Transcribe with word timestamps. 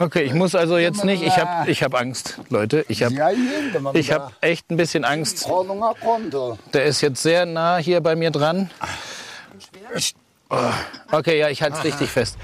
Okay, 0.00 0.22
ich 0.22 0.32
muss 0.32 0.54
also 0.54 0.78
jetzt 0.78 1.04
nicht. 1.04 1.22
Ich 1.22 1.36
habe 1.36 1.70
ich 1.70 1.82
hab 1.82 1.94
Angst, 1.94 2.38
Leute. 2.48 2.86
Ich 2.88 3.02
habe 3.02 3.14
ich 3.92 4.10
hab 4.10 4.32
echt 4.40 4.70
ein 4.70 4.78
bisschen 4.78 5.04
Angst. 5.04 5.46
Der 6.72 6.84
ist 6.86 7.02
jetzt 7.02 7.22
sehr 7.22 7.44
nah 7.44 7.76
hier 7.76 8.00
bei 8.00 8.16
mir 8.16 8.30
dran. 8.30 8.70
Oh, 10.48 10.56
Okay, 11.12 11.38
ja, 11.38 11.50
ich 11.50 11.60
halte 11.62 11.76
es 11.76 11.84
richtig 11.84 12.10
fest. 12.10 12.38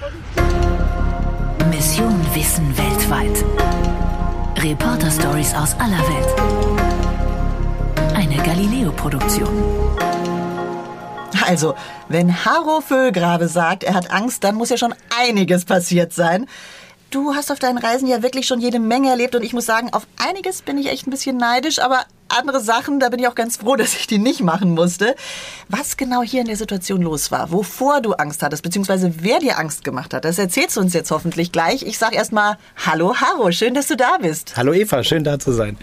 Mission 1.71 2.15
Wissen 2.35 2.77
weltweit. 2.77 3.43
Reporter-Stories 4.63 5.55
aus 5.55 5.75
aller 5.79 5.99
Welt. 5.99 6.29
Eine 8.15 8.37
Galileo-Produktion. 8.37 9.49
Also, 11.47 11.75
wenn 12.09 12.45
Haro 12.45 12.83
Vöhlgrabe 12.83 13.49
sagt, 13.49 13.83
er 13.83 13.95
hat 13.95 14.11
Angst, 14.11 14.45
dann 14.45 14.57
muss 14.57 14.69
ja 14.69 14.77
schon 14.77 14.95
einiges 15.19 15.65
passiert 15.65 16.13
sein. 16.13 16.47
Du 17.11 17.35
hast 17.35 17.53
auf 17.53 17.59
deinen 17.61 17.79
Reisen 17.79 18.09
ja 18.09 18.23
wirklich 18.23 18.47
schon 18.47 18.61
jede 18.61 18.81
Menge 18.81 19.11
erlebt 19.11 19.35
und 19.37 19.45
ich 19.45 19.53
muss 19.53 19.65
sagen, 19.65 19.91
auf 19.93 20.07
einiges 20.19 20.63
bin 20.63 20.77
ich 20.77 20.89
echt 20.89 21.07
ein 21.07 21.11
bisschen 21.11 21.37
neidisch, 21.37 21.79
aber 21.79 22.05
andere 22.29 22.61
Sachen, 22.61 22.99
da 22.99 23.09
bin 23.11 23.21
ich 23.21 23.29
auch 23.29 23.37
ganz 23.37 23.59
froh, 23.59 23.77
dass 23.77 23.95
ich 23.95 24.09
die 24.09 24.19
nicht 24.19 24.41
machen 24.43 24.71
musste. 24.75 25.15
Was 25.69 25.97
genau 25.97 26.23
hier 26.23 26.41
in 26.41 26.49
der 26.49 26.57
Situation 26.57 27.01
los 27.03 27.31
war, 27.31 27.53
wovor 27.53 28.01
du 28.01 28.15
Angst 28.15 28.43
hattest, 28.43 28.65
beziehungsweise 28.65 29.15
wer 29.21 29.39
dir 29.39 29.57
Angst 29.57 29.85
gemacht 29.85 30.13
hat, 30.13 30.25
das 30.25 30.37
erzählst 30.37 30.77
du 30.77 30.81
uns 30.81 30.93
jetzt 30.95 31.13
hoffentlich 31.13 31.53
gleich. 31.53 31.85
Ich 31.85 31.97
sag 31.97 32.13
erst 32.13 32.33
mal 32.33 32.59
Hallo 32.85 33.15
Haro, 33.15 33.53
schön, 33.53 33.75
dass 33.75 33.87
du 33.87 33.97
da 33.97 34.19
bist. 34.21 34.57
Hallo 34.57 34.73
Eva, 34.73 35.05
schön 35.05 35.23
da 35.23 35.39
zu 35.39 35.53
sein. 35.53 35.79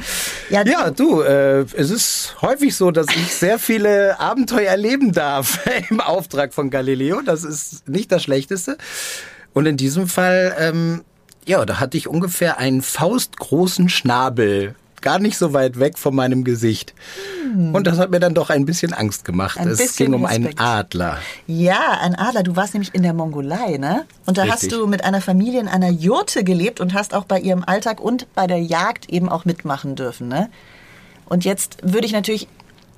Ja, 0.49 0.65
du- 0.65 0.71
Ja, 0.71 0.91
du, 0.91 1.21
äh, 1.21 1.61
es 1.73 1.89
ist 1.89 2.35
häufig 2.41 2.75
so, 2.75 2.91
dass 2.91 3.07
ich 3.15 3.33
sehr 3.33 3.59
viele 3.59 4.19
Abenteuer 4.19 4.69
erleben 4.69 5.13
darf 5.13 5.59
im 5.89 6.01
Auftrag 6.01 6.53
von 6.53 6.69
Galileo. 6.69 7.21
Das 7.21 7.45
ist 7.45 7.87
nicht 7.87 8.11
das 8.11 8.23
Schlechteste. 8.23 8.77
Und 9.53 9.67
in 9.67 9.77
diesem 9.77 10.07
Fall, 10.07 10.53
ähm, 10.59 11.03
ja, 11.47 11.65
da 11.65 11.79
hatte 11.79 11.97
ich 11.97 12.07
ungefähr 12.07 12.57
einen 12.57 12.81
faustgroßen 12.81 13.89
Schnabel. 13.89 14.75
Gar 15.01 15.19
nicht 15.19 15.37
so 15.37 15.51
weit 15.51 15.79
weg 15.79 15.97
von 15.97 16.15
meinem 16.15 16.45
Gesicht. 16.45 16.93
Und 17.73 17.87
das 17.87 17.97
hat 17.99 18.09
mir 18.09 18.21
dann 18.21 18.33
doch 18.33 18.49
ein 18.49 18.65
bisschen 18.65 18.93
Angst 18.93 19.25
gemacht. 19.25 19.59
Hm. 19.59 19.67
Ein 19.67 19.73
es 19.73 19.95
ging 19.97 20.13
um 20.13 20.25
einen 20.25 20.45
Respekt. 20.45 20.61
Adler. 20.61 21.17
Ja, 21.45 21.99
ein 22.01 22.15
Adler. 22.15 22.43
Du 22.43 22.55
warst 22.55 22.73
nämlich 22.73 22.95
in 22.95 23.03
der 23.03 23.13
Mongolei, 23.13 23.77
ne? 23.77 24.05
Und 24.25 24.37
da 24.37 24.43
hast 24.43 24.63
Richtig. 24.63 24.79
du 24.79 24.87
mit 24.87 25.03
einer 25.03 25.19
Familie 25.19 25.59
in 25.59 25.67
einer 25.67 25.89
Jurte 25.89 26.45
gelebt 26.45 26.79
und 26.79 26.93
hast 26.93 27.13
auch 27.13 27.25
bei 27.25 27.39
ihrem 27.39 27.63
Alltag 27.65 27.99
und 27.99 28.33
bei 28.33 28.47
der 28.47 28.61
Jagd 28.61 29.09
eben 29.09 29.27
auch 29.27 29.43
mitmachen 29.43 29.95
dürfen, 29.95 30.29
ne? 30.29 30.49
Und 31.25 31.45
jetzt 31.45 31.77
würde 31.83 32.05
ich 32.05 32.13
natürlich 32.13 32.47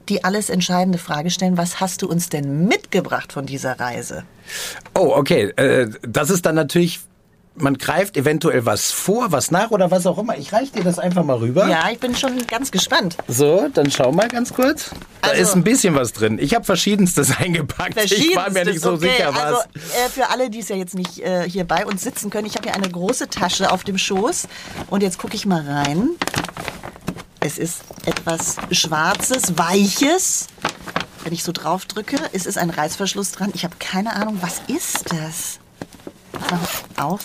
die 0.09 0.23
alles 0.23 0.49
entscheidende 0.49 0.97
Frage 0.97 1.31
stellen, 1.31 1.57
was 1.57 1.79
hast 1.79 2.01
du 2.01 2.07
uns 2.07 2.29
denn 2.29 2.67
mitgebracht 2.67 3.33
von 3.33 3.45
dieser 3.45 3.79
Reise? 3.79 4.23
Oh, 4.93 5.11
okay. 5.15 5.51
Äh, 5.55 5.89
das 6.01 6.29
ist 6.29 6.45
dann 6.45 6.55
natürlich, 6.55 7.01
man 7.57 7.77
greift 7.77 8.17
eventuell 8.17 8.65
was 8.65 8.91
vor, 8.91 9.31
was 9.31 9.49
nach 9.51 9.71
oder 9.71 9.89
was 9.91 10.05
auch 10.05 10.17
immer. 10.17 10.37
Ich 10.37 10.51
reich 10.53 10.71
dir 10.71 10.83
das 10.83 10.99
einfach 10.99 11.23
mal 11.23 11.37
rüber. 11.37 11.67
Ja, 11.67 11.89
ich 11.89 11.99
bin 11.99 12.15
schon 12.15 12.45
ganz 12.47 12.71
gespannt. 12.71 13.15
So, 13.27 13.69
dann 13.73 13.89
schau 13.91 14.11
mal 14.11 14.27
ganz 14.27 14.53
kurz. 14.53 14.91
Da 15.21 15.29
Also- 15.29 15.41
ist 15.41 15.55
ein 15.55 15.63
bisschen 15.63 15.95
was 15.95 16.11
drin. 16.13 16.37
Ich 16.39 16.53
habe 16.53 16.65
verschiedenstes 16.65 17.37
eingepackt. 17.39 17.97
Ich 18.03 18.35
war 18.35 18.49
mir 18.51 18.65
nicht 18.65 18.81
so 18.81 18.93
okay. 18.93 19.09
sicher, 19.11 19.29
was. 19.33 19.37
Also 19.43 19.57
äh, 19.75 20.09
für 20.09 20.29
alle, 20.29 20.49
die 20.49 20.59
es 20.59 20.69
ja 20.69 20.75
jetzt 20.75 20.95
nicht 20.95 21.19
äh, 21.19 21.49
hier 21.49 21.63
bei 21.63 21.85
uns 21.85 22.01
sitzen 22.03 22.29
können, 22.29 22.45
ich 22.45 22.55
habe 22.55 22.67
hier 22.67 22.75
eine 22.75 22.89
große 22.89 23.29
Tasche 23.29 23.71
auf 23.71 23.83
dem 23.83 23.97
Schoß 23.97 24.47
und 24.89 25.01
jetzt 25.01 25.17
gucke 25.17 25.35
ich 25.35 25.45
mal 25.45 25.61
rein. 25.65 26.09
Es 27.39 27.57
ist 27.57 27.81
etwas 28.05 28.55
Schwarzes, 28.71 29.57
Weiches. 29.57 30.47
Wenn 31.23 31.31
ich 31.33 31.43
so 31.43 31.51
drauf 31.51 31.85
drücke, 31.85 32.17
es 32.33 32.45
ist 32.45 32.57
ein 32.57 32.69
Reißverschluss 32.69 33.31
dran. 33.31 33.51
Ich 33.53 33.63
habe 33.63 33.75
keine 33.79 34.15
Ahnung, 34.15 34.39
was 34.41 34.61
ist 34.67 35.05
das? 35.11 35.59
Mach 36.51 37.03
auf. 37.03 37.21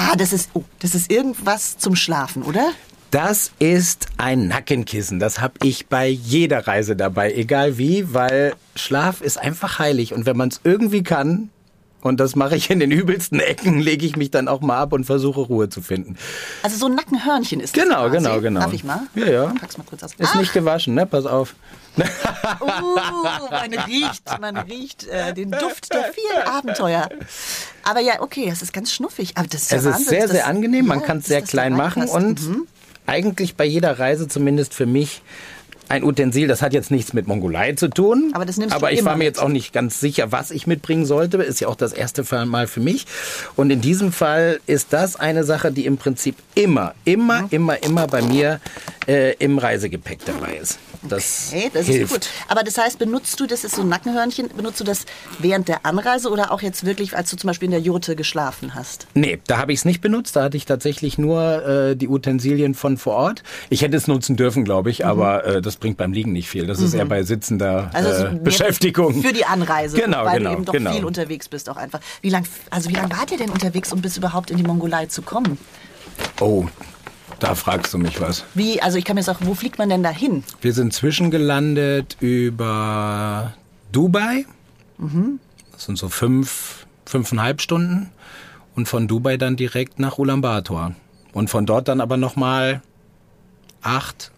Ah, 0.00 0.14
das 0.16 0.32
ist, 0.32 0.50
oh, 0.54 0.62
das 0.78 0.94
ist 0.94 1.10
irgendwas 1.10 1.76
zum 1.76 1.96
Schlafen, 1.96 2.44
oder? 2.44 2.70
Das 3.10 3.50
ist 3.58 4.06
ein 4.16 4.46
Nackenkissen. 4.46 5.18
Das 5.18 5.40
habe 5.40 5.54
ich 5.64 5.88
bei 5.88 6.06
jeder 6.06 6.68
Reise 6.68 6.94
dabei, 6.94 7.32
egal 7.32 7.78
wie, 7.78 8.14
weil 8.14 8.54
Schlaf 8.76 9.20
ist 9.20 9.38
einfach 9.38 9.80
heilig. 9.80 10.14
Und 10.14 10.24
wenn 10.24 10.36
man 10.36 10.50
es 10.50 10.60
irgendwie 10.62 11.02
kann, 11.02 11.50
und 12.00 12.18
das 12.20 12.36
mache 12.36 12.56
ich 12.56 12.70
in 12.70 12.80
den 12.80 12.90
übelsten 12.90 13.40
Ecken, 13.40 13.78
lege 13.80 14.06
ich 14.06 14.16
mich 14.16 14.30
dann 14.30 14.48
auch 14.48 14.60
mal 14.60 14.78
ab 14.78 14.92
und 14.92 15.04
versuche 15.04 15.40
Ruhe 15.40 15.68
zu 15.68 15.80
finden. 15.82 16.16
Also 16.62 16.76
so 16.78 16.86
ein 16.86 16.94
Nackenhörnchen 16.94 17.60
ist 17.60 17.76
das 17.76 17.84
Genau, 17.84 18.08
genau, 18.10 18.40
genau. 18.40 18.60
Darf 18.60 18.72
ich 18.72 18.84
mal? 18.84 19.00
Ja, 19.14 19.26
ja. 19.26 19.54
Pack's 19.60 19.78
mal 19.78 19.84
kurz 19.84 20.02
aus. 20.02 20.12
Ist 20.18 20.34
Ah, 20.34 20.38
nicht 20.38 20.52
gewaschen, 20.52 20.94
ne? 20.94 21.06
Pass 21.06 21.26
auf. 21.26 21.54
Uh, 21.98 22.04
man 23.50 23.72
riecht, 23.86 24.40
man 24.40 24.56
riecht 24.56 25.06
äh, 25.08 25.34
den 25.34 25.50
Duft 25.50 25.92
der 25.92 26.04
vielen 26.12 26.46
Abenteuer. 26.46 27.08
Aber 27.82 28.00
ja, 28.00 28.20
okay, 28.20 28.48
es 28.52 28.62
ist 28.62 28.72
ganz 28.72 28.92
schnuffig. 28.92 29.32
Aber 29.36 29.48
das 29.48 29.62
ist 29.62 29.70
ja 29.72 29.78
Es 29.78 29.84
ist 29.84 29.92
Wahnsinn. 29.92 30.08
sehr, 30.08 30.20
dass 30.22 30.30
sehr 30.30 30.40
das- 30.42 30.48
angenehm. 30.48 30.86
Man 30.86 31.00
ja, 31.00 31.06
kann 31.06 31.18
es 31.18 31.26
sehr 31.26 31.40
das 31.40 31.50
klein 31.50 31.72
machen 31.74 32.04
und 32.08 32.40
eigentlich 33.06 33.56
bei 33.56 33.64
jeder 33.64 33.98
Reise, 33.98 34.28
zumindest 34.28 34.74
für 34.74 34.86
mich, 34.86 35.22
ein 35.88 36.04
Utensil. 36.04 36.48
Das 36.48 36.62
hat 36.62 36.72
jetzt 36.72 36.90
nichts 36.90 37.12
mit 37.12 37.26
Mongolei 37.26 37.72
zu 37.72 37.88
tun. 37.88 38.30
Aber 38.34 38.44
das 38.44 38.56
nimmst 38.56 38.74
Aber 38.74 38.88
du 38.88 38.94
ich 38.94 39.00
immer 39.00 39.10
war 39.10 39.16
mir 39.16 39.24
jetzt 39.24 39.40
auch 39.40 39.48
nicht 39.48 39.72
ganz 39.72 40.00
sicher, 40.00 40.32
was 40.32 40.50
ich 40.50 40.66
mitbringen 40.66 41.06
sollte. 41.06 41.38
Ist 41.38 41.60
ja 41.60 41.68
auch 41.68 41.76
das 41.76 41.92
erste 41.92 42.24
Mal 42.46 42.66
für 42.66 42.80
mich. 42.80 43.06
Und 43.56 43.70
in 43.70 43.80
diesem 43.80 44.12
Fall 44.12 44.60
ist 44.66 44.92
das 44.92 45.16
eine 45.16 45.44
Sache, 45.44 45.72
die 45.72 45.86
im 45.86 45.96
Prinzip 45.96 46.36
immer, 46.54 46.94
immer, 47.04 47.42
Mhm. 47.42 47.48
immer, 47.50 47.82
immer 47.82 48.06
bei 48.06 48.22
mir 48.22 48.60
äh, 49.06 49.34
im 49.38 49.58
Reisegepäck 49.58 50.20
dabei 50.24 50.54
ist. 50.60 50.78
Das 51.02 51.50
Okay, 51.52 51.70
das 51.72 51.86
hilft. 51.86 52.02
ist 52.04 52.12
gut. 52.12 52.28
Aber 52.48 52.62
das 52.62 52.76
heißt, 52.78 52.98
benutzt 52.98 53.38
du, 53.38 53.46
das 53.46 53.64
ist 53.64 53.76
so 53.76 53.82
ein 53.82 53.88
Nackenhörnchen, 53.88 54.48
benutzt 54.56 54.80
du 54.80 54.84
das 54.84 55.06
während 55.38 55.68
der 55.68 55.86
Anreise 55.86 56.28
oder 56.30 56.50
auch 56.50 56.60
jetzt 56.62 56.84
wirklich, 56.84 57.16
als 57.16 57.30
du 57.30 57.36
zum 57.36 57.48
Beispiel 57.48 57.66
in 57.66 57.70
der 57.72 57.80
Jurte 57.80 58.16
geschlafen 58.16 58.74
hast? 58.74 59.06
Nee, 59.14 59.38
da 59.46 59.58
habe 59.58 59.72
ich 59.72 59.80
es 59.80 59.84
nicht 59.84 60.00
benutzt. 60.00 60.34
Da 60.36 60.42
hatte 60.42 60.56
ich 60.56 60.64
tatsächlich 60.66 61.18
nur 61.18 61.64
äh, 61.66 61.96
die 61.96 62.08
Utensilien 62.08 62.74
von 62.74 62.96
vor 62.98 63.14
Ort. 63.14 63.42
Ich 63.70 63.82
hätte 63.82 63.96
es 63.96 64.06
nutzen 64.08 64.36
dürfen, 64.36 64.64
glaube 64.64 64.90
ich, 64.90 65.06
aber 65.06 65.44
äh, 65.44 65.62
das 65.62 65.76
bringt 65.76 65.96
beim 65.98 66.12
Liegen 66.12 66.32
nicht 66.32 66.48
viel. 66.48 66.66
Das 66.66 66.80
ist 66.80 66.94
eher 66.94 67.06
bei 67.06 67.22
sitzender 67.22 67.68
Mhm. 67.68 67.90
Also 67.92 68.12
so 68.14 68.26
äh, 68.26 68.34
Beschäftigung. 68.42 69.22
Für 69.22 69.32
die 69.32 69.44
Anreise, 69.44 69.96
Genau, 69.96 70.24
weil 70.24 70.38
genau, 70.38 70.50
du 70.50 70.56
eben 70.56 70.64
doch 70.64 70.72
genau. 70.72 70.92
viel 70.92 71.04
unterwegs 71.04 71.48
bist 71.48 71.68
auch 71.70 71.76
einfach. 71.76 72.00
Wie 72.22 72.30
lang, 72.30 72.44
also 72.70 72.88
wie 72.90 72.94
lange 72.94 73.10
wart 73.16 73.30
ihr 73.30 73.38
denn 73.38 73.50
unterwegs, 73.50 73.92
um 73.92 74.00
bis 74.00 74.16
überhaupt 74.16 74.50
in 74.50 74.56
die 74.56 74.62
Mongolei 74.62 75.06
zu 75.06 75.22
kommen? 75.22 75.58
Oh, 76.40 76.66
da 77.40 77.54
fragst 77.54 77.94
du 77.94 77.98
mich 77.98 78.20
was. 78.20 78.44
Wie, 78.54 78.82
also 78.82 78.98
ich 78.98 79.04
kann 79.04 79.16
mir 79.16 79.22
sagen, 79.22 79.46
wo 79.46 79.54
fliegt 79.54 79.78
man 79.78 79.88
denn 79.88 80.02
da 80.02 80.10
hin? 80.10 80.44
Wir 80.60 80.72
sind 80.72 80.92
zwischengelandet 80.92 82.16
über 82.20 83.54
Dubai. 83.92 84.44
Das 85.72 85.84
sind 85.84 85.96
so 85.98 86.08
fünf, 86.08 86.86
fünfeinhalb 87.06 87.60
Stunden. 87.60 88.10
Und 88.74 88.86
von 88.86 89.08
Dubai 89.08 89.36
dann 89.36 89.56
direkt 89.56 89.98
nach 89.98 90.18
Ulaanbaatar. 90.18 90.94
Und 91.32 91.50
von 91.50 91.66
dort 91.66 91.88
dann 91.88 92.00
aber 92.00 92.16
nochmal 92.16 92.82
acht, 93.82 94.30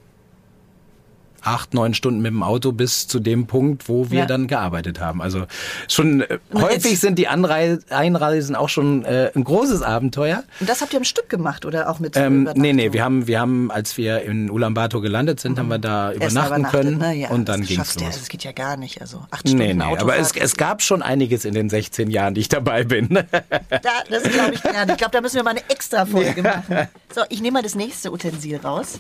acht, 1.42 1.74
neun 1.74 1.94
Stunden 1.94 2.20
mit 2.22 2.30
dem 2.32 2.42
Auto 2.42 2.72
bis 2.72 3.06
zu 3.08 3.20
dem 3.20 3.46
Punkt, 3.46 3.88
wo 3.88 4.10
wir 4.10 4.20
Ja. 4.20 4.26
dann 4.26 4.46
gearbeitet 4.46 5.00
haben. 5.00 5.22
Also 5.22 5.46
schon 5.88 6.22
äh, 6.22 6.38
häufig 6.54 7.00
sind 7.00 7.18
die 7.18 7.28
Anrei 7.28 7.78
Einreisen 7.90 8.54
auch 8.56 8.68
schon 8.68 9.04
äh, 9.04 9.30
ein 9.34 9.44
großes 9.44 9.82
Abenteuer. 9.82 10.44
Und 10.60 10.68
das 10.68 10.80
habt 10.80 10.92
ihr 10.92 10.98
am 10.98 11.04
Stück 11.04 11.28
gemacht 11.28 11.64
oder 11.64 11.88
auch 11.90 11.98
mit 11.98 12.16
Ähm, 12.16 12.48
nee, 12.54 12.72
nee, 12.72 12.92
wir 12.92 13.04
haben, 13.04 13.26
wir 13.26 13.40
haben, 13.40 13.70
als 13.70 13.96
wir 13.96 14.22
in 14.22 14.50
Ulaanbaatar 14.50 15.00
gelandet 15.00 15.40
sind, 15.40 15.58
haben 15.58 15.68
wir 15.68 15.78
da 15.78 16.12
übernachten 16.12 16.46
übernachtet, 16.56 16.70
können 16.80 16.98
ne? 16.98 17.14
ja, 17.14 17.30
und 17.30 17.48
dann 17.48 17.62
ging's 17.62 17.94
ja, 17.96 18.06
los. 18.06 18.18
Das 18.18 18.28
geht 18.28 18.44
ja 18.44 18.52
gar 18.52 18.76
nicht. 18.76 19.00
Also 19.00 19.24
acht 19.30 19.40
Stunden 19.48 19.58
Nee, 19.58 19.74
nee, 19.74 19.82
aber 19.82 20.16
es, 20.16 20.28
Autofahrt. 20.30 20.44
es 20.44 20.56
gab 20.56 20.82
schon 20.82 21.02
einiges 21.02 21.44
in 21.44 21.54
den 21.54 21.68
16 21.70 22.10
Jahren, 22.10 22.34
die 22.34 22.40
ich 22.42 22.48
dabei 22.48 22.84
bin. 22.84 23.08
Da, 23.70 23.90
das 24.10 24.22
glaube 24.24 24.54
ich 24.54 24.62
gerne. 24.62 24.92
Ich 24.92 24.98
glaube, 24.98 25.12
da 25.12 25.20
müssen 25.20 25.36
wir 25.36 25.42
mal 25.42 25.50
eine 25.50 25.62
extra 25.70 26.04
Folge 26.04 26.42
machen. 26.42 26.88
So, 27.14 27.22
ich 27.28 27.40
nehme 27.40 27.54
mal 27.58 27.62
das 27.62 27.74
nächste 27.74 28.12
Utensil 28.12 28.56
raus. 28.58 28.98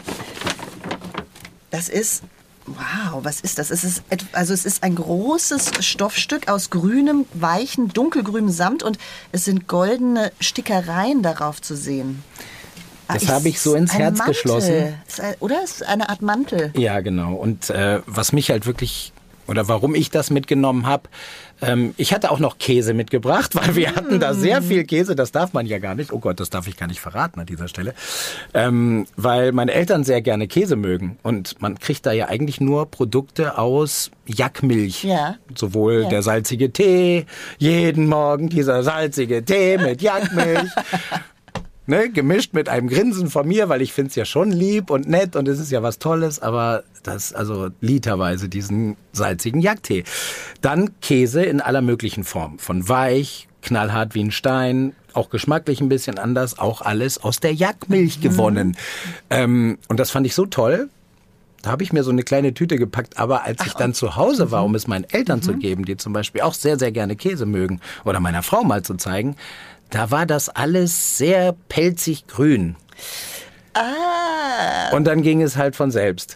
Das 1.70 1.88
ist. 1.88 2.22
Wow, 2.66 3.24
was 3.24 3.40
ist 3.40 3.58
das? 3.58 3.70
Es 3.70 3.82
ist, 3.84 4.02
also 4.32 4.52
es 4.52 4.64
ist 4.64 4.82
ein 4.84 4.94
großes 4.94 5.70
Stoffstück 5.84 6.48
aus 6.48 6.70
grünem, 6.70 7.24
weichen, 7.32 7.88
dunkelgrünem 7.88 8.50
Samt 8.50 8.82
und 8.82 8.98
es 9.32 9.44
sind 9.46 9.66
goldene 9.66 10.30
Stickereien 10.40 11.22
darauf 11.22 11.60
zu 11.60 11.74
sehen. 11.74 12.22
Ah, 13.08 13.14
Das 13.14 13.28
habe 13.28 13.48
ich 13.48 13.60
so 13.60 13.74
ins 13.74 13.94
Herz 13.94 14.18
Mantel. 14.18 14.34
geschlossen. 14.34 14.94
Ist 15.08 15.20
ein, 15.20 15.34
oder? 15.40 15.62
Es 15.64 15.70
ist 15.72 15.82
eine 15.86 16.10
Art 16.10 16.22
Mantel. 16.22 16.70
Ja, 16.76 17.00
genau. 17.00 17.34
Und 17.34 17.70
äh, 17.70 18.02
was 18.06 18.32
mich 18.32 18.50
halt 18.50 18.66
wirklich, 18.66 19.12
oder 19.50 19.66
warum 19.68 19.94
ich 19.96 20.10
das 20.10 20.30
mitgenommen 20.30 20.86
habe, 20.86 21.08
ähm, 21.60 21.92
ich 21.96 22.14
hatte 22.14 22.30
auch 22.30 22.38
noch 22.38 22.56
Käse 22.58 22.94
mitgebracht, 22.94 23.54
weil 23.56 23.74
wir 23.74 23.94
hatten 23.96 24.20
da 24.20 24.32
sehr 24.32 24.62
viel 24.62 24.84
Käse, 24.84 25.16
das 25.16 25.32
darf 25.32 25.52
man 25.52 25.66
ja 25.66 25.78
gar 25.78 25.94
nicht. 25.96 26.12
Oh 26.12 26.20
Gott, 26.20 26.38
das 26.40 26.48
darf 26.50 26.68
ich 26.68 26.76
gar 26.76 26.86
nicht 26.86 27.00
verraten 27.00 27.40
an 27.40 27.46
dieser 27.46 27.66
Stelle. 27.68 27.92
Ähm, 28.54 29.06
weil 29.16 29.50
meine 29.52 29.72
Eltern 29.72 30.04
sehr 30.04 30.22
gerne 30.22 30.46
Käse 30.46 30.76
mögen. 30.76 31.18
Und 31.22 31.60
man 31.60 31.78
kriegt 31.78 32.06
da 32.06 32.12
ja 32.12 32.28
eigentlich 32.28 32.60
nur 32.60 32.86
Produkte 32.90 33.58
aus 33.58 34.10
Jackmilch. 34.26 35.02
Ja. 35.04 35.34
Sowohl 35.54 36.02
Ja. 36.04 36.08
der 36.08 36.22
salzige 36.22 36.72
Tee, 36.72 37.26
jeden 37.58 38.06
Morgen 38.06 38.48
dieser 38.48 38.82
salzige 38.84 39.44
Tee 39.44 39.76
mit 39.78 40.00
Jackmilch. 40.02 40.70
Ne, 41.90 42.08
gemischt 42.08 42.54
mit 42.54 42.68
einem 42.68 42.86
Grinsen 42.86 43.30
von 43.30 43.48
mir, 43.48 43.68
weil 43.68 43.82
ich 43.82 43.92
find's 43.92 44.14
ja 44.14 44.24
schon 44.24 44.52
lieb 44.52 44.90
und 44.90 45.08
nett 45.08 45.34
und 45.34 45.48
es 45.48 45.58
ist 45.58 45.72
ja 45.72 45.82
was 45.82 45.98
Tolles, 45.98 46.38
aber 46.38 46.84
das, 47.02 47.32
also 47.32 47.70
literweise 47.80 48.48
diesen 48.48 48.96
salzigen 49.12 49.60
Jagdtee. 49.60 50.04
Dann 50.60 50.90
Käse 51.00 51.42
in 51.42 51.60
aller 51.60 51.80
möglichen 51.82 52.22
Form. 52.22 52.60
Von 52.60 52.88
weich, 52.88 53.48
knallhart 53.62 54.14
wie 54.14 54.22
ein 54.22 54.30
Stein, 54.30 54.94
auch 55.14 55.30
geschmacklich 55.30 55.80
ein 55.80 55.88
bisschen 55.88 56.16
anders, 56.16 56.60
auch 56.60 56.80
alles 56.80 57.18
aus 57.18 57.40
der 57.40 57.54
Jagdmilch 57.54 58.20
gewonnen. 58.20 58.76
Ähm, 59.28 59.76
und 59.88 59.98
das 59.98 60.12
fand 60.12 60.26
ich 60.26 60.36
so 60.36 60.46
toll. 60.46 60.90
Da 61.62 61.72
habe 61.72 61.82
ich 61.82 61.92
mir 61.92 62.04
so 62.04 62.12
eine 62.12 62.22
kleine 62.22 62.54
Tüte 62.54 62.76
gepackt, 62.76 63.18
aber 63.18 63.42
als 63.42 63.66
ich 63.66 63.74
dann 63.74 63.94
zu 63.94 64.14
Hause 64.14 64.52
war, 64.52 64.64
um 64.64 64.76
es 64.76 64.86
meinen 64.86 65.04
Eltern 65.10 65.42
zu 65.42 65.54
geben, 65.54 65.84
die 65.84 65.96
zum 65.96 66.12
Beispiel 66.12 66.42
auch 66.42 66.54
sehr, 66.54 66.78
sehr 66.78 66.92
gerne 66.92 67.16
Käse 67.16 67.46
mögen, 67.46 67.80
oder 68.04 68.20
meiner 68.20 68.44
Frau 68.44 68.62
mal 68.62 68.82
zu 68.82 68.94
zeigen, 68.94 69.34
da 69.90 70.10
war 70.10 70.26
das 70.26 70.48
alles 70.48 71.18
sehr 71.18 71.54
pelzig 71.68 72.26
grün. 72.26 72.76
Ah, 73.74 74.90
Und 74.94 75.04
dann 75.04 75.22
ging 75.22 75.42
es 75.42 75.56
halt 75.56 75.76
von 75.76 75.90
selbst. 75.92 76.34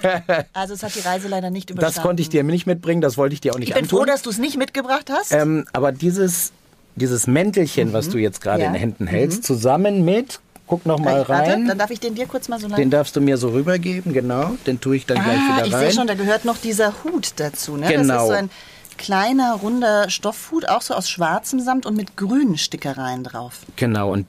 also 0.52 0.74
es 0.74 0.82
hat 0.82 0.94
die 0.94 1.00
Reise 1.00 1.26
leider 1.28 1.50
nicht 1.50 1.70
überstanden. 1.70 1.94
Das 1.96 2.02
konnte 2.02 2.20
ich 2.22 2.28
dir 2.28 2.42
nicht 2.44 2.66
mitbringen, 2.66 3.00
das 3.00 3.16
wollte 3.16 3.32
ich 3.34 3.40
dir 3.40 3.54
auch 3.54 3.58
nicht 3.58 3.68
Ich 3.68 3.74
bin 3.74 3.84
antun. 3.84 3.98
froh, 4.00 4.04
dass 4.04 4.22
du 4.22 4.30
es 4.30 4.38
nicht 4.38 4.58
mitgebracht 4.58 5.10
hast. 5.10 5.32
Ähm, 5.32 5.66
aber 5.72 5.90
dieses, 5.92 6.52
dieses 6.94 7.26
Mäntelchen, 7.26 7.92
was 7.94 8.10
du 8.10 8.18
jetzt 8.18 8.40
gerade 8.42 8.60
Ja. 8.62 8.66
in 8.68 8.74
den 8.74 8.80
Händen 8.80 9.06
hältst, 9.06 9.44
zusammen 9.44 10.04
mit, 10.04 10.38
guck 10.66 10.84
noch 10.84 10.98
mal 10.98 11.20
Warte, 11.20 11.28
Warte, 11.30 11.50
rein, 11.52 11.66
dann 11.66 11.78
darf 11.78 11.90
ich 11.90 12.00
den 12.00 12.14
dir 12.14 12.26
kurz 12.26 12.48
mal 12.48 12.60
so 12.60 12.66
lange... 12.68 12.82
den 12.82 12.90
darfst 12.90 13.16
du 13.16 13.22
mir 13.22 13.38
so 13.38 13.48
rübergeben, 13.50 14.12
genau, 14.12 14.50
den 14.66 14.78
tue 14.78 14.96
ich 14.96 15.06
dann 15.06 15.22
gleich 15.24 15.38
ah, 15.38 15.56
wieder 15.56 15.66
ich 15.66 15.72
rein. 15.72 15.80
sehe 15.80 15.92
schon, 15.92 16.06
da 16.06 16.14
gehört 16.14 16.44
noch 16.44 16.58
dieser 16.58 16.92
Hut 17.04 17.32
dazu. 17.36 17.76
Ne? 17.78 17.82
Das 17.90 18.02
Genau. 18.02 18.20
ist 18.22 18.26
so 18.28 18.32
ein 18.34 18.50
kleiner, 18.96 19.54
runder 19.54 20.08
Stoffhut, 20.10 20.68
auch 20.68 20.82
so 20.82 20.94
aus 20.94 21.08
schwarzem 21.08 21.60
Samt 21.60 21.86
und 21.86 21.96
mit 21.96 22.16
grünen 22.16 22.58
Stickereien 22.58 23.24
drauf. 23.24 23.60
Genau, 23.76 24.12
und 24.12 24.26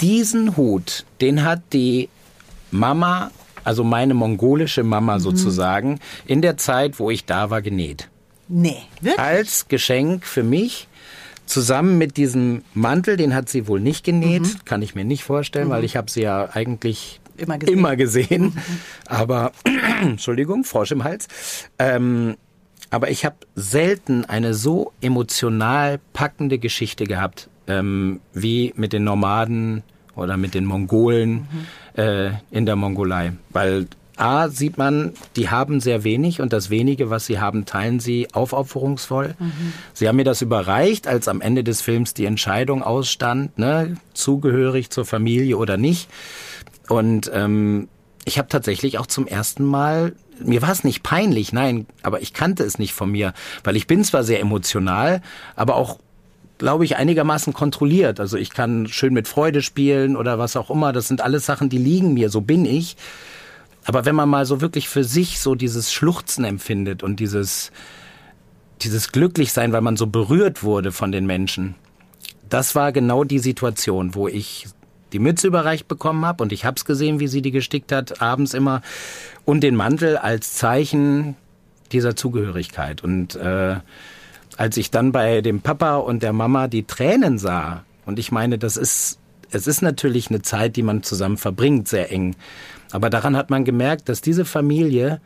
diesen 0.00 0.56
Hut, 0.56 1.04
den 1.20 1.44
hat 1.44 1.60
die 1.72 2.08
Mama, 2.70 3.30
also 3.64 3.84
meine 3.84 4.14
mongolische 4.14 4.82
Mhm. 4.82 4.88
Mama 4.90 5.18
sozusagen, 5.20 5.98
in 6.26 6.42
der 6.42 6.56
Zeit, 6.56 6.98
wo 6.98 7.10
ich 7.10 7.24
da 7.24 7.50
war, 7.50 7.62
genäht. 7.62 8.08
Nee, 8.48 8.78
wirklich? 9.00 9.18
Als 9.18 9.68
Geschenk 9.68 10.24
für 10.24 10.42
mich. 10.42 10.88
Zusammen 11.46 11.96
mit 11.96 12.18
diesem 12.18 12.62
Mantel, 12.74 13.16
den 13.16 13.34
hat 13.34 13.48
sie 13.48 13.66
wohl 13.68 13.80
nicht 13.80 14.04
genäht, 14.04 14.66
kann 14.66 14.82
ich 14.82 14.94
mir 14.94 15.04
nicht 15.06 15.24
vorstellen, 15.24 15.70
weil 15.70 15.82
ich 15.82 15.96
habe 15.96 16.10
sie 16.10 16.20
ja 16.22 16.50
eigentlich 16.52 17.20
Mhm. 17.24 17.42
Immer 17.44 17.58
gesehen. 17.58 17.72
Mhm. 17.72 17.78
immer 17.78 17.96
gesehen. 17.96 18.58
Aber, 19.06 19.52
Entschuldigung, 20.02 20.64
Frosch 20.64 20.90
im 20.90 21.04
Hals. 21.04 21.28
Ähm, 21.78 22.36
aber 22.90 23.10
ich 23.10 23.24
habe 23.24 23.36
selten 23.54 24.24
eine 24.24 24.54
so 24.54 24.92
emotional 25.00 26.00
packende 26.12 26.58
Geschichte 26.58 27.04
gehabt, 27.04 27.48
ähm, 27.66 28.20
wie 28.32 28.72
mit 28.76 28.92
den 28.92 29.04
Nomaden 29.04 29.82
oder 30.14 30.36
mit 30.36 30.54
den 30.54 30.64
Mongolen 30.64 31.46
äh, 31.96 32.30
in 32.50 32.66
der 32.66 32.76
Mongolei. 32.76 33.32
Weil 33.50 33.86
A 34.16 34.48
sieht 34.48 34.78
man, 34.78 35.12
die 35.36 35.48
haben 35.48 35.78
sehr 35.78 36.02
wenig 36.02 36.40
und 36.40 36.52
das 36.52 36.70
wenige, 36.70 37.08
was 37.08 37.26
sie 37.26 37.38
haben, 37.38 37.66
teilen 37.66 38.00
sie 38.00 38.26
aufopferungsvoll. 38.32 39.36
Sie 39.94 40.08
haben 40.08 40.16
mir 40.16 40.24
das 40.24 40.42
überreicht, 40.42 41.06
als 41.06 41.28
am 41.28 41.40
Ende 41.40 41.62
des 41.62 41.82
Films 41.82 42.14
die 42.14 42.24
Entscheidung 42.24 42.82
ausstand, 42.82 43.58
ne, 43.58 43.96
zugehörig 44.14 44.90
zur 44.90 45.04
Familie 45.04 45.56
oder 45.56 45.76
nicht. 45.76 46.08
Und 46.88 47.30
ähm, 47.32 47.88
ich 48.28 48.38
habe 48.38 48.48
tatsächlich 48.48 48.98
auch 48.98 49.06
zum 49.06 49.26
ersten 49.26 49.64
Mal, 49.64 50.14
mir 50.38 50.62
war 50.62 50.70
es 50.70 50.84
nicht 50.84 51.02
peinlich, 51.02 51.52
nein, 51.52 51.86
aber 52.02 52.22
ich 52.22 52.32
kannte 52.32 52.62
es 52.62 52.78
nicht 52.78 52.92
von 52.92 53.10
mir, 53.10 53.34
weil 53.64 53.74
ich 53.74 53.86
bin 53.88 54.04
zwar 54.04 54.22
sehr 54.22 54.40
emotional, 54.40 55.20
aber 55.56 55.74
auch 55.74 55.98
glaube 56.58 56.84
ich, 56.84 56.96
einigermaßen 56.96 57.52
kontrolliert. 57.52 58.20
Also 58.20 58.36
ich 58.36 58.50
kann 58.50 58.88
schön 58.88 59.14
mit 59.14 59.28
Freude 59.28 59.62
spielen 59.62 60.16
oder 60.16 60.38
was 60.38 60.56
auch 60.56 60.70
immer. 60.70 60.92
Das 60.92 61.08
sind 61.08 61.20
alles 61.20 61.46
Sachen, 61.46 61.68
die 61.68 61.78
liegen 61.78 62.14
mir, 62.14 62.30
so 62.30 62.40
bin 62.40 62.64
ich. 62.64 62.96
Aber 63.84 64.04
wenn 64.04 64.16
man 64.16 64.28
mal 64.28 64.44
so 64.44 64.60
wirklich 64.60 64.88
für 64.88 65.04
sich 65.04 65.40
so 65.40 65.54
dieses 65.54 65.92
Schluchzen 65.92 66.44
empfindet 66.44 67.02
und 67.02 67.20
dieses, 67.20 67.70
dieses 68.82 69.12
Glücklichsein, 69.12 69.72
weil 69.72 69.80
man 69.80 69.96
so 69.96 70.08
berührt 70.08 70.62
wurde 70.62 70.92
von 70.92 71.12
den 71.12 71.26
Menschen, 71.26 71.76
das 72.48 72.74
war 72.74 72.92
genau 72.92 73.24
die 73.24 73.38
Situation, 73.38 74.14
wo 74.14 74.26
ich 74.26 74.66
die 75.12 75.18
Mütze 75.18 75.46
überreicht 75.46 75.88
bekommen 75.88 76.24
habe 76.24 76.42
und 76.42 76.52
ich 76.52 76.64
hab's 76.64 76.84
gesehen, 76.84 77.20
wie 77.20 77.28
sie 77.28 77.42
die 77.42 77.50
gestickt 77.50 77.92
hat, 77.92 78.20
abends 78.20 78.54
immer, 78.54 78.82
und 79.44 79.62
den 79.62 79.76
Mantel 79.76 80.16
als 80.16 80.54
Zeichen 80.54 81.36
dieser 81.92 82.16
Zugehörigkeit. 82.16 83.02
Und 83.02 83.36
äh, 83.36 83.76
als 84.56 84.76
ich 84.76 84.90
dann 84.90 85.12
bei 85.12 85.40
dem 85.40 85.60
Papa 85.60 85.96
und 85.96 86.22
der 86.22 86.32
Mama 86.32 86.68
die 86.68 86.84
Tränen 86.84 87.38
sah, 87.38 87.84
und 88.04 88.18
ich 88.18 88.32
meine, 88.32 88.58
das 88.58 88.76
ist, 88.76 89.18
es 89.50 89.66
ist 89.66 89.82
natürlich 89.82 90.30
eine 90.30 90.42
Zeit, 90.42 90.76
die 90.76 90.82
man 90.82 91.02
zusammen 91.02 91.36
verbringt, 91.36 91.88
sehr 91.88 92.10
eng. 92.10 92.36
Aber 92.90 93.10
daran 93.10 93.36
hat 93.36 93.50
man 93.50 93.64
gemerkt, 93.64 94.08
dass 94.08 94.20
diese 94.20 94.44
Familie 94.44 95.20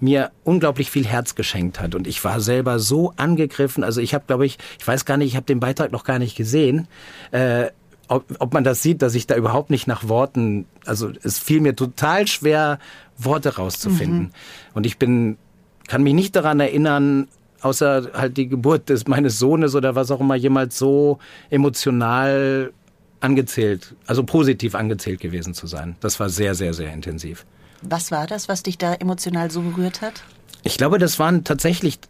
mir 0.00 0.30
unglaublich 0.44 0.90
viel 0.90 1.06
Herz 1.06 1.34
geschenkt 1.34 1.80
hat. 1.80 1.94
Und 1.94 2.06
ich 2.06 2.24
war 2.24 2.40
selber 2.40 2.78
so 2.78 3.12
angegriffen. 3.16 3.84
Also 3.84 4.00
ich 4.00 4.14
habe, 4.14 4.24
glaube 4.26 4.46
ich, 4.46 4.58
ich 4.78 4.86
weiß 4.86 5.04
gar 5.04 5.16
nicht, 5.16 5.28
ich 5.28 5.36
habe 5.36 5.46
den 5.46 5.60
Beitrag 5.60 5.92
noch 5.92 6.04
gar 6.04 6.18
nicht 6.18 6.36
gesehen. 6.36 6.88
Äh, 7.32 7.68
ob, 8.10 8.24
ob 8.40 8.52
man 8.52 8.64
das 8.64 8.82
sieht, 8.82 9.02
dass 9.02 9.14
ich 9.14 9.28
da 9.28 9.36
überhaupt 9.36 9.70
nicht 9.70 9.86
nach 9.86 10.08
Worten, 10.08 10.66
also 10.84 11.12
es 11.22 11.38
fiel 11.38 11.60
mir 11.60 11.76
total 11.76 12.26
schwer, 12.26 12.80
Worte 13.16 13.56
rauszufinden. 13.56 14.32
Und 14.74 14.84
ich 14.84 14.98
bin, 14.98 15.38
kann 15.86 16.02
mich 16.02 16.14
nicht 16.14 16.34
daran 16.34 16.58
erinnern, 16.58 17.28
außer 17.60 18.10
halt 18.14 18.36
die 18.36 18.48
Geburt 18.48 18.88
des 18.88 19.06
meines 19.06 19.38
Sohnes 19.38 19.76
oder 19.76 19.94
was 19.94 20.10
auch 20.10 20.20
immer 20.20 20.34
jemals 20.34 20.76
so 20.76 21.20
emotional 21.50 22.72
angezählt, 23.20 23.94
also 24.06 24.24
positiv 24.24 24.74
angezählt 24.74 25.20
gewesen 25.20 25.54
zu 25.54 25.68
sein. 25.68 25.94
Das 26.00 26.18
war 26.18 26.30
sehr, 26.30 26.56
sehr, 26.56 26.74
sehr 26.74 26.92
intensiv. 26.92 27.46
Was 27.82 28.10
war 28.10 28.26
das, 28.26 28.48
was 28.48 28.64
dich 28.64 28.76
da 28.76 28.94
emotional 28.94 29.52
so 29.52 29.60
berührt 29.60 30.00
hat? 30.00 30.24
Ich 30.64 30.78
glaube, 30.78 30.98
das 30.98 31.20
waren 31.20 31.44
tatsächlich 31.44 32.00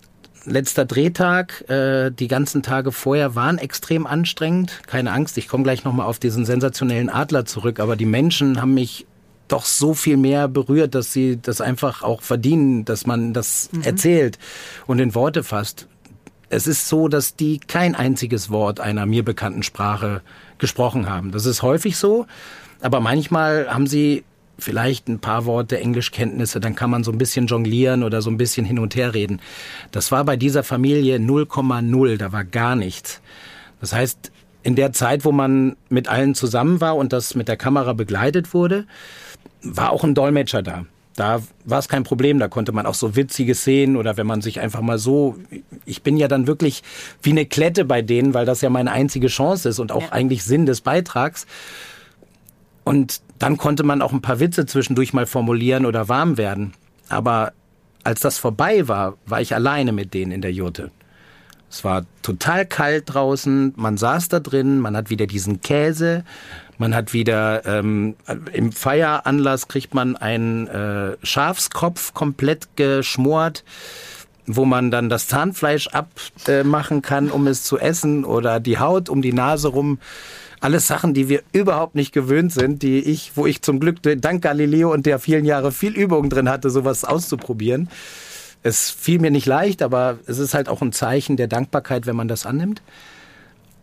letzter 0.44 0.84
Drehtag. 0.84 1.68
Äh, 1.68 2.10
die 2.10 2.28
ganzen 2.28 2.62
Tage 2.62 2.92
vorher 2.92 3.34
waren 3.34 3.58
extrem 3.58 4.06
anstrengend. 4.06 4.80
Keine 4.86 5.12
Angst, 5.12 5.38
ich 5.38 5.48
komme 5.48 5.64
gleich 5.64 5.84
nochmal 5.84 6.06
auf 6.06 6.18
diesen 6.18 6.44
sensationellen 6.44 7.08
Adler 7.08 7.44
zurück. 7.44 7.80
Aber 7.80 7.96
die 7.96 8.06
Menschen 8.06 8.60
haben 8.60 8.74
mich 8.74 9.06
doch 9.48 9.64
so 9.64 9.94
viel 9.94 10.16
mehr 10.16 10.48
berührt, 10.48 10.94
dass 10.94 11.12
sie 11.12 11.38
das 11.40 11.60
einfach 11.60 12.02
auch 12.02 12.22
verdienen, 12.22 12.84
dass 12.84 13.06
man 13.06 13.32
das 13.32 13.68
erzählt 13.82 14.38
und 14.86 15.00
in 15.00 15.14
Worte 15.14 15.42
fasst. 15.42 15.88
Es 16.50 16.66
ist 16.66 16.88
so, 16.88 17.08
dass 17.08 17.36
die 17.36 17.58
kein 17.58 17.94
einziges 17.94 18.50
Wort 18.50 18.80
einer 18.80 19.06
mir 19.06 19.24
bekannten 19.24 19.62
Sprache 19.62 20.22
gesprochen 20.58 21.08
haben. 21.08 21.32
Das 21.32 21.46
ist 21.46 21.62
häufig 21.62 21.96
so, 21.96 22.26
aber 22.80 23.00
manchmal 23.00 23.72
haben 23.72 23.86
sie 23.86 24.24
vielleicht 24.60 25.08
ein 25.08 25.18
paar 25.18 25.44
Worte 25.46 25.78
Englischkenntnisse, 25.78 26.60
dann 26.60 26.74
kann 26.74 26.90
man 26.90 27.04
so 27.04 27.12
ein 27.12 27.18
bisschen 27.18 27.46
jonglieren 27.46 28.02
oder 28.02 28.22
so 28.22 28.30
ein 28.30 28.36
bisschen 28.36 28.64
hin 28.64 28.78
und 28.78 28.94
her 28.96 29.14
reden. 29.14 29.40
Das 29.92 30.12
war 30.12 30.24
bei 30.24 30.36
dieser 30.36 30.62
Familie 30.62 31.16
0,0, 31.18 32.16
da 32.16 32.32
war 32.32 32.44
gar 32.44 32.76
nichts. 32.76 33.20
Das 33.80 33.92
heißt, 33.92 34.30
in 34.62 34.76
der 34.76 34.92
Zeit, 34.92 35.24
wo 35.24 35.32
man 35.32 35.76
mit 35.88 36.08
allen 36.08 36.34
zusammen 36.34 36.80
war 36.80 36.96
und 36.96 37.12
das 37.12 37.34
mit 37.34 37.48
der 37.48 37.56
Kamera 37.56 37.92
begleitet 37.94 38.52
wurde, 38.52 38.86
war 39.62 39.90
auch 39.90 40.04
ein 40.04 40.14
Dolmetscher 40.14 40.62
da. 40.62 40.84
Da 41.16 41.42
war 41.64 41.78
es 41.78 41.88
kein 41.88 42.04
Problem, 42.04 42.38
da 42.38 42.48
konnte 42.48 42.72
man 42.72 42.86
auch 42.86 42.94
so 42.94 43.16
witzige 43.16 43.54
Szenen 43.54 43.96
oder 43.96 44.16
wenn 44.16 44.26
man 44.26 44.40
sich 44.42 44.60
einfach 44.60 44.80
mal 44.80 44.98
so, 44.98 45.36
ich 45.84 46.02
bin 46.02 46.16
ja 46.16 46.28
dann 46.28 46.46
wirklich 46.46 46.82
wie 47.22 47.30
eine 47.30 47.44
Klette 47.46 47.84
bei 47.84 48.00
denen, 48.00 48.32
weil 48.32 48.46
das 48.46 48.60
ja 48.60 48.70
meine 48.70 48.92
einzige 48.92 49.26
Chance 49.26 49.68
ist 49.68 49.80
und 49.80 49.92
auch 49.92 50.02
Ja. 50.02 50.12
eigentlich 50.12 50.44
Sinn 50.44 50.66
des 50.66 50.80
Beitrags. 50.80 51.46
Und 52.84 53.20
dann 53.40 53.56
konnte 53.56 53.82
man 53.82 54.02
auch 54.02 54.12
ein 54.12 54.20
paar 54.20 54.38
Witze 54.38 54.66
zwischendurch 54.66 55.12
mal 55.12 55.26
formulieren 55.26 55.86
oder 55.86 56.08
warm 56.08 56.36
werden. 56.36 56.74
Aber 57.08 57.52
als 58.04 58.20
das 58.20 58.38
vorbei 58.38 58.86
war, 58.86 59.16
war 59.26 59.40
ich 59.40 59.54
alleine 59.54 59.92
mit 59.92 60.14
denen 60.14 60.30
in 60.30 60.42
der 60.42 60.52
Jurte. 60.52 60.92
Es 61.70 61.82
war 61.82 62.04
total 62.22 62.66
kalt 62.66 63.14
draußen, 63.14 63.72
man 63.76 63.96
saß 63.96 64.28
da 64.28 64.40
drin, 64.40 64.80
man 64.80 64.96
hat 64.96 65.08
wieder 65.08 65.26
diesen 65.26 65.60
Käse, 65.60 66.24
man 66.78 66.94
hat 66.94 67.12
wieder 67.12 67.64
ähm, 67.64 68.16
im 68.52 68.72
Feieranlass 68.72 69.68
kriegt 69.68 69.94
man 69.94 70.16
einen 70.16 70.66
äh, 70.66 71.16
Schafskopf 71.22 72.12
komplett 72.12 72.76
geschmort, 72.76 73.64
wo 74.46 74.64
man 74.64 74.90
dann 74.90 75.08
das 75.08 75.28
Zahnfleisch 75.28 75.88
abmachen 75.88 76.98
äh, 76.98 77.02
kann, 77.02 77.30
um 77.30 77.46
es 77.46 77.62
zu 77.64 77.78
essen 77.78 78.24
oder 78.24 78.60
die 78.60 78.78
Haut 78.78 79.08
um 79.08 79.22
die 79.22 79.32
Nase 79.32 79.68
rum. 79.68 79.98
Alles 80.60 80.86
Sachen, 80.86 81.14
die 81.14 81.28
wir 81.28 81.42
überhaupt 81.52 81.94
nicht 81.94 82.12
gewöhnt 82.12 82.52
sind, 82.52 82.82
die 82.82 82.98
ich, 82.98 83.32
wo 83.34 83.46
ich 83.46 83.62
zum 83.62 83.80
Glück 83.80 83.96
dank 84.02 84.42
Galileo 84.42 84.92
und 84.92 85.06
der 85.06 85.18
vielen 85.18 85.46
Jahre 85.46 85.72
viel 85.72 85.94
Übung 85.94 86.28
drin 86.28 86.50
hatte, 86.50 86.68
sowas 86.68 87.04
auszuprobieren. 87.04 87.88
Es 88.62 88.90
fiel 88.90 89.20
mir 89.20 89.30
nicht 89.30 89.46
leicht, 89.46 89.80
aber 89.82 90.18
es 90.26 90.38
ist 90.38 90.52
halt 90.52 90.68
auch 90.68 90.82
ein 90.82 90.92
Zeichen 90.92 91.38
der 91.38 91.48
Dankbarkeit, 91.48 92.06
wenn 92.06 92.16
man 92.16 92.28
das 92.28 92.44
annimmt. 92.44 92.82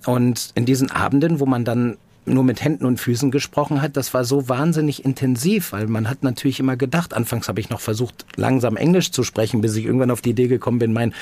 Und 0.05 0.51
in 0.53 0.65
diesen 0.65 0.91
Abenden, 0.91 1.39
wo 1.39 1.47
man 1.47 1.65
dann 1.65 1.97
nur 2.27 2.43
mit 2.43 2.63
Händen 2.63 2.85
und 2.85 2.99
Füßen 2.99 3.31
gesprochen 3.31 3.81
hat, 3.81 3.97
das 3.97 4.13
war 4.13 4.23
so 4.23 4.47
wahnsinnig 4.49 5.03
intensiv, 5.03 5.71
weil 5.71 5.87
man 5.87 6.09
hat 6.09 6.23
natürlich 6.23 6.59
immer 6.59 6.75
gedacht, 6.75 7.13
anfangs 7.13 7.47
habe 7.47 7.59
ich 7.59 7.69
noch 7.69 7.79
versucht, 7.79 8.25
langsam 8.35 8.75
Englisch 8.75 9.11
zu 9.11 9.23
sprechen, 9.23 9.61
bis 9.61 9.75
ich 9.75 9.85
irgendwann 9.85 10.11
auf 10.11 10.21
die 10.21 10.31
Idee 10.31 10.47
gekommen 10.47 10.79
bin, 10.79 10.93
mein, 10.93 11.13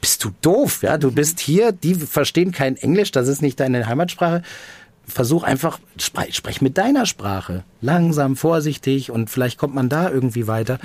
bist 0.00 0.24
du 0.24 0.30
doof, 0.42 0.82
ja, 0.82 0.98
du 0.98 1.12
bist 1.12 1.38
hier, 1.40 1.72
die 1.72 1.94
verstehen 1.94 2.50
kein 2.50 2.76
Englisch, 2.76 3.12
das 3.12 3.28
ist 3.28 3.40
nicht 3.40 3.60
deine 3.60 3.86
Heimatsprache. 3.86 4.42
Versuch 5.06 5.42
einfach, 5.42 5.78
sprech, 5.98 6.34
sprech 6.34 6.62
mit 6.62 6.78
deiner 6.78 7.06
Sprache. 7.06 7.64
Langsam, 7.80 8.36
vorsichtig 8.36 9.10
und 9.10 9.30
vielleicht 9.30 9.58
kommt 9.58 9.74
man 9.74 9.88
da 9.88 10.10
irgendwie 10.10 10.46
weiter. 10.46 10.78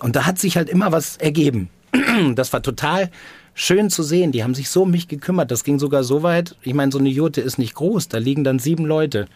Und 0.00 0.16
da 0.16 0.26
hat 0.26 0.38
sich 0.38 0.56
halt 0.56 0.68
immer 0.68 0.92
was 0.92 1.16
ergeben. 1.16 1.68
Das 2.34 2.52
war 2.52 2.62
total 2.62 3.10
schön 3.54 3.90
zu 3.90 4.02
sehen. 4.02 4.32
Die 4.32 4.42
haben 4.42 4.54
sich 4.54 4.68
so 4.68 4.82
um 4.82 4.90
mich 4.90 5.08
gekümmert. 5.08 5.50
Das 5.50 5.64
ging 5.64 5.78
sogar 5.78 6.04
so 6.04 6.22
weit. 6.22 6.56
Ich 6.62 6.74
meine, 6.74 6.92
so 6.92 6.98
eine 6.98 7.08
Jurte 7.08 7.40
ist 7.40 7.58
nicht 7.58 7.74
groß. 7.74 8.08
Da 8.08 8.18
liegen 8.18 8.44
dann 8.44 8.58
sieben 8.58 8.84
Leute. 8.84 9.26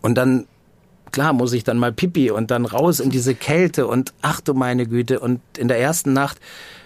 Und 0.00 0.16
dann, 0.16 0.46
klar, 1.12 1.32
muss 1.32 1.52
ich 1.52 1.64
dann 1.64 1.78
mal 1.78 1.92
pipi 1.92 2.30
und 2.30 2.50
dann 2.50 2.64
raus 2.64 3.00
in 3.00 3.10
diese 3.10 3.34
Kälte 3.34 3.86
und 3.86 4.12
ach 4.22 4.40
du 4.40 4.54
meine 4.54 4.86
Güte. 4.86 5.20
Und 5.20 5.40
in 5.56 5.68
der 5.68 5.78
ersten 5.78 6.12
Nacht 6.12 6.38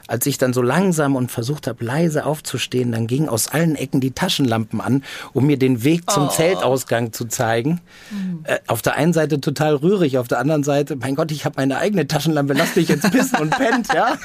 als 0.07 0.27
ich 0.27 0.39
dann 0.39 0.53
so 0.53 0.63
langsam 0.63 1.17
und 1.17 1.31
versucht 1.31 1.67
habe, 1.67 1.85
leise 1.85 2.27
aufzustehen, 2.27 2.93
dann 2.93 3.07
gingen 3.07 3.29
aus 3.29 3.49
allen 3.49 3.75
Ecken 3.75 4.01
die 4.01 4.13
Taschenlampen 4.13 4.81
an, 4.81 5.03
um 5.33 5.47
mir 5.47 5.59
den 5.59 5.85
Weg 5.85 6.11
zum 6.11 6.27
oh. 6.27 6.31
Zeltausgang 6.31 7.13
zu 7.13 7.27
zeigen. 7.27 7.81
Mhm. 8.11 8.41
Äh, 8.45 8.59
auf 8.67 8.83
der 8.83 8.95
einen 8.95 9.13
Seite 9.13 9.41
total 9.41 9.75
rührig, 9.75 10.19
auf 10.19 10.29
der 10.29 10.39
anderen 10.39 10.65
Seite, 10.65 10.97
mein 10.97 11.15
Gott, 11.15 11.33
ich 11.33 11.45
habe 11.45 11.55
meine 11.59 11.79
eigene 11.79 12.07
Taschenlampe, 12.07 12.55
lass 12.55 12.77
mich 12.77 12.89
jetzt 12.89 13.11
pissen 13.11 13.39
und 13.41 13.51
pennt, 13.59 13.89
ja? 13.93 14.17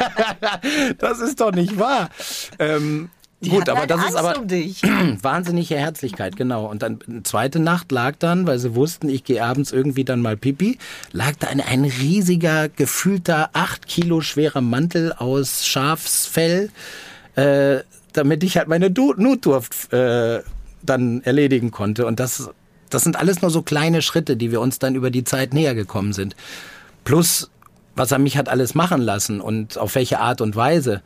das 1.00 1.20
ist 1.20 1.42
doch 1.42 1.52
nicht 1.52 1.80
wahr. 1.80 2.10
Ähm, 2.60 3.10
die 3.44 3.50
Gut, 3.50 3.70
aber 3.70 3.88
das 3.88 4.08
ist 4.08 4.16
aber 4.16 4.40
um 4.40 4.48
wahnsinnige 5.22 5.76
Herzlichkeit, 5.76 6.36
genau. 6.36 6.66
Und 6.66 6.84
dann 6.84 7.00
zweite 7.24 7.60
Nacht 7.60 7.92
lag 7.92 8.16
dann, 8.20 8.46
weil 8.46 8.60
sie 8.60 8.76
wussten, 8.76 9.10
ich 9.10 9.24
gehe 9.24 9.44
abends 9.44 9.72
irgendwie 9.72 10.04
dann 10.04 10.22
mal 10.22 10.38
pipi, 10.38 10.78
lag 11.12 11.34
da 11.40 11.48
ein, 11.48 11.60
ein 11.60 11.84
riesiger, 11.84 12.70
gefühlter, 12.70 13.50
acht 13.54 13.88
Kilo 13.88 14.22
schwerer 14.22 14.62
Mantel 14.62 15.14
aus 15.14 15.66
Schafsfell, 15.66 16.70
äh, 17.36 17.80
damit 18.14 18.44
ich 18.44 18.58
halt 18.58 18.68
meine 18.68 18.92
du 18.92 19.14
Notdurft 19.18 19.92
äh, 19.92 20.42
dann 20.84 21.22
erledigen 21.24 21.72
konnte. 21.72 22.06
Und 22.06 22.20
das, 22.20 22.52
das 22.92 23.04
sind 23.04 23.16
alles 23.16 23.42
nur 23.42 23.50
so 23.50 23.64
kleine 23.64 24.04
Schritte, 24.04 24.38
die 24.38 24.52
wir 24.52 24.62
uns 24.62 24.78
dann 24.78 24.94
über 24.94 25.10
die 25.10 25.24
Zeit 25.24 25.56
näher 25.56 25.74
gekommen 25.74 26.14
sind. 26.14 26.36
Plus, 27.06 27.50
was 27.96 28.12
er 28.12 28.20
mich 28.20 28.38
hat 28.38 28.50
alles 28.50 28.76
machen 28.76 29.02
lassen 29.02 29.42
und 29.42 29.80
auf 29.80 29.96
welche 29.96 30.20
Art 30.20 30.42
und 30.42 30.56
Weise. 30.56 31.02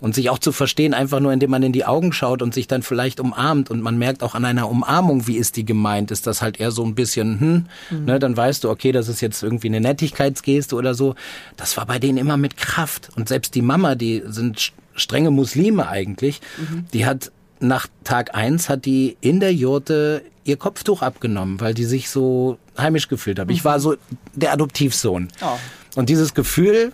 Und 0.00 0.14
sich 0.14 0.30
auch 0.30 0.38
zu 0.38 0.52
verstehen, 0.52 0.94
einfach 0.94 1.20
nur 1.20 1.32
indem 1.32 1.50
man 1.50 1.62
in 1.62 1.72
die 1.72 1.84
Augen 1.84 2.12
schaut 2.12 2.40
und 2.40 2.54
sich 2.54 2.66
dann 2.66 2.82
vielleicht 2.82 3.20
umarmt 3.20 3.70
und 3.70 3.82
man 3.82 3.98
merkt 3.98 4.22
auch 4.22 4.34
an 4.34 4.46
einer 4.46 4.68
Umarmung, 4.68 5.26
wie 5.26 5.36
ist 5.36 5.56
die 5.56 5.66
gemeint? 5.66 6.10
Ist 6.10 6.26
das 6.26 6.40
halt 6.40 6.58
eher 6.58 6.70
so 6.70 6.84
ein 6.84 6.94
bisschen, 6.94 7.38
hm, 7.38 7.66
mhm. 7.90 8.04
ne, 8.06 8.18
dann 8.18 8.34
weißt 8.34 8.64
du, 8.64 8.70
okay, 8.70 8.92
das 8.92 9.08
ist 9.08 9.20
jetzt 9.20 9.42
irgendwie 9.42 9.68
eine 9.68 9.80
Nettigkeitsgeste 9.80 10.74
oder 10.74 10.94
so. 10.94 11.16
Das 11.58 11.76
war 11.76 11.84
bei 11.84 11.98
denen 11.98 12.16
immer 12.16 12.38
mit 12.38 12.56
Kraft. 12.56 13.10
Und 13.14 13.28
selbst 13.28 13.54
die 13.54 13.62
Mama, 13.62 13.94
die 13.94 14.22
sind 14.24 14.72
strenge 14.94 15.30
Muslime 15.30 15.88
eigentlich, 15.88 16.40
mhm. 16.56 16.86
die 16.92 17.04
hat 17.04 17.30
nach 17.60 17.86
Tag 18.04 18.34
eins 18.34 18.68
hat 18.68 18.86
die 18.86 19.16
in 19.20 19.38
der 19.38 19.52
Jurte 19.52 20.22
ihr 20.44 20.56
Kopftuch 20.56 21.02
abgenommen, 21.02 21.60
weil 21.60 21.74
die 21.74 21.84
sich 21.84 22.08
so 22.08 22.58
heimisch 22.76 23.08
gefühlt 23.08 23.38
haben. 23.38 23.48
Mhm. 23.48 23.54
Ich 23.54 23.64
war 23.64 23.78
so 23.80 23.96
der 24.34 24.52
Adoptivsohn. 24.52 25.28
Oh. 25.42 25.58
Und 25.96 26.08
dieses 26.08 26.34
Gefühl, 26.34 26.92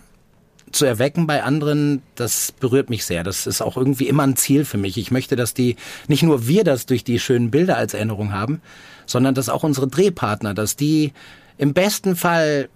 zu 0.71 0.85
erwecken 0.85 1.27
bei 1.27 1.43
anderen, 1.43 2.01
das 2.15 2.51
berührt 2.51 2.89
mich 2.89 3.05
sehr. 3.05 3.23
Das 3.23 3.47
ist 3.47 3.61
auch 3.61 3.77
irgendwie 3.77 4.07
immer 4.07 4.23
ein 4.23 4.35
Ziel 4.35 4.65
für 4.65 4.77
mich. 4.77 4.97
Ich 4.97 5.11
möchte, 5.11 5.35
dass 5.35 5.53
die, 5.53 5.75
nicht 6.07 6.23
nur 6.23 6.47
wir 6.47 6.63
das 6.63 6.85
durch 6.85 7.03
die 7.03 7.19
schönen 7.19 7.51
Bilder 7.51 7.77
als 7.77 7.93
Erinnerung 7.93 8.33
haben, 8.33 8.61
sondern 9.05 9.35
dass 9.35 9.49
auch 9.49 9.63
unsere 9.63 9.87
Drehpartner, 9.87 10.53
dass 10.53 10.75
die 10.75 11.13
im 11.57 11.73
besten 11.73 12.15
Fall 12.15 12.69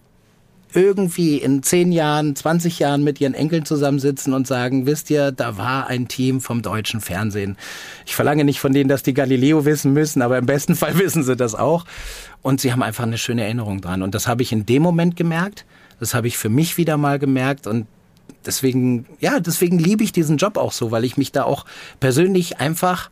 irgendwie 0.74 1.38
in 1.38 1.64
zehn 1.64 1.92
Jahren, 1.92 2.36
20 2.36 2.80
Jahren 2.80 3.04
mit 3.04 3.20
ihren 3.20 3.34
Enkeln 3.34 3.66
zusammensitzen 3.66 4.34
und 4.34 4.48
sagen, 4.48 4.86
wisst 4.86 5.10
ihr, 5.10 5.32
da 5.32 5.58
war 5.58 5.88
ein 5.88 6.08
Team 6.08 6.42
vom 6.42 6.62
deutschen 6.62 7.02
Fernsehen. 7.02 7.58
Ich 8.06 8.16
verlange 8.16 8.46
nicht 8.46 8.60
von 8.60 8.74
denen, 8.74 8.88
dass 8.88 9.04
die 9.04 9.14
Galileo 9.14 9.66
wissen 9.66 9.94
müssen, 9.94 10.22
aber 10.22 10.38
im 10.38 10.46
besten 10.46 10.76
Fall 10.76 10.98
wissen 10.98 11.24
sie 11.24 11.36
das 11.36 11.56
auch. 11.56 11.86
Und 12.42 12.62
sie 12.62 12.72
haben 12.72 12.84
einfach 12.84 13.04
eine 13.04 13.18
schöne 13.18 13.44
Erinnerung 13.44 13.82
dran. 13.82 14.02
Und 14.02 14.16
das 14.16 14.28
habe 14.28 14.44
ich 14.44 14.52
in 14.52 14.66
dem 14.66 14.82
Moment 14.82 15.16
gemerkt. 15.16 15.66
Das 16.02 16.16
habe 16.16 16.28
ich 16.28 16.36
für 16.36 16.50
mich 16.50 16.78
wieder 16.78 16.98
mal 16.98 17.20
gemerkt 17.20 17.68
und 17.68 17.86
deswegen, 18.44 19.06
ja, 19.20 19.40
deswegen 19.40 19.78
liebe 19.78 20.04
ich 20.04 20.12
diesen 20.12 20.38
Job 20.38 20.58
auch 20.58 20.72
so, 20.72 20.90
weil 20.90 21.04
ich 21.04 21.16
mich 21.16 21.32
da 21.32 21.44
auch 21.44 21.64
persönlich 22.00 22.60
einfach 22.60 23.12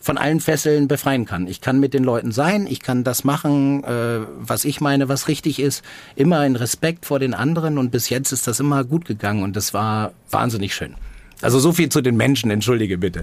von 0.00 0.18
allen 0.18 0.38
Fesseln 0.38 0.86
befreien 0.86 1.24
kann. 1.24 1.48
Ich 1.48 1.60
kann 1.60 1.80
mit 1.80 1.94
den 1.94 2.04
Leuten 2.04 2.30
sein, 2.30 2.68
ich 2.68 2.78
kann 2.78 3.02
das 3.02 3.24
machen, 3.24 3.82
äh, 3.82 4.20
was 4.38 4.64
ich 4.64 4.80
meine, 4.80 5.08
was 5.08 5.26
richtig 5.26 5.58
ist, 5.58 5.84
immer 6.14 6.46
in 6.46 6.54
Respekt 6.54 7.06
vor 7.06 7.18
den 7.18 7.34
anderen 7.34 7.76
und 7.76 7.90
bis 7.90 8.08
jetzt 8.08 8.30
ist 8.30 8.46
das 8.46 8.60
immer 8.60 8.84
gut 8.84 9.04
gegangen 9.04 9.42
und 9.42 9.56
das 9.56 9.74
war 9.74 10.12
wahnsinnig 10.30 10.76
schön. 10.76 10.94
Also 11.42 11.58
so 11.58 11.72
viel 11.72 11.88
zu 11.88 12.00
den 12.00 12.16
Menschen, 12.16 12.50
entschuldige 12.50 12.98
bitte. 12.98 13.22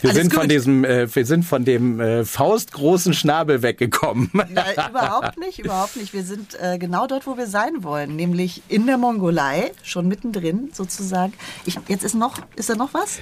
Wir 0.00 0.10
Alles 0.10 0.22
sind 0.22 0.30
gut. 0.32 0.40
von 0.40 0.48
diesem, 0.48 0.84
äh, 0.84 1.14
wir 1.14 1.26
sind 1.26 1.44
von 1.44 1.64
dem 1.64 2.00
äh, 2.00 2.24
faustgroßen 2.24 3.14
Schnabel 3.14 3.62
weggekommen. 3.62 4.30
Ja, 4.54 4.88
überhaupt 4.88 5.38
nicht, 5.38 5.58
überhaupt 5.58 5.96
nicht. 5.96 6.12
Wir 6.12 6.24
sind 6.24 6.58
äh, 6.60 6.78
genau 6.78 7.06
dort, 7.06 7.26
wo 7.26 7.36
wir 7.36 7.46
sein 7.46 7.82
wollen, 7.82 8.16
nämlich 8.16 8.62
in 8.68 8.86
der 8.86 8.98
Mongolei, 8.98 9.72
schon 9.82 10.08
mittendrin 10.08 10.70
sozusagen. 10.72 11.32
Ich, 11.66 11.78
jetzt 11.88 12.04
ist 12.04 12.14
noch, 12.14 12.38
ist 12.56 12.70
da 12.70 12.74
noch 12.74 12.94
was? 12.94 13.18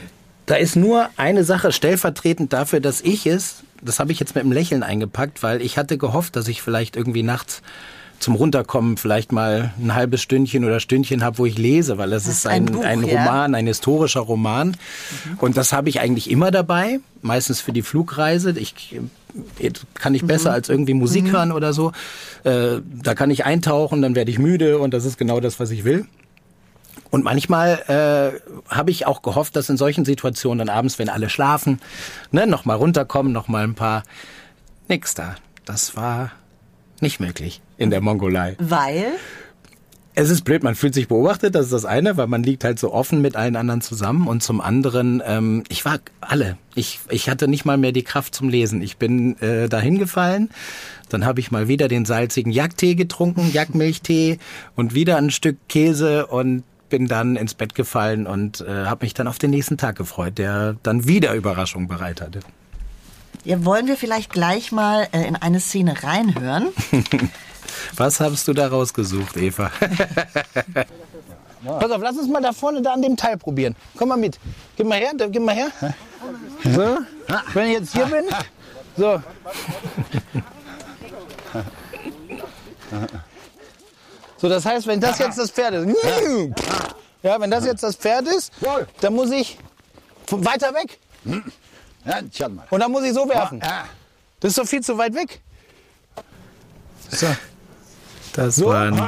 Da 0.47 0.55
ist 0.55 0.77
nur 0.77 1.11
eine 1.17 1.45
Sache 1.45 1.73
stellvertretend 1.73 2.53
dafür, 2.53 2.81
dass 2.81 3.03
ich 3.03 3.27
es, 3.27 3.63
das 3.83 4.01
habe 4.01 4.13
ich 4.13 4.21
jetzt 4.21 4.35
mit 4.35 4.45
einem 4.45 4.53
Lächeln 4.53 4.83
eingepackt, 4.83 5.43
weil 5.43 5.61
ich 5.61 5.77
hatte 5.77 5.99
gehofft, 5.99 6.37
dass 6.37 6.49
ich 6.49 6.63
vielleicht 6.63 6.97
irgendwie 6.97 7.23
nachts 7.23 7.61
zum 8.19 8.35
Runterkommen 8.35 8.97
vielleicht 8.97 9.33
mal 9.33 9.73
ein 9.81 9.95
halbes 9.95 10.23
Stündchen 10.23 10.65
oder 10.65 10.81
Stündchen 10.81 11.23
habe, 11.23 11.39
wo 11.39 11.47
ich 11.47 11.57
lese, 11.57 11.99
weil 11.99 12.11
das, 12.11 12.25
das 12.25 12.39
ist 12.39 12.47
ein, 12.47 12.67
ein, 12.67 12.67
Buch, 12.67 12.85
ein 12.85 13.05
Roman, 13.05 13.53
ja? 13.53 13.59
ein 13.59 13.67
historischer 13.67 14.21
Roman. 14.21 14.69
Mhm. 14.69 15.39
Und 15.39 15.57
das 15.57 15.73
habe 15.73 15.89
ich 15.89 16.01
eigentlich 16.01 16.31
immer 16.31 16.51
dabei, 16.51 17.01
meistens 17.23 17.61
für 17.61 17.73
die 17.73 17.83
Flugreise. 17.83 18.59
Ich 18.59 18.97
äh, 19.61 19.71
kann 19.95 20.15
ich 20.15 20.25
besser 20.25 20.51
mhm. 20.51 20.55
als 20.55 20.69
irgendwie 20.69 20.95
Musik 20.95 21.25
mhm. 21.25 21.33
hören 21.33 21.53
oder 21.53 21.73
so. 21.73 21.93
Äh, 22.45 22.81
da 23.03 23.15
kann 23.15 23.31
ich 23.31 23.45
eintauchen, 23.45 24.03
dann 24.03 24.15
werde 24.15 24.31
ich 24.31 24.39
müde 24.39 24.79
und 24.79 24.95
das 24.95 25.05
ist 25.05 25.17
genau 25.17 25.39
das, 25.41 25.61
was 25.61 25.71
ich 25.71 25.85
will. 25.85 26.07
Und 27.11 27.25
manchmal 27.25 27.79
äh, 28.69 28.75
habe 28.75 28.91
ich 28.91 29.07
auch 29.07 29.23
gehofft, 29.23 29.57
dass 29.57 29.71
in 29.71 29.77
solchen 29.77 30.05
Situationen 30.05 30.67
dann 30.67 30.77
abends, 30.77 30.99
wenn 30.99 31.09
alle 31.09 31.31
schlafen, 31.31 31.81
ne, 32.33 32.47
noch 32.47 32.65
mal 32.65 32.75
runterkommen, 32.75 33.33
noch 33.33 33.49
mal 33.49 33.65
ein 33.65 33.75
paar. 33.75 34.03
Nix 34.89 35.15
da. 35.15 35.37
Das 35.65 35.97
war 35.97 36.33
nicht 37.01 37.21
möglich 37.21 37.61
in 37.79 37.91
der 37.91 38.01
Mongolei. 38.03 38.57
Weil? 38.59 39.13
Es 40.15 40.31
ist 40.31 40.43
blöd, 40.43 40.65
man 40.65 40.75
fühlt 40.75 40.95
sich 40.95 41.07
beobachtet, 41.07 41.55
das 41.55 41.67
ist 41.67 41.73
das 41.73 41.85
eine, 41.85 42.17
weil 42.17 42.27
man 42.27 42.43
liegt 42.43 42.65
halt 42.65 42.81
so 42.81 42.93
offen 42.93 43.23
mit 43.23 43.37
allen 43.37 43.55
anderen 43.55 43.81
zusammen. 43.81 44.27
Und 44.27 44.43
zum 44.43 44.61
anderen, 44.61 45.23
ähm, 45.25 45.63
ich 45.69 45.85
war 45.85 46.01
alle. 46.21 46.59
Ich, 46.75 46.99
ich 47.09 47.31
hatte 47.31 47.47
nicht 47.47 47.65
mal 47.65 47.77
mehr 47.77 47.93
die 47.93 48.03
Kraft 48.03 48.35
zum 48.35 48.49
Lesen. 48.49 48.83
Ich 48.83 48.97
bin 48.97 49.41
äh, 49.41 49.69
dahin 49.69 49.97
gefallen. 49.97 50.51
Dann 51.09 51.25
habe 51.25 51.39
ich 51.39 51.53
mal 51.53 51.69
wieder 51.69 51.87
den 51.87 52.05
salzigen 52.05 52.51
Jagdtee 52.51 52.97
getrunken, 52.97 53.53
Jagdmilchtee 53.53 54.39
und 54.75 54.93
wieder 54.93 55.19
ein 55.19 55.31
Stück 55.31 55.57
Käse 55.69 56.27
und 56.27 56.65
bin 56.89 57.07
dann 57.07 57.37
ins 57.37 57.55
Bett 57.55 57.77
gefallen 57.77 58.27
und 58.27 58.61
äh, 58.63 58.87
habe 58.87 59.05
mich 59.05 59.15
dann 59.15 59.29
auf 59.29 59.39
den 59.39 59.51
nächsten 59.51 59.77
Tag 59.77 59.95
gefreut, 59.95 60.39
der 60.39 60.77
dann 60.83 61.07
wieder 61.07 61.35
Überraschung 61.35 61.87
bereit 61.87 62.21
hatte. 62.21 62.41
Ja, 63.45 63.65
wollen 63.65 63.87
wir 63.87 63.97
vielleicht 63.97 64.33
gleich 64.33 64.73
mal 64.73 65.07
äh, 65.13 65.29
in 65.29 65.37
eine 65.37 65.61
Szene 65.61 66.03
reinhören? 66.03 66.69
Was 67.97 68.21
hast 68.21 68.47
du 68.49 68.53
da 68.53 68.69
rausgesucht, 68.69 69.37
Eva? 69.37 69.71
Pass 71.65 71.91
auf, 71.91 72.01
lass 72.01 72.17
uns 72.17 72.29
mal 72.29 72.41
da 72.41 72.53
vorne 72.53 72.81
da 72.83 72.93
an 72.93 73.03
dem 73.03 73.17
Teil 73.17 73.37
probieren. 73.37 73.75
Komm 73.97 74.11
mal 74.11 74.17
mit. 74.17 74.39
Gib 74.77 74.87
mal 74.87 74.99
her, 74.99 75.13
gib 75.29 75.43
mal 75.43 75.55
her. 75.55 75.71
So, 76.65 76.99
wenn 77.55 77.67
ich 77.69 77.73
jetzt 77.79 77.93
hier 77.93 78.07
bin. 78.07 78.25
So. 78.97 79.23
So, 84.39 84.49
das 84.49 84.65
heißt, 84.65 84.87
wenn 84.87 85.01
das 85.01 85.19
jetzt 85.19 85.39
das 85.39 85.51
Pferd 85.51 85.75
ist. 85.75 85.97
Ja, 87.23 87.41
wenn 87.41 87.51
das 87.51 87.65
jetzt 87.65 87.83
das 87.83 87.97
Pferd 87.97 88.29
ist, 88.29 88.53
dann 89.01 89.15
muss 89.15 89.33
ich 89.33 89.59
weiter 90.31 90.73
weg. 90.75 90.99
Und 92.71 92.81
dann 92.81 92.93
muss 92.93 93.03
ich 93.05 93.13
so 93.13 93.29
werfen. 93.29 93.61
Das 94.41 94.51
ist 94.51 94.59
doch 94.59 94.67
viel 94.67 94.83
zu 94.83 94.97
weit 94.97 95.15
weg. 95.15 95.41
So. 97.11 97.27
Das 98.33 98.57
so. 98.57 98.67
waren. 98.67 99.01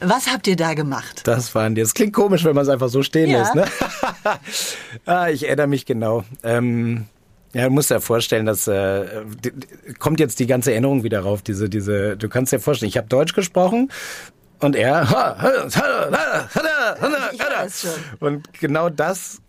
Was 0.00 0.26
habt 0.26 0.46
ihr 0.46 0.56
da 0.56 0.74
gemacht? 0.74 1.22
Das 1.24 1.54
waren 1.54 1.74
die. 1.74 1.80
Es 1.80 1.94
klingt 1.94 2.12
komisch, 2.12 2.44
wenn 2.44 2.54
man 2.54 2.64
es 2.64 2.68
einfach 2.68 2.88
so 2.88 3.02
stehen 3.02 3.30
ja. 3.30 3.40
lässt. 3.40 3.54
Ne? 3.54 3.64
ah, 5.06 5.28
ich 5.28 5.46
erinnere 5.46 5.66
mich 5.66 5.86
genau. 5.86 6.24
Ähm, 6.42 7.06
ja, 7.54 7.64
du 7.64 7.70
musst 7.70 7.90
dir 7.90 8.00
vorstellen, 8.00 8.46
dass 8.46 8.66
äh, 8.66 9.24
kommt 9.98 10.20
jetzt 10.20 10.40
die 10.40 10.46
ganze 10.46 10.72
Erinnerung 10.72 11.04
wieder 11.04 11.20
rauf. 11.20 11.42
Diese, 11.42 11.68
diese. 11.68 12.16
Du 12.16 12.28
kannst 12.28 12.52
dir 12.52 12.58
vorstellen, 12.58 12.88
ich 12.88 12.96
habe 12.96 13.08
Deutsch 13.08 13.32
gesprochen 13.32 13.90
und 14.60 14.76
er. 14.76 15.06
Und 18.20 18.52
genau 18.58 18.90
das 18.90 19.40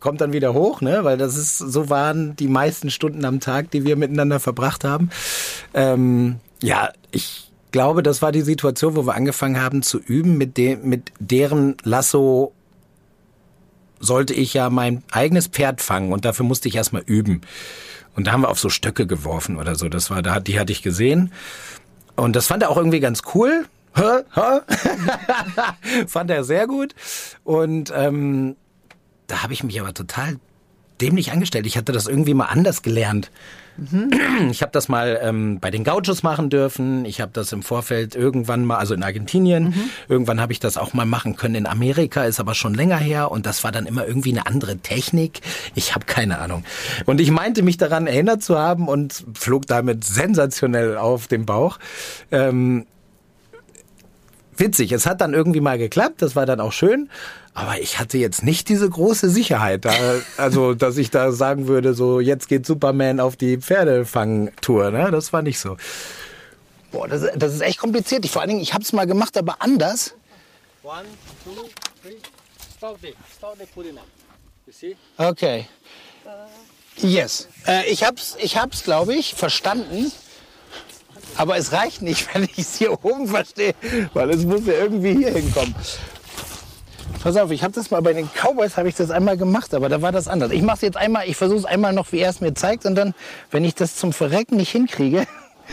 kommt 0.00 0.20
dann 0.20 0.32
wieder 0.32 0.52
hoch, 0.52 0.80
ne? 0.80 1.04
Weil 1.04 1.16
das 1.16 1.36
ist 1.36 1.58
so 1.58 1.88
waren 1.88 2.36
die 2.36 2.48
meisten 2.48 2.90
Stunden 2.90 3.24
am 3.24 3.40
Tag, 3.40 3.70
die 3.70 3.84
wir 3.84 3.96
miteinander 3.96 4.40
verbracht 4.40 4.84
haben. 4.84 5.10
Ähm, 5.74 6.40
ja, 6.60 6.90
ich 7.12 7.51
glaube, 7.72 8.02
das 8.02 8.22
war 8.22 8.32
die 8.32 8.42
Situation, 8.42 8.96
wo 8.96 9.06
wir 9.06 9.14
angefangen 9.14 9.60
haben 9.60 9.82
zu 9.82 9.98
üben, 9.98 10.38
mit 10.38 10.56
dem, 10.56 10.88
mit 10.88 11.12
deren 11.18 11.76
Lasso 11.82 12.52
sollte 13.98 14.34
ich 14.34 14.54
ja 14.54 14.70
mein 14.70 15.02
eigenes 15.10 15.46
Pferd 15.46 15.80
fangen 15.80 16.12
und 16.12 16.24
dafür 16.24 16.44
musste 16.44 16.68
ich 16.68 16.76
erstmal 16.76 17.02
üben. 17.02 17.42
Und 18.14 18.26
da 18.26 18.32
haben 18.32 18.42
wir 18.42 18.50
auf 18.50 18.58
so 18.58 18.68
Stöcke 18.68 19.06
geworfen 19.06 19.56
oder 19.56 19.74
so. 19.74 19.88
Das 19.88 20.10
war, 20.10 20.22
da, 20.22 20.40
die 20.40 20.60
hatte 20.60 20.72
ich 20.72 20.82
gesehen. 20.82 21.32
Und 22.14 22.36
das 22.36 22.46
fand 22.46 22.62
er 22.62 22.70
auch 22.70 22.76
irgendwie 22.76 23.00
ganz 23.00 23.22
cool. 23.34 23.64
fand 26.06 26.30
er 26.30 26.44
sehr 26.44 26.66
gut. 26.66 26.94
Und 27.44 27.92
ähm, 27.94 28.56
da 29.26 29.42
habe 29.42 29.54
ich 29.54 29.64
mich 29.64 29.80
aber 29.80 29.94
total 29.94 30.36
dämlich 31.02 31.32
angestellt. 31.32 31.66
Ich 31.66 31.76
hatte 31.76 31.92
das 31.92 32.06
irgendwie 32.06 32.34
mal 32.34 32.46
anders 32.46 32.82
gelernt. 32.82 33.30
Ich 34.50 34.60
habe 34.60 34.70
das 34.70 34.88
mal 34.88 35.18
ähm, 35.22 35.58
bei 35.58 35.70
den 35.70 35.82
Gauchos 35.82 36.22
machen 36.22 36.50
dürfen. 36.50 37.06
Ich 37.06 37.20
habe 37.20 37.32
das 37.32 37.52
im 37.52 37.62
Vorfeld 37.62 38.14
irgendwann 38.14 38.64
mal, 38.66 38.76
also 38.76 38.92
in 38.92 39.02
Argentinien, 39.02 39.74
irgendwann 40.08 40.40
habe 40.40 40.52
ich 40.52 40.60
das 40.60 40.76
auch 40.76 40.92
mal 40.92 41.06
machen 41.06 41.36
können 41.36 41.54
in 41.54 41.66
Amerika, 41.66 42.24
ist 42.24 42.38
aber 42.38 42.54
schon 42.54 42.74
länger 42.74 42.98
her 42.98 43.30
und 43.30 43.46
das 43.46 43.64
war 43.64 43.72
dann 43.72 43.86
immer 43.86 44.06
irgendwie 44.06 44.30
eine 44.30 44.46
andere 44.46 44.76
Technik. 44.76 45.40
Ich 45.74 45.94
habe 45.94 46.04
keine 46.04 46.38
Ahnung. 46.38 46.64
Und 47.06 47.20
ich 47.20 47.30
meinte 47.30 47.62
mich 47.62 47.78
daran 47.78 48.06
erinnert 48.06 48.42
zu 48.42 48.58
haben 48.58 48.88
und 48.88 49.24
flog 49.34 49.66
damit 49.66 50.04
sensationell 50.04 50.98
auf 50.98 51.26
den 51.26 51.46
Bauch. 51.46 51.78
Ähm, 52.30 52.86
witzig. 54.56 54.92
Es 54.92 55.06
hat 55.06 55.20
dann 55.20 55.32
irgendwie 55.32 55.60
mal 55.60 55.78
geklappt, 55.78 56.20
das 56.20 56.36
war 56.36 56.46
dann 56.46 56.60
auch 56.60 56.72
schön. 56.72 57.08
Aber 57.54 57.78
ich 57.80 57.98
hatte 57.98 58.16
jetzt 58.16 58.42
nicht 58.42 58.68
diese 58.68 58.88
große 58.88 59.28
Sicherheit, 59.28 59.84
da, 59.84 59.92
also 60.38 60.72
dass 60.72 60.96
ich 60.96 61.10
da 61.10 61.32
sagen 61.32 61.68
würde, 61.68 61.92
so 61.92 62.18
jetzt 62.18 62.48
geht 62.48 62.64
Superman 62.64 63.20
auf 63.20 63.36
die 63.36 63.58
Pferdefangtour. 63.58 64.90
Ne? 64.90 65.10
Das 65.10 65.32
war 65.34 65.42
nicht 65.42 65.58
so. 65.58 65.76
Boah, 66.92 67.08
das, 67.08 67.26
das 67.36 67.54
ist 67.54 67.60
echt 67.60 67.78
kompliziert. 67.78 68.24
Ich, 68.24 68.30
vor 68.30 68.40
allen 68.40 68.50
Dingen, 68.50 68.62
ich 68.62 68.72
habe 68.72 68.82
es 68.82 68.92
mal 68.92 69.06
gemacht, 69.06 69.36
aber 69.36 69.56
anders. 69.60 70.14
One, 70.82 71.04
two, 71.44 71.68
three. 72.02 72.16
Stop 72.76 73.00
there. 73.00 73.14
Stop 73.36 73.56
there, 73.56 73.68
put 73.74 73.86
it 73.86 73.96
up. 73.96 74.06
You 74.66 74.72
see? 74.72 74.96
Okay. 75.18 75.66
Yes. 76.96 77.48
Äh, 77.66 77.90
ich 77.90 78.04
hab's, 78.04 78.36
ich 78.40 78.56
hab's, 78.56 78.82
glaube 78.82 79.14
ich, 79.14 79.34
verstanden. 79.34 80.10
Aber 81.36 81.56
es 81.56 81.72
reicht 81.72 82.02
nicht, 82.02 82.28
wenn 82.34 82.44
ich 82.44 82.58
es 82.58 82.76
hier 82.76 82.92
oben 83.04 83.28
verstehe, 83.28 83.74
weil 84.14 84.30
es 84.30 84.44
muss 84.44 84.66
ja 84.66 84.74
irgendwie 84.74 85.16
hier 85.16 85.32
hinkommen. 85.32 85.74
Pass 87.22 87.36
auf, 87.36 87.52
ich 87.52 87.62
habe 87.62 87.72
das 87.72 87.92
mal 87.92 88.02
bei 88.02 88.14
den 88.14 88.28
Cowboys 88.34 88.76
habe 88.76 88.88
ich 88.88 88.96
das 88.96 89.12
einmal 89.12 89.36
gemacht, 89.36 89.74
aber 89.74 89.88
da 89.88 90.02
war 90.02 90.10
das 90.10 90.26
anders. 90.26 90.50
Ich 90.50 90.62
mache 90.62 90.76
es 90.76 90.82
jetzt 90.82 90.96
einmal, 90.96 91.28
ich 91.28 91.36
versuche 91.36 91.60
es 91.60 91.64
einmal 91.64 91.92
noch, 91.92 92.10
wie 92.10 92.18
er 92.18 92.30
es 92.30 92.40
mir 92.40 92.52
zeigt, 92.52 92.84
und 92.84 92.96
dann, 92.96 93.14
wenn 93.52 93.64
ich 93.64 93.76
das 93.76 93.94
zum 93.94 94.12
Verrecken 94.12 94.56
nicht 94.56 94.72
hinkriege, 94.72 95.24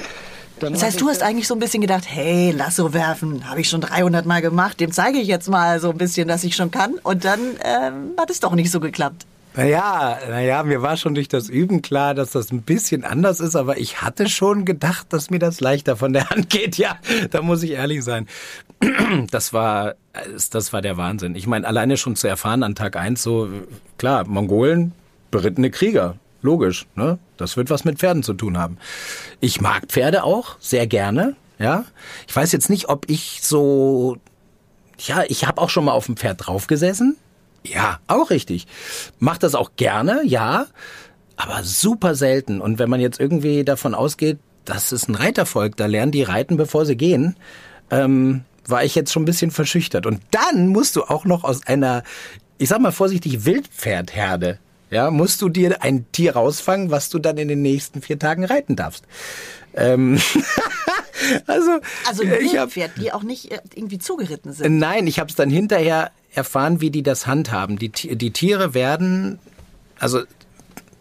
dann 0.60 0.74
Das 0.74 0.84
heißt, 0.84 1.02
du 1.02 1.10
hast 1.10 1.24
eigentlich 1.24 1.48
so 1.48 1.56
ein 1.56 1.60
bisschen 1.60 1.82
gedacht, 1.82 2.04
hey, 2.08 2.52
Lasso 2.52 2.94
werfen, 2.94 3.50
habe 3.50 3.62
ich 3.62 3.70
schon 3.70 3.82
300 3.82 4.28
Mal 4.28 4.44
gemacht, 4.44 4.80
dem 4.80 4.92
zeige 4.92 5.18
ich 5.18 5.28
jetzt 5.28 5.50
mal 5.50 5.80
so 5.80 5.90
ein 5.90 5.98
bisschen, 5.98 6.28
dass 6.28 6.44
ich 6.44 6.56
schon 6.56 6.70
kann. 6.70 7.00
Und 7.02 7.26
dann 7.26 7.40
ähm, 7.64 8.12
hat 8.16 8.30
es 8.30 8.40
doch 8.40 8.54
nicht 8.54 8.70
so 8.70 8.80
geklappt. 8.80 9.26
Naja, 9.56 10.18
naja, 10.30 10.64
mir 10.64 10.82
war 10.82 10.96
schon 10.96 11.16
durch 11.16 11.28
das 11.28 11.50
Üben 11.50 11.82
klar, 11.82 12.14
dass 12.14 12.32
das 12.32 12.52
ein 12.52 12.62
bisschen 12.62 13.04
anders 13.04 13.40
ist, 13.40 13.56
aber 13.56 13.78
ich 13.78 14.02
hatte 14.02 14.30
schon 14.30 14.64
gedacht, 14.64 15.08
dass 15.10 15.30
mir 15.30 15.40
das 15.40 15.60
leichter 15.60 15.96
von 15.96 16.14
der 16.14 16.30
Hand 16.30 16.50
geht. 16.50 16.78
Ja, 16.78 16.98
da 17.32 17.42
muss 17.42 17.64
ich 17.64 17.72
ehrlich 17.72 18.04
sein. 18.04 18.28
Das 19.32 19.52
war, 19.52 19.96
das 20.52 20.72
war 20.72 20.82
der 20.82 20.98
Wahnsinn. 20.98 21.36
Ich 21.36 21.48
meine, 21.48 21.68
alleine 21.68 21.98
schon 21.98 22.16
zu 22.16 22.28
erfahren 22.28 22.64
an 22.64 22.76
Tag 22.76 22.96
eins 22.96 23.24
so, 23.24 23.50
klar, 23.98 24.26
Mongolen, 24.26 24.94
berittene 25.32 25.72
Krieger. 25.72 26.16
Logisch, 26.42 26.86
ne? 26.96 27.20
Das 27.36 27.58
wird 27.58 27.70
was 27.70 27.84
mit 27.84 28.00
Pferden 28.00 28.24
zu 28.24 28.34
tun 28.34 28.58
haben. 28.58 28.78
Ich 29.42 29.60
mag 29.60 29.88
Pferde 29.88 30.24
auch, 30.24 30.56
sehr 30.62 30.88
gerne, 30.88 31.36
ja. 31.58 31.84
Ich 32.28 32.36
weiß 32.36 32.54
jetzt 32.54 32.70
nicht, 32.70 32.88
ob 32.88 33.10
ich 33.10 33.40
so 33.42 34.18
ja, 35.08 35.24
ich 35.28 35.46
habe 35.46 35.62
auch 35.62 35.70
schon 35.70 35.86
mal 35.86 35.94
auf 35.94 36.06
dem 36.06 36.18
Pferd 36.18 36.46
draufgesessen. 36.48 37.18
Ja, 37.64 38.00
auch 38.08 38.30
richtig. 38.30 38.68
Mach 39.20 39.38
das 39.38 39.56
auch 39.56 39.72
gerne, 39.76 40.22
ja, 40.26 40.68
aber 41.36 41.64
super 41.64 42.16
selten. 42.16 42.62
Und 42.62 42.80
wenn 42.80 42.90
man 42.90 43.00
jetzt 43.00 43.20
irgendwie 43.20 43.64
davon 43.64 43.96
ausgeht, 43.96 44.40
das 44.66 44.92
ist 44.92 45.10
ein 45.10 45.16
Reitervolk, 45.16 45.78
da 45.78 45.86
lernen 45.86 46.12
die 46.12 46.24
reiten, 46.24 46.58
bevor 46.58 46.86
sie 46.86 46.96
gehen, 46.96 47.36
ähm, 47.92 48.44
war 48.68 48.84
ich 48.84 48.96
jetzt 48.96 49.12
schon 49.12 49.24
ein 49.24 49.26
bisschen 49.26 49.52
verschüchtert. 49.52 50.06
Und 50.06 50.22
dann 50.32 50.68
musst 50.68 50.96
du 50.96 51.04
auch 51.04 51.26
noch 51.26 51.44
aus 51.44 51.66
einer, 51.66 52.04
ich 52.58 52.70
sag 52.70 52.80
mal 52.80 52.92
vorsichtig, 52.92 53.46
Wildpferdherde, 53.46 54.60
ja, 54.92 55.12
musst 55.12 55.42
du 55.42 55.50
dir 55.50 55.84
ein 55.84 56.12
Tier 56.12 56.34
rausfangen, 56.34 56.92
was 56.92 57.10
du 57.10 57.20
dann 57.20 57.38
in 57.38 57.48
den 57.48 57.62
nächsten 57.62 58.02
vier 58.02 58.18
Tagen 58.18 58.44
reiten 58.44 58.76
darfst. 58.76 59.06
Ähm, 59.76 60.20
also, 61.48 61.80
Also 62.08 62.24
äh, 62.24 62.40
ich 62.40 62.58
hab, 62.58 62.76
Wildpferd, 62.76 62.92
die 62.98 63.12
auch 63.12 63.24
nicht 63.24 63.52
äh, 63.52 63.60
irgendwie 63.76 64.00
zugeritten 64.00 64.52
sind. 64.54 64.78
Nein, 64.78 65.08
ich 65.08 65.20
habe 65.20 65.30
es 65.30 65.36
dann 65.36 65.50
hinterher 65.50 66.12
erfahren, 66.34 66.82
wie 66.82 66.92
die 66.92 67.04
das 67.04 67.28
handhaben. 67.28 67.78
Die, 67.78 67.90
die 67.90 68.32
Tiere 68.32 68.74
werden, 68.74 69.40
also 70.00 70.22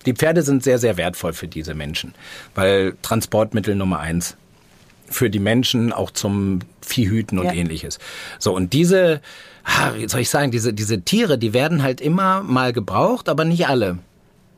die 0.06 0.14
Pferde 0.14 0.42
sind 0.42 0.62
sehr, 0.62 0.78
sehr 0.78 0.96
wertvoll 0.96 1.32
für 1.32 1.48
diese 1.48 1.74
Menschen, 1.74 2.14
weil 2.54 2.96
Transportmittel 3.02 3.74
Nummer 3.74 4.00
eins 4.00 4.36
für 5.10 5.30
die 5.30 5.38
Menschen, 5.38 5.92
auch 5.92 6.10
zum 6.10 6.60
Viehhüten 6.82 7.38
und 7.38 7.46
Ja. 7.46 7.52
ähnliches. 7.52 7.98
So, 8.38 8.54
und 8.54 8.72
diese, 8.72 9.20
ah, 9.64 9.92
wie 9.96 10.08
soll 10.08 10.20
ich 10.20 10.30
sagen, 10.30 10.50
diese, 10.50 10.72
diese 10.74 11.00
Tiere, 11.00 11.38
die 11.38 11.52
werden 11.54 11.82
halt 11.82 12.00
immer 12.00 12.42
mal 12.42 12.72
gebraucht, 12.72 13.28
aber 13.28 13.44
nicht 13.44 13.68
alle. 13.68 13.98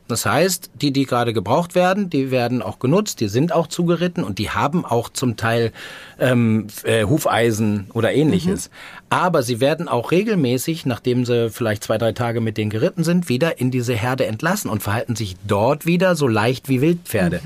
Das 0.07 0.25
heißt, 0.25 0.71
die, 0.73 0.91
die 0.91 1.05
gerade 1.05 1.31
gebraucht 1.31 1.73
werden, 1.73 2.09
die 2.09 2.31
werden 2.31 2.61
auch 2.61 2.79
genutzt, 2.79 3.21
die 3.21 3.29
sind 3.29 3.53
auch 3.53 3.67
zugeritten 3.67 4.25
und 4.25 4.39
die 4.39 4.49
haben 4.49 4.83
auch 4.83 5.07
zum 5.07 5.37
Teil 5.37 5.71
ähm, 6.19 6.67
äh, 6.83 7.05
Hufeisen 7.05 7.89
oder 7.93 8.11
ähnliches. 8.11 8.69
Aber 9.11 9.43
sie 9.43 9.59
werden 9.59 9.89
auch 9.89 10.11
regelmäßig, 10.11 10.85
nachdem 10.85 11.25
sie 11.25 11.49
vielleicht 11.49 11.83
zwei, 11.83 11.97
drei 11.97 12.13
Tage 12.13 12.39
mit 12.39 12.55
denen 12.55 12.69
geritten 12.69 13.03
sind, 13.03 13.27
wieder 13.27 13.59
in 13.59 13.69
diese 13.69 13.93
Herde 13.93 14.25
entlassen 14.25 14.71
und 14.71 14.81
verhalten 14.81 15.17
sich 15.17 15.35
dort 15.45 15.85
wieder 15.85 16.15
so 16.15 16.29
leicht 16.29 16.69
wie 16.69 16.79
Wildpferde. 16.79 17.41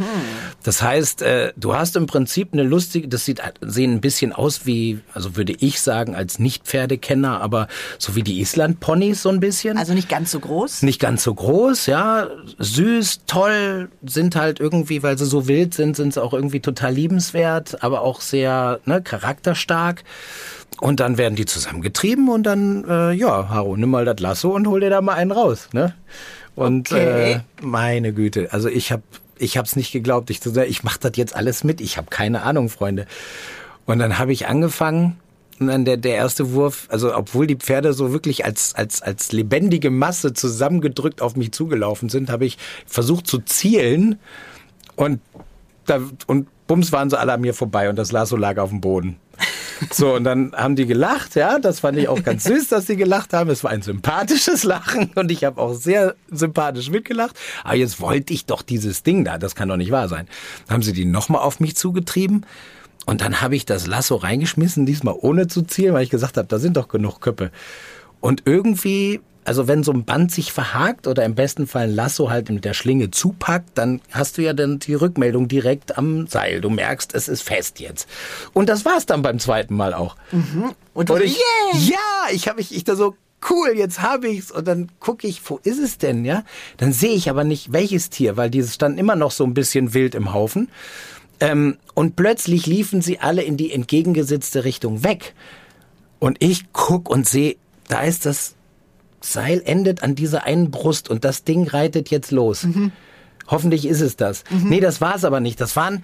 Das 0.62 0.84
heißt, 0.84 1.23
äh, 1.23 1.54
du 1.58 1.73
hast 1.73 1.95
im 1.95 2.06
Prinzip 2.06 2.49
eine 2.54 2.62
lustige, 2.62 3.08
das 3.08 3.25
sieht 3.25 3.41
sehen 3.62 3.93
ein 3.93 4.01
bisschen 4.01 4.32
aus 4.32 4.67
wie, 4.67 4.99
also 5.15 5.38
würde 5.38 5.54
ich 5.54 5.82
sagen, 5.82 6.13
als 6.13 6.38
Nicht-Pferdekenner, 6.38 7.41
aber 7.41 7.67
so 7.97 8.15
wie 8.15 8.21
die 8.21 8.41
Island-Ponys 8.41 9.23
so 9.23 9.30
ein 9.30 9.39
bisschen. 9.39 9.80
Also 9.80 9.95
nicht 9.95 10.08
ganz 10.08 10.30
so 10.30 10.39
groß. 10.39 10.84
Nicht 10.84 10.99
ganz 10.99 11.23
so 11.23 11.34
groß, 11.34 11.88
ja. 11.88 12.28
Süß, 12.60 13.21
toll, 13.25 13.89
sind 14.06 14.36
halt 14.36 14.60
irgendwie, 14.60 15.01
weil 15.01 15.17
sie 15.17 15.25
so 15.25 15.47
wild 15.47 15.73
sind, 15.73 15.95
sind 15.95 16.13
sie 16.13 16.21
auch 16.21 16.34
irgendwie 16.34 16.60
total 16.60 16.93
liebenswert, 16.93 17.82
aber 17.84 18.01
auch 18.01 18.21
sehr 18.21 18.82
ne, 18.86 19.01
charakterstark. 19.01 20.04
Und 20.81 20.99
dann 20.99 21.17
werden 21.17 21.35
die 21.35 21.45
zusammengetrieben 21.45 22.29
und 22.29 22.43
dann, 22.43 22.83
äh, 22.88 23.11
ja, 23.13 23.49
Haro, 23.49 23.77
nimm 23.77 23.89
mal 23.89 24.05
das 24.05 24.19
Lasso 24.19 24.49
und 24.53 24.67
hol 24.67 24.79
dir 24.81 24.89
da 24.89 25.01
mal 25.01 25.13
einen 25.13 25.31
raus, 25.31 25.69
ne? 25.71 25.93
Und 26.55 26.91
Okay. 26.91 27.33
äh, 27.33 27.39
meine 27.61 28.13
Güte, 28.13 28.49
also 28.51 28.69
ich 28.69 28.91
hab, 28.91 29.01
ich 29.38 29.57
hab's 29.57 29.75
nicht 29.75 29.91
geglaubt. 29.91 30.29
Ich, 30.29 30.39
ich 30.45 30.83
mach 30.83 30.97
das 30.97 31.11
jetzt 31.15 31.35
alles 31.35 31.63
mit. 31.63 31.81
Ich 31.81 31.97
habe 31.97 32.07
keine 32.09 32.43
Ahnung, 32.43 32.69
Freunde. 32.69 33.05
Und 33.85 33.99
dann 33.99 34.17
habe 34.17 34.31
ich 34.33 34.47
angefangen 34.47 35.17
und 35.59 35.67
dann 35.67 35.85
der, 35.85 35.97
der 35.97 36.15
erste 36.15 36.51
Wurf, 36.53 36.88
also 36.89 37.15
obwohl 37.15 37.47
die 37.47 37.55
Pferde 37.55 37.93
so 37.93 38.11
wirklich 38.11 38.43
als, 38.43 38.75
als, 38.75 39.01
als 39.01 39.31
lebendige 39.31 39.89
Masse 39.89 40.33
zusammengedrückt 40.33 41.21
auf 41.21 41.35
mich 41.35 41.51
zugelaufen 41.53 42.09
sind, 42.09 42.29
habe 42.29 42.45
ich 42.45 42.57
versucht 42.85 43.27
zu 43.27 43.39
zielen 43.39 44.19
und, 44.95 45.21
da, 45.85 46.01
und 46.27 46.47
bums 46.67 46.91
waren 46.91 47.09
sie 47.09 47.17
alle 47.17 47.33
an 47.33 47.41
mir 47.41 47.53
vorbei 47.53 47.89
und 47.89 47.95
das 47.95 48.11
Lasso 48.11 48.35
lag 48.35 48.57
auf 48.57 48.69
dem 48.69 48.81
Boden. 48.81 49.17
So, 49.91 50.15
und 50.15 50.24
dann 50.24 50.54
haben 50.56 50.76
die 50.76 50.86
gelacht, 50.86 51.36
ja, 51.36 51.60
das 51.60 51.82
fand 51.82 51.98
ich 51.98 52.08
auch 52.08 52.24
ganz 52.24 52.43
süß, 52.45 52.69
dass 52.69 52.88
sie 52.88 52.95
gelacht 52.95 53.34
haben. 53.34 53.50
Es 53.50 53.63
war 53.63 53.71
ein 53.71 53.82
sympathisches 53.82 54.63
Lachen 54.63 55.12
und 55.15 55.32
ich 55.32 55.43
habe 55.43 55.62
auch 55.62 55.74
sehr 55.74 56.15
sympathisch 56.32 56.89
mitgelacht. 56.89 57.36
Aber 57.63 57.76
jetzt 57.76 58.00
wollte 58.00 58.34
ich 58.34 58.45
doch 58.45 58.62
dieses 58.62 59.04
Ding 59.04 59.26
da, 59.26 59.38
das 59.38 59.56
kann 59.56 59.69
doch 59.69 59.78
nicht 59.78 59.91
wahr 59.91 60.08
sein. 60.08 60.28
Dann 60.67 60.76
haben 60.76 60.84
sie 60.84 60.93
die 60.93 61.06
nochmal 61.06 61.41
auf 61.41 61.60
mich 61.60 61.76
zugetrieben 61.76 62.45
und 63.06 63.21
dann 63.21 63.41
habe 63.41 63.56
ich 63.56 63.65
das 63.65 63.86
Lasso 63.88 64.15
reingeschmissen, 64.15 64.86
diesmal 64.86 65.15
ohne 65.19 65.48
zu 65.48 65.62
zielen, 65.62 65.93
weil 65.93 66.04
ich 66.04 66.10
gesagt 66.10 66.38
habe, 66.38 66.48
da 66.48 66.60
sind 66.60 66.78
doch 66.78 66.88
genug 66.88 67.19
Köpfe. 67.19 67.52
Und 68.19 68.43
irgendwie, 68.45 69.21
also 69.45 69.67
wenn 69.67 69.84
so 69.84 69.91
ein 69.91 70.03
Band 70.05 70.31
sich 70.31 70.51
verhakt 70.51 71.08
oder 71.08 71.23
im 71.23 71.36
besten 71.36 71.67
Fall 71.67 71.84
ein 71.84 71.95
Lasso 71.95 72.29
halt 72.29 72.49
mit 72.49 72.65
der 72.65 72.73
Schlinge 72.73 73.12
zupackt, 73.12 73.77
dann 73.77 74.01
hast 74.12 74.38
du 74.38 74.41
ja 74.41 74.53
dann 74.53 74.79
die 74.79 74.93
Rückmeldung 74.95 75.47
direkt 75.47 75.97
am 75.97 76.27
Seil. 76.27 76.62
Du 76.62 76.69
merkst, 76.69 77.13
es 77.15 77.27
ist 77.27 77.43
fest 77.43 77.79
jetzt. 77.79 78.10
Und 78.53 78.67
das 78.69 78.86
war's 78.86 79.05
dann 79.05 79.21
beim 79.21 79.39
zweiten 79.39 79.75
Mal 79.75 79.93
auch. 79.93 80.15
Und, 80.93 81.10
Und 81.10 81.19
du- 81.19 81.23
ich, 81.23 81.38
ja, 81.73 81.97
ich 82.31 82.47
habe 82.47 82.60
ich, 82.60 82.75
ich 82.75 82.84
da 82.84 82.95
so 82.95 83.15
cool, 83.49 83.73
jetzt 83.75 84.01
habe 84.01 84.27
ich's 84.27 84.49
und 84.51 84.67
dann 84.67 84.89
gucke 84.99 85.27
ich, 85.27 85.39
wo 85.47 85.60
ist 85.63 85.77
es 85.79 85.99
denn, 85.99 86.25
ja? 86.25 86.43
Dann 86.77 86.91
sehe 86.91 87.13
ich 87.13 87.29
aber 87.29 87.43
nicht 87.43 87.71
welches 87.71 88.10
Tier, 88.10 88.38
weil 88.38 88.49
dieses 88.49 88.73
stand 88.73 88.99
immer 88.99 89.15
noch 89.15 89.29
so 89.31 89.43
ein 89.43 89.53
bisschen 89.53 89.93
wild 89.93 90.15
im 90.15 90.34
Haufen. 90.34 90.69
Ähm, 91.39 91.77
und 91.93 92.15
plötzlich 92.15 92.65
liefen 92.65 93.01
sie 93.01 93.19
alle 93.19 93.43
in 93.43 93.58
die 93.58 93.71
entgegengesetzte 93.71 94.63
Richtung 94.63 95.03
weg. 95.03 95.36
Und 96.17 96.38
ich 96.41 96.71
guck 96.73 97.08
und 97.10 97.27
sehe, 97.27 97.58
da 97.88 98.01
ist 98.01 98.25
das 98.25 98.55
Seil 99.25 99.61
endet 99.65 100.03
an 100.03 100.15
dieser 100.15 100.43
einen 100.45 100.71
Brust 100.71 101.09
und 101.09 101.25
das 101.25 101.43
Ding 101.43 101.67
reitet 101.67 102.09
jetzt 102.09 102.31
los. 102.31 102.67
Hoffentlich 103.47 103.88
ist 103.88 104.01
es 104.01 104.15
das. 104.15 104.43
Nee, 104.49 104.79
das 104.79 105.01
war 105.01 105.15
es 105.15 105.25
aber 105.25 105.39
nicht. 105.39 105.59
Das 105.61 105.75
waren 105.75 106.03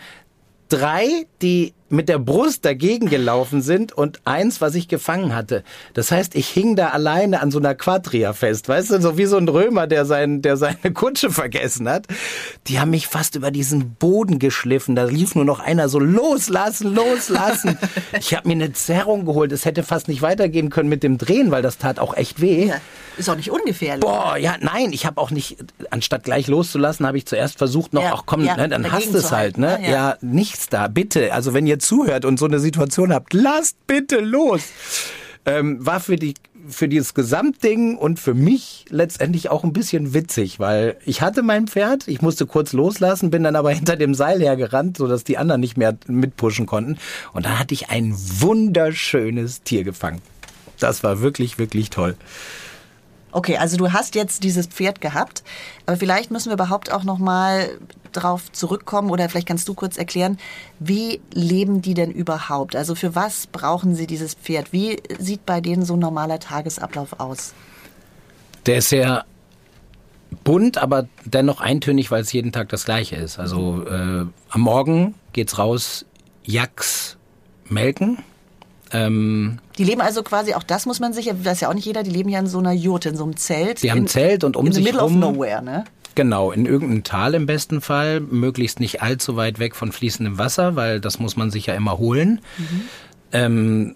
drei, 0.69 1.25
die 1.41 1.73
mit 1.91 2.09
der 2.09 2.19
Brust 2.19 2.65
dagegen 2.65 3.09
gelaufen 3.09 3.61
sind 3.61 3.91
und 3.91 4.21
eins, 4.25 4.61
was 4.61 4.75
ich 4.75 4.87
gefangen 4.87 5.35
hatte. 5.35 5.63
Das 5.93 6.11
heißt, 6.11 6.35
ich 6.35 6.47
hing 6.47 6.75
da 6.75 6.89
alleine 6.89 7.41
an 7.41 7.51
so 7.51 7.59
einer 7.59 7.75
Quadria 7.75 8.33
fest, 8.33 8.69
weißt 8.69 8.91
du, 8.91 9.01
so 9.01 9.17
wie 9.17 9.25
so 9.25 9.37
ein 9.37 9.47
Römer, 9.47 9.87
der, 9.87 10.05
sein, 10.05 10.41
der 10.41 10.57
seine 10.57 10.77
Kutsche 10.93 11.31
vergessen 11.31 11.89
hat. 11.89 12.07
Die 12.67 12.79
haben 12.79 12.91
mich 12.91 13.07
fast 13.07 13.35
über 13.35 13.51
diesen 13.51 13.95
Boden 13.95 14.39
geschliffen. 14.39 14.95
Da 14.95 15.03
lief 15.03 15.35
nur 15.35 15.45
noch 15.45 15.59
einer 15.59 15.89
so 15.89 15.99
loslassen, 15.99 16.93
loslassen. 16.93 17.77
ich 18.19 18.35
habe 18.35 18.47
mir 18.47 18.55
eine 18.55 18.73
Zerrung 18.73 19.25
geholt. 19.25 19.51
Es 19.51 19.65
hätte 19.65 19.83
fast 19.83 20.07
nicht 20.07 20.21
weitergehen 20.21 20.69
können 20.69 20.89
mit 20.89 21.03
dem 21.03 21.17
Drehen, 21.17 21.51
weil 21.51 21.61
das 21.61 21.77
tat 21.77 21.99
auch 21.99 22.15
echt 22.15 22.41
weh. 22.41 22.67
Ja, 22.67 22.75
ist 23.17 23.29
auch 23.29 23.35
nicht 23.35 23.51
ungefährlich. 23.51 24.01
Boah, 24.01 24.37
ja, 24.37 24.55
nein, 24.59 24.93
ich 24.93 25.05
habe 25.05 25.19
auch 25.19 25.31
nicht, 25.31 25.57
anstatt 25.89 26.23
gleich 26.23 26.47
loszulassen, 26.47 27.05
habe 27.05 27.17
ich 27.17 27.25
zuerst 27.25 27.57
versucht 27.57 27.93
noch, 27.93 28.03
Ja, 28.03 28.13
ach 28.13 28.23
komm, 28.25 28.45
ja, 28.45 28.55
ne, 28.55 28.69
dann 28.69 28.91
hast 28.91 29.13
du 29.13 29.17
es 29.17 29.31
halt, 29.31 29.57
ne? 29.57 29.79
Ja. 29.81 29.91
Ja. 29.91 30.17
nichts 30.21 30.69
da, 30.69 30.87
bitte. 30.87 31.33
Also 31.33 31.53
wenn 31.53 31.67
ihr 31.67 31.79
zuhört 31.81 32.25
und 32.25 32.39
so 32.39 32.45
eine 32.45 32.59
Situation 32.59 33.13
habt, 33.13 33.33
lasst 33.33 33.75
bitte 33.87 34.19
los. 34.19 34.61
Ähm, 35.45 35.83
war 35.83 35.99
für 35.99 36.17
die 36.17 36.35
für 36.67 36.87
dieses 36.87 37.13
Gesamtding 37.13 37.97
und 37.97 38.19
für 38.19 38.33
mich 38.33 38.85
letztendlich 38.89 39.49
auch 39.49 39.63
ein 39.63 39.73
bisschen 39.73 40.13
witzig, 40.13 40.59
weil 40.59 40.97
ich 41.05 41.21
hatte 41.21 41.43
mein 41.43 41.67
Pferd, 41.67 42.07
ich 42.07 42.21
musste 42.21 42.45
kurz 42.45 42.73
loslassen, 42.73 43.31
bin 43.31 43.43
dann 43.43 43.55
aber 43.55 43.71
hinter 43.71 43.95
dem 43.95 44.13
Seil 44.13 44.39
hergerannt, 44.39 44.97
sodass 44.97 45.23
die 45.23 45.37
anderen 45.37 45.61
nicht 45.61 45.77
mehr 45.77 45.97
mitpushen 46.07 46.65
konnten. 46.65 46.97
Und 47.33 47.45
dann 47.45 47.59
hatte 47.59 47.73
ich 47.73 47.89
ein 47.89 48.13
wunderschönes 48.15 49.63
Tier 49.63 49.83
gefangen. 49.83 50.21
Das 50.79 51.03
war 51.03 51.21
wirklich, 51.21 51.57
wirklich 51.57 51.89
toll. 51.89 52.15
Okay, 53.31 53.57
also 53.57 53.77
du 53.77 53.93
hast 53.93 54.15
jetzt 54.15 54.43
dieses 54.43 54.67
Pferd 54.67 55.01
gehabt, 55.01 55.43
aber 55.85 55.97
vielleicht 55.97 56.31
müssen 56.31 56.49
wir 56.49 56.53
überhaupt 56.53 56.91
auch 56.91 57.03
noch 57.03 57.17
mal 57.17 57.69
drauf 58.11 58.51
zurückkommen 58.51 59.09
oder 59.09 59.29
vielleicht 59.29 59.47
kannst 59.47 59.67
du 59.67 59.73
kurz 59.73 59.97
erklären, 59.97 60.37
wie 60.79 61.21
leben 61.33 61.81
die 61.81 61.93
denn 61.93 62.11
überhaupt? 62.11 62.75
Also 62.75 62.95
für 62.95 63.15
was 63.15 63.47
brauchen 63.47 63.95
sie 63.95 64.07
dieses 64.07 64.33
Pferd? 64.33 64.73
Wie 64.73 65.01
sieht 65.17 65.45
bei 65.45 65.61
denen 65.61 65.85
so 65.85 65.93
ein 65.95 65.99
normaler 65.99 66.39
Tagesablauf 66.39 67.19
aus? 67.19 67.53
Der 68.65 68.77
ist 68.77 68.89
sehr 68.89 69.25
bunt, 70.43 70.77
aber 70.77 71.07
dennoch 71.25 71.61
eintönig, 71.61 72.11
weil 72.11 72.21
es 72.21 72.33
jeden 72.33 72.51
Tag 72.51 72.69
das 72.69 72.85
gleiche 72.85 73.15
ist. 73.15 73.39
Also 73.39 73.85
äh, 73.85 74.25
am 74.49 74.61
Morgen 74.61 75.15
geht's 75.33 75.57
raus, 75.57 76.05
Jacks 76.43 77.17
melken. 77.69 78.17
Ähm, 78.93 79.59
Die 79.77 79.83
leben 79.83 80.01
also 80.01 80.21
quasi, 80.23 80.53
auch 80.53 80.63
das 80.63 80.85
muss 80.85 80.99
man 80.99 81.13
sich, 81.13 81.31
weiß 81.31 81.61
ja 81.61 81.69
auch 81.69 81.73
nicht 81.73 81.85
jeder, 81.85 82.03
die 82.03 82.11
leben 82.11 82.29
ja 82.29 82.39
in 82.39 82.47
so 82.47 82.59
einer 82.59 82.73
Jurte, 82.73 83.09
in 83.09 83.15
so 83.17 83.23
einem 83.23 83.37
Zelt. 83.37 83.81
Die 83.83 83.91
haben 83.91 83.99
in, 83.99 84.03
ein 84.05 84.07
Zelt 84.07 84.43
und 84.43 84.55
um 84.57 84.65
in 84.67 84.73
the 84.73 84.77
sich 84.77 84.85
middle 84.85 85.01
rum- 85.01 85.23
of 85.23 85.33
nowhere, 85.33 85.61
ne? 85.61 85.85
Genau, 86.13 86.51
in 86.51 86.65
irgendeinem 86.65 87.03
Tal 87.05 87.33
im 87.35 87.45
besten 87.45 87.79
Fall, 87.79 88.19
möglichst 88.19 88.81
nicht 88.81 89.01
allzu 89.01 89.37
weit 89.37 89.59
weg 89.59 89.75
von 89.77 89.93
fließendem 89.93 90.37
Wasser, 90.37 90.75
weil 90.75 90.99
das 90.99 91.19
muss 91.19 91.37
man 91.37 91.51
sich 91.51 91.67
ja 91.67 91.73
immer 91.73 91.97
holen. 91.99 92.41
Ähm, 93.31 93.95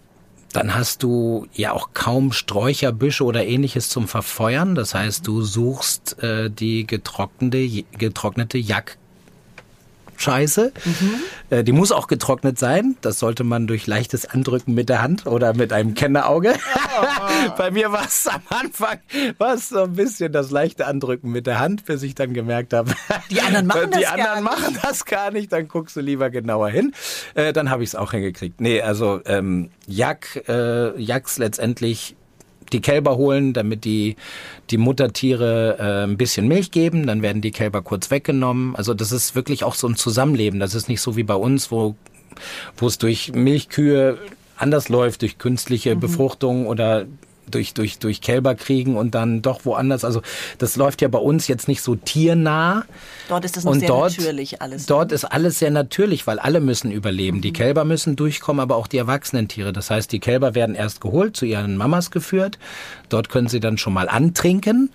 dann 0.54 0.74
hast 0.74 1.04
du 1.04 1.48
ja 1.54 1.74
auch 1.74 1.90
kaum 1.94 2.32
Sträucher, 2.32 2.94
Büsche 2.94 3.26
oder 3.26 3.46
ähnliches 3.46 3.90
zum 3.90 4.08
Verfeuern. 4.08 4.76
Das 4.76 4.94
heißt, 4.96 5.28
du 5.28 5.42
suchst 5.42 6.24
äh, 6.24 6.50
die 6.50 6.88
getrocknete, 6.88 7.84
getrocknete 7.98 8.58
Jack. 8.58 8.98
Scheiße. 10.26 10.72
Äh, 11.52 11.64
die 11.64 11.72
muss 11.72 11.92
auch 11.92 12.08
getrocknet 12.08 12.58
sein. 12.58 12.98
Das 13.02 13.20
sollte 13.20 13.44
man 13.44 13.68
durch 13.68 13.86
leichtes 13.86 14.26
Andrücken 14.26 14.74
mit 14.74 14.90
der 14.90 15.04
Hand 15.04 15.28
oder 15.28 15.54
mit 15.54 15.72
einem 15.72 15.94
Kennerauge. 15.94 16.56
Bei 17.58 17.70
mir 17.70 17.92
war 17.92 18.06
es 18.06 18.28
am 18.28 18.42
Anfang 18.50 18.98
war's 19.38 19.70
so 19.70 19.84
ein 19.84 19.94
bisschen 19.94 20.32
das 20.32 20.50
leichte 20.50 20.88
Andrücken 20.88 21.32
mit 21.32 21.46
der 21.46 21.60
Hand, 21.60 21.86
bis 21.86 22.02
ich 22.02 22.16
dann 22.16 22.34
gemerkt 22.34 22.74
habe, 22.74 22.92
Die 23.30 23.40
anderen 23.42 23.68
machen 23.68 23.92
die 23.96 24.02
das 24.02 24.12
anderen 24.12 24.44
gar 24.46 24.56
nicht. 24.56 24.64
machen 24.64 24.80
das 24.82 25.06
gar 25.06 25.32
nicht. 25.32 25.52
Dann 25.52 25.68
guckst 25.68 25.96
du 25.96 26.02
lieber 26.02 26.32
genauer 26.32 26.70
hin. 26.70 26.94
Äh, 27.36 27.54
dann 27.54 27.70
habe 27.70 27.84
ich 27.84 27.90
es 27.90 27.96
auch 27.96 28.12
hingekriegt. 28.12 28.60
Nee, 28.62 28.82
also 28.82 29.22
ähm, 29.26 29.70
Jack, 29.86 30.44
äh, 30.48 31.00
Jacks 31.00 31.38
letztendlich 31.38 32.16
die 32.74 32.82
Kälber 32.82 33.18
holen, 33.18 33.54
damit 33.54 33.86
die, 33.86 34.16
die 34.70 34.78
Muttertiere 34.78 35.78
äh, 35.80 36.04
ein 36.04 36.18
bisschen 36.18 36.48
Milch 36.48 36.72
geben, 36.72 37.08
dann 37.08 37.22
werden 37.22 37.42
die 37.42 37.52
Kälber 37.52 37.82
kurz 37.82 38.12
weggenommen. 38.12 38.76
Also 38.76 38.94
das 38.94 39.12
ist 39.12 39.36
wirklich 39.36 39.64
auch 39.64 39.76
so 39.76 39.88
ein 39.88 39.96
Zusammenleben. 39.96 40.60
Das 40.60 40.76
ist 40.76 40.90
nicht 40.90 41.02
so 41.02 41.16
wie 41.16 41.24
bei 41.24 41.36
uns, 41.36 41.72
wo, 41.72 41.96
wo 42.78 42.88
es 42.88 42.98
durch 42.98 43.34
Milchkühe 43.34 44.18
anders 44.58 44.90
läuft, 44.90 45.22
durch 45.22 45.38
künstliche 45.38 45.96
Befruchtung 45.96 46.68
oder 46.68 47.06
durch, 47.50 47.74
durch, 47.74 48.00
durch 48.00 48.22
Kälber 48.22 48.56
kriegen 48.56 48.96
und 48.96 49.16
dann 49.16 49.42
doch 49.42 49.66
woanders. 49.66 50.04
Also 50.04 50.22
das 50.58 50.76
läuft 50.76 51.02
ja 51.02 51.08
bei 51.08 51.20
uns 51.20 51.48
jetzt 51.48 51.68
nicht 51.68 51.82
so 51.82 51.96
tiernah. 51.96 52.86
Dort 53.30 53.46
ist 53.46 53.58
es 53.58 53.64
noch 53.64 53.72
Und 53.72 53.80
sehr 53.80 53.90
dort, 53.90 54.18
natürlich 54.18 54.62
alles. 54.62 54.86
Dort 54.86 55.12
ist 55.12 55.26
alles 55.26 55.60
sehr 55.60 55.72
natürlich, 55.72 56.28
weil 56.28 56.40
alle 56.40 56.60
müssen 56.60 56.92
überleben. 56.92 57.42
Die 57.42 57.54
Kälber 57.54 57.86
müssen 57.86 58.16
durchkommen, 58.16 58.60
aber 58.60 58.76
auch 58.76 58.88
die 58.88 58.98
erwachsenen 58.98 59.48
Tiere. 59.48 59.74
Das 59.74 59.90
heißt, 59.90 60.12
die 60.12 60.20
Kälber 60.20 60.56
werden 60.56 60.76
erst 60.76 61.02
geholt, 61.02 61.36
zu 61.38 61.46
ihren 61.46 61.78
Mamas 61.78 62.12
geführt. 62.12 62.58
Dort 63.10 63.30
können 63.30 63.48
sie 63.48 63.60
dann 63.60 63.78
schon 63.78 63.94
mal 63.94 64.10
antrinken. 64.10 64.90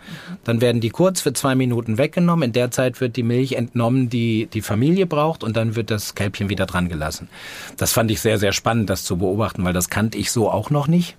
Dann 0.45 0.61
werden 0.61 0.81
die 0.81 0.91
kurz 0.91 1.21
für 1.21 1.33
zwei 1.33 1.55
Minuten 1.55 1.99
weggenommen. 1.99 2.45
In 2.49 2.53
der 2.53 2.71
Zeit 2.71 3.01
wird 3.01 3.17
die 3.17 3.23
Milch 3.23 3.53
entnommen, 3.53 4.09
die 4.09 4.47
die 4.47 4.63
Familie 4.63 5.07
braucht. 5.07 5.45
Und 5.45 5.57
dann 5.57 5.77
wird 5.77 5.91
das 5.91 6.15
Kälbchen 6.15 6.49
wieder 6.49 6.67
dran 6.67 6.89
gelassen. 6.89 7.29
Das 7.77 7.93
fand 7.93 8.11
ich 8.11 8.21
sehr, 8.21 8.39
sehr 8.39 8.53
spannend, 8.53 8.91
das 8.91 9.05
zu 9.05 9.17
beobachten, 9.19 9.65
weil 9.65 9.73
das 9.73 9.89
kannte 9.89 10.19
ich 10.19 10.31
so 10.31 10.51
auch 10.51 10.71
noch 10.71 10.89
nicht. 10.89 11.17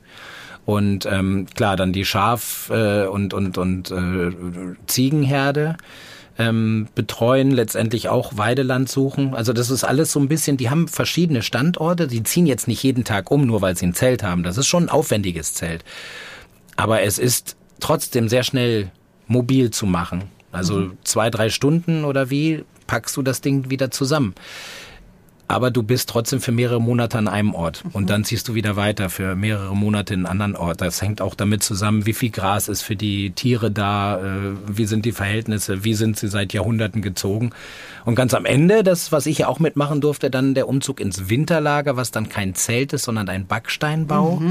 Und 0.66 1.06
ähm, 1.06 1.48
klar, 1.56 1.76
dann 1.76 1.92
die 1.92 2.06
Schaf- 2.06 2.70
äh, 2.70 3.06
und, 3.08 3.34
und, 3.34 3.58
und 3.58 3.92
äh, 3.92 4.32
Ziegenherde 4.88 5.76
ähm, 6.38 6.88
betreuen, 6.96 7.52
letztendlich 7.52 8.10
auch 8.10 8.38
Weideland 8.38 8.90
suchen. 8.90 9.34
Also 9.34 9.54
das 9.54 9.70
ist 9.70 9.84
alles 9.84 10.12
so 10.12 10.20
ein 10.20 10.28
bisschen, 10.28 10.58
die 10.58 10.70
haben 10.70 10.88
verschiedene 10.88 11.42
Standorte, 11.42 12.08
die 12.08 12.24
ziehen 12.24 12.46
jetzt 12.46 12.68
nicht 12.68 12.84
jeden 12.84 13.04
Tag 13.04 13.32
um, 13.32 13.46
nur 13.46 13.62
weil 13.62 13.76
sie 13.76 13.88
ein 13.88 13.94
Zelt 13.94 14.24
haben. 14.24 14.44
Das 14.44 14.58
ist 14.58 14.68
schon 14.68 14.86
ein 14.86 14.90
aufwendiges 14.90 15.54
Zelt. 15.54 15.84
Aber 16.78 17.02
es 17.02 17.20
ist 17.20 17.58
trotzdem 17.80 18.30
sehr 18.30 18.44
schnell 18.44 18.92
mobil 19.28 19.72
zu 19.72 19.86
machen. 19.86 20.24
Also 20.52 20.92
zwei, 21.04 21.30
drei 21.30 21.50
Stunden 21.50 22.04
oder 22.04 22.30
wie 22.30 22.64
packst 22.88 23.16
du 23.16 23.22
das 23.22 23.42
Ding 23.42 23.70
wieder 23.70 23.90
zusammen. 23.90 24.36
Aber 25.54 25.72
du 25.72 25.84
bist 25.84 26.10
trotzdem 26.10 26.42
für 26.42 26.52
mehrere 26.52 26.82
Monate 26.82 27.18
an 27.18 27.28
einem 27.28 27.54
Ort. 27.54 27.84
Und 27.94 28.10
dann 28.10 28.24
ziehst 28.24 28.48
du 28.48 28.56
wieder 28.56 28.76
weiter 28.76 29.10
für 29.10 29.36
mehrere 29.36 29.76
Monate 29.76 30.14
in 30.14 30.26
einen 30.26 30.42
anderen 30.42 30.56
Ort. 30.56 30.82
Das 30.82 31.02
hängt 31.02 31.22
auch 31.22 31.36
damit 31.36 31.64
zusammen, 31.64 32.06
wie 32.06 32.14
viel 32.14 32.30
Gras 32.30 32.68
ist 32.68 32.82
für 32.82 32.96
die 32.96 33.32
Tiere 33.32 33.72
da, 33.72 34.20
äh, 34.20 34.54
wie 34.68 34.86
sind 34.86 35.06
die 35.06 35.12
Verhältnisse, 35.12 35.84
wie 35.84 35.94
sind 35.94 36.18
sie 36.18 36.28
seit 36.28 36.54
Jahrhunderten 36.54 37.02
gezogen. 37.02 37.52
Und 38.06 38.16
ganz 38.16 38.34
am 38.34 38.46
Ende, 38.46 38.84
das, 38.84 39.12
was 39.12 39.26
ich 39.26 39.40
ja 39.40 39.48
auch 39.48 39.60
mitmachen 39.60 40.02
durfte, 40.02 40.30
dann 40.30 40.54
der 40.54 40.68
Umzug 40.68 41.00
ins 41.00 41.30
Winterlager, 41.30 41.98
was 41.98 42.12
dann 42.12 42.30
kein 42.30 42.56
Zelt 42.56 42.94
ist, 42.94 43.04
sondern 43.04 43.30
ein 43.30 43.46
Backsteinbau. 43.46 44.42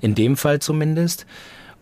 In 0.00 0.14
dem 0.14 0.36
Fall 0.36 0.60
zumindest. 0.60 1.26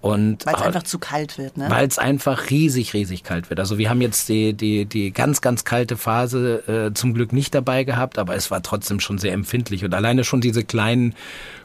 Und 0.06 0.46
Weil 0.46 0.54
es 0.54 0.60
ah, 0.60 0.66
einfach 0.66 0.82
zu 0.84 0.98
kalt 0.98 1.36
wird, 1.36 1.56
ne? 1.56 1.66
weil 1.68 1.86
es 1.86 1.98
einfach 1.98 2.50
riesig, 2.50 2.94
riesig 2.94 3.24
kalt 3.24 3.50
wird. 3.50 3.58
Also 3.58 3.76
wir 3.76 3.90
haben 3.90 4.00
jetzt 4.00 4.28
die, 4.28 4.54
die, 4.54 4.84
die 4.84 5.10
ganz, 5.10 5.40
ganz 5.40 5.64
kalte 5.64 5.96
Phase 5.96 6.68
äh, 6.68 6.94
zum 6.94 7.12
Glück 7.12 7.32
nicht 7.32 7.54
dabei 7.54 7.82
gehabt, 7.84 8.18
aber 8.18 8.36
es 8.36 8.50
war 8.50 8.62
trotzdem 8.62 9.00
schon 9.00 9.18
sehr 9.18 9.32
empfindlich. 9.32 9.84
Und 9.84 9.94
alleine 9.94 10.22
schon 10.22 10.40
diese 10.40 10.62
kleinen 10.64 11.14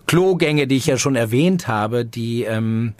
Klogänge, 0.08 0.66
die 0.66 0.78
ich 0.78 0.88
ja 0.88 0.98
schon 0.98 1.16
erwähnt 1.16 1.68
habe, 1.68 2.04
die 2.04 2.44
ähm, 2.44 2.94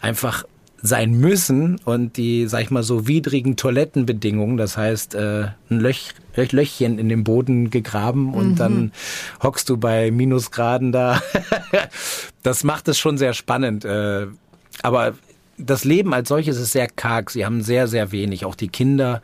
einfach 0.00 0.44
sein 0.82 1.12
müssen 1.12 1.80
und 1.84 2.16
die, 2.16 2.46
sag 2.48 2.62
ich 2.62 2.70
mal, 2.70 2.82
so 2.82 3.06
widrigen 3.06 3.56
Toilettenbedingungen, 3.56 4.56
das 4.56 4.76
heißt, 4.76 5.14
äh, 5.14 5.48
ein 5.70 5.80
Löch, 5.80 6.12
Löch, 6.34 6.50
Löchchen 6.52 6.98
in 6.98 7.08
den 7.08 7.22
Boden 7.22 7.70
gegraben 7.70 8.34
und 8.34 8.56
dann 8.56 8.92
hockst 9.42 9.68
du 9.68 9.76
bei 9.76 10.10
Minusgraden 10.10 10.90
da. 10.90 11.22
das 12.42 12.64
macht 12.64 12.88
es 12.88 12.98
schon 12.98 13.16
sehr 13.16 13.32
spannend. 13.32 13.84
Äh, 13.84 14.26
aber 14.82 15.14
das 15.58 15.84
Leben 15.84 16.14
als 16.14 16.28
solches 16.28 16.58
ist 16.58 16.72
sehr 16.72 16.88
karg. 16.88 17.30
Sie 17.30 17.44
haben 17.44 17.62
sehr, 17.62 17.86
sehr 17.86 18.12
wenig. 18.12 18.44
Auch 18.44 18.54
die 18.54 18.68
Kinder, 18.68 19.22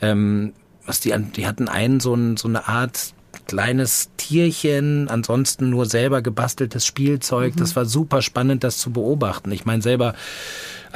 ähm, 0.00 0.52
was 0.86 1.00
die, 1.00 1.14
die 1.36 1.46
hatten 1.46 1.68
einen 1.68 2.00
so, 2.00 2.14
ein, 2.14 2.36
so 2.36 2.48
eine 2.48 2.68
Art 2.68 3.14
kleines 3.46 4.10
Tierchen, 4.16 5.08
ansonsten 5.08 5.70
nur 5.70 5.86
selber 5.86 6.22
gebasteltes 6.22 6.84
Spielzeug. 6.84 7.54
Das 7.56 7.76
war 7.76 7.84
super 7.84 8.22
spannend, 8.22 8.64
das 8.64 8.78
zu 8.78 8.90
beobachten. 8.90 9.52
Ich 9.52 9.64
meine, 9.64 9.82
selber 9.82 10.14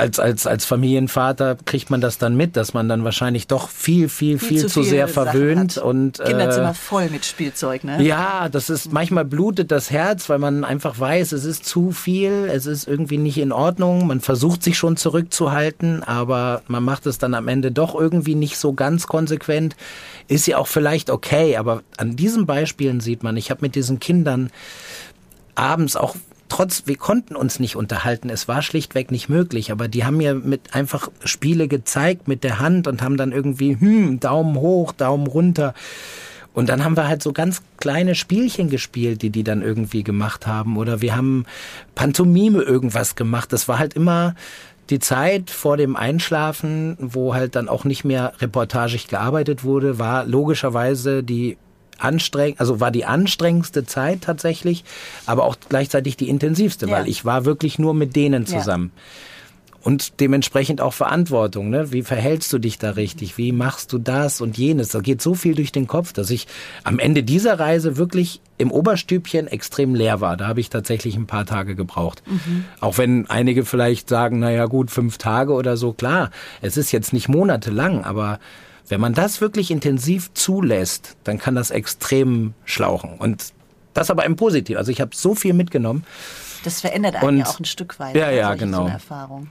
als, 0.00 0.18
als, 0.18 0.46
als 0.46 0.64
Familienvater 0.64 1.56
kriegt 1.64 1.90
man 1.90 2.00
das 2.00 2.16
dann 2.16 2.34
mit, 2.34 2.56
dass 2.56 2.72
man 2.72 2.88
dann 2.88 3.04
wahrscheinlich 3.04 3.46
doch 3.46 3.68
viel, 3.68 4.08
viel, 4.08 4.38
viel, 4.38 4.66
zu, 4.66 4.82
sehr 4.82 5.08
viele 5.08 5.26
Sachen 5.26 5.32
verwöhnt 5.32 5.78
und 5.78 6.18
Kinderzimmer 6.18 6.70
äh, 6.70 6.74
voll 6.74 7.10
mit 7.10 7.26
Spielzeug, 7.26 7.84
ne? 7.84 8.02
ja, 8.02 8.48
das 8.48 8.70
ist 8.70 8.92
manchmal 8.92 9.26
blutet 9.26 9.70
das 9.70 9.90
Herz, 9.90 10.28
weil 10.28 10.38
man 10.38 10.64
einfach 10.64 10.98
weiß, 10.98 11.32
es 11.32 11.44
ist 11.44 11.66
zu 11.66 11.90
viel, 11.90 12.48
es 12.50 12.66
ist 12.66 12.88
irgendwie 12.88 13.18
nicht 13.18 13.38
in 13.38 13.52
Ordnung. 13.52 14.06
Man 14.06 14.20
versucht 14.20 14.62
sich 14.62 14.78
schon 14.78 14.96
zurückzuhalten, 14.96 16.02
aber 16.02 16.62
man 16.66 16.82
macht 16.82 17.06
es 17.06 17.18
dann 17.18 17.34
am 17.34 17.48
Ende 17.48 17.70
doch 17.70 17.94
irgendwie 17.94 18.34
nicht 18.34 18.56
so 18.56 18.72
ganz 18.72 19.06
konsequent. 19.06 19.76
Ist 20.30 20.46
ja 20.46 20.58
auch 20.58 20.68
vielleicht 20.68 21.10
okay, 21.10 21.56
aber 21.56 21.82
an 21.96 22.14
diesen 22.14 22.46
Beispielen 22.46 23.00
sieht 23.00 23.24
man, 23.24 23.36
ich 23.36 23.50
habe 23.50 23.62
mit 23.62 23.74
diesen 23.74 23.98
Kindern 23.98 24.50
abends 25.56 25.96
auch 25.96 26.14
trotz, 26.48 26.84
wir 26.86 26.96
konnten 26.96 27.34
uns 27.34 27.58
nicht 27.58 27.74
unterhalten, 27.74 28.30
es 28.30 28.46
war 28.46 28.62
schlichtweg 28.62 29.10
nicht 29.10 29.28
möglich, 29.28 29.72
aber 29.72 29.88
die 29.88 30.04
haben 30.04 30.18
mir 30.18 30.36
mit 30.36 30.72
einfach 30.72 31.10
Spiele 31.24 31.66
gezeigt 31.66 32.28
mit 32.28 32.44
der 32.44 32.60
Hand 32.60 32.86
und 32.86 33.02
haben 33.02 33.16
dann 33.16 33.32
irgendwie, 33.32 33.76
hm, 33.76 34.20
Daumen 34.20 34.54
hoch, 34.54 34.92
Daumen 34.92 35.26
runter. 35.26 35.74
Und 36.52 36.68
dann 36.68 36.84
haben 36.84 36.96
wir 36.96 37.08
halt 37.08 37.24
so 37.24 37.32
ganz 37.32 37.62
kleine 37.78 38.14
Spielchen 38.14 38.70
gespielt, 38.70 39.22
die 39.22 39.30
die 39.30 39.42
dann 39.42 39.62
irgendwie 39.62 40.04
gemacht 40.04 40.46
haben. 40.46 40.76
Oder 40.76 41.00
wir 41.00 41.16
haben 41.16 41.44
Pantomime 41.96 42.62
irgendwas 42.62 43.16
gemacht. 43.16 43.52
Das 43.52 43.66
war 43.66 43.80
halt 43.80 43.94
immer 43.94 44.36
die 44.90 44.98
Zeit 44.98 45.50
vor 45.50 45.76
dem 45.76 45.96
Einschlafen, 45.96 46.96
wo 47.00 47.34
halt 47.34 47.54
dann 47.56 47.68
auch 47.68 47.84
nicht 47.84 48.04
mehr 48.04 48.32
reportagig 48.40 49.06
gearbeitet 49.08 49.64
wurde, 49.64 49.98
war 49.98 50.24
logischerweise 50.26 51.22
die 51.22 51.56
anstrengend, 51.98 52.60
also 52.60 52.80
war 52.80 52.90
die 52.90 53.04
anstrengendste 53.04 53.84
Zeit 53.84 54.22
tatsächlich, 54.22 54.84
aber 55.26 55.44
auch 55.44 55.56
gleichzeitig 55.68 56.16
die 56.16 56.28
intensivste, 56.28 56.86
Ja. 56.86 56.92
weil 56.98 57.08
ich 57.08 57.24
war 57.24 57.44
wirklich 57.44 57.78
nur 57.78 57.94
mit 57.94 58.16
denen 58.16 58.44
Ja. 58.46 58.50
Und 59.82 60.20
dementsprechend 60.20 60.80
auch 60.82 60.92
Verantwortung. 60.92 61.70
Ne? 61.70 61.90
Wie 61.90 62.02
verhältst 62.02 62.52
du 62.52 62.58
dich 62.58 62.78
da 62.78 62.90
richtig? 62.90 63.38
Wie 63.38 63.50
machst 63.52 63.92
du 63.94 63.98
das 63.98 64.40
und 64.42 64.58
jenes? 64.58 64.88
Da 64.88 65.00
geht 65.00 65.22
so 65.22 65.34
viel 65.34 65.54
durch 65.54 65.72
den 65.72 65.86
Kopf, 65.86 66.12
dass 66.12 66.28
ich 66.30 66.46
am 66.84 66.98
Ende 66.98 67.22
dieser 67.22 67.58
Reise 67.58 67.96
wirklich 67.96 68.42
im 68.58 68.70
Oberstübchen 68.70 69.46
extrem 69.48 69.94
leer 69.94 70.20
war. 70.20 70.36
Da 70.36 70.46
habe 70.48 70.60
ich 70.60 70.68
tatsächlich 70.68 71.16
ein 71.16 71.26
paar 71.26 71.46
Tage 71.46 71.74
gebraucht. 71.76 72.22
Auch 72.80 72.98
wenn 72.98 73.28
einige 73.30 73.64
vielleicht 73.64 74.10
sagen, 74.10 74.38
naja 74.38 74.66
gut, 74.66 74.90
fünf 74.90 75.16
Tage 75.16 75.54
oder 75.54 75.78
so, 75.78 75.94
klar, 75.94 76.30
es 76.60 76.76
ist 76.76 76.92
jetzt 76.92 77.14
nicht 77.14 77.28
monatelang, 77.30 78.04
aber 78.04 78.38
wenn 78.88 79.00
man 79.00 79.14
das 79.14 79.40
wirklich 79.40 79.70
intensiv 79.70 80.34
zulässt, 80.34 81.16
dann 81.24 81.38
kann 81.38 81.54
das 81.54 81.70
extrem 81.70 82.52
schlauchen. 82.66 83.14
Und 83.18 83.54
das 83.94 84.10
aber 84.10 84.26
im 84.26 84.36
Positiv. 84.36 84.76
Also 84.76 84.92
ich 84.92 85.00
habe 85.00 85.12
so 85.14 85.34
viel 85.34 85.54
mitgenommen. 85.54 86.04
Das 86.64 86.82
verändert 86.82 87.16
einen 87.16 87.24
Und- 87.28 87.38
ja 87.38 87.46
auch 87.46 87.58
ein 87.58 87.64
Stück 87.64 87.98
weit. 87.98 88.14
Ja, 88.14 88.26
ne, 88.26 88.36
ja, 88.36 88.54
genau. 88.56 88.76
So 88.78 88.84
eine 88.84 88.92
Erfahrung. 88.92 89.50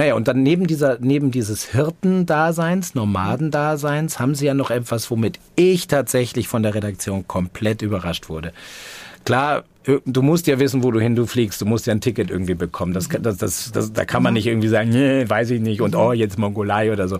Naja, 0.00 0.14
und 0.14 0.28
dann 0.28 0.42
neben 0.42 0.66
dieser, 0.66 0.96
neben 0.98 1.30
dieses 1.30 1.72
Hirtendaseins, 1.72 2.94
Nomadendaseins, 2.94 4.18
haben 4.18 4.34
sie 4.34 4.46
ja 4.46 4.54
noch 4.54 4.70
etwas, 4.70 5.10
womit 5.10 5.38
ich 5.56 5.88
tatsächlich 5.88 6.48
von 6.48 6.62
der 6.62 6.74
Redaktion 6.74 7.28
komplett 7.28 7.82
überrascht 7.82 8.30
wurde. 8.30 8.54
Klar, 9.26 9.64
du 10.06 10.22
musst 10.22 10.46
ja 10.46 10.58
wissen, 10.58 10.82
wo 10.82 10.90
du 10.90 11.00
hin 11.00 11.16
du 11.16 11.26
fliegst. 11.26 11.60
Du 11.60 11.66
musst 11.66 11.86
ja 11.86 11.92
ein 11.92 12.00
Ticket 12.00 12.30
irgendwie 12.30 12.54
bekommen. 12.54 12.94
Das, 12.94 13.10
das, 13.10 13.36
das, 13.36 13.72
das, 13.72 13.92
da 13.92 14.06
kann 14.06 14.22
man 14.22 14.32
nicht 14.32 14.46
irgendwie 14.46 14.68
sagen, 14.68 14.88
nee, 14.88 15.28
weiß 15.28 15.50
ich 15.50 15.60
nicht 15.60 15.82
und 15.82 15.94
oh, 15.94 16.12
jetzt 16.12 16.38
Mongolei 16.38 16.90
oder 16.90 17.06
so. 17.06 17.18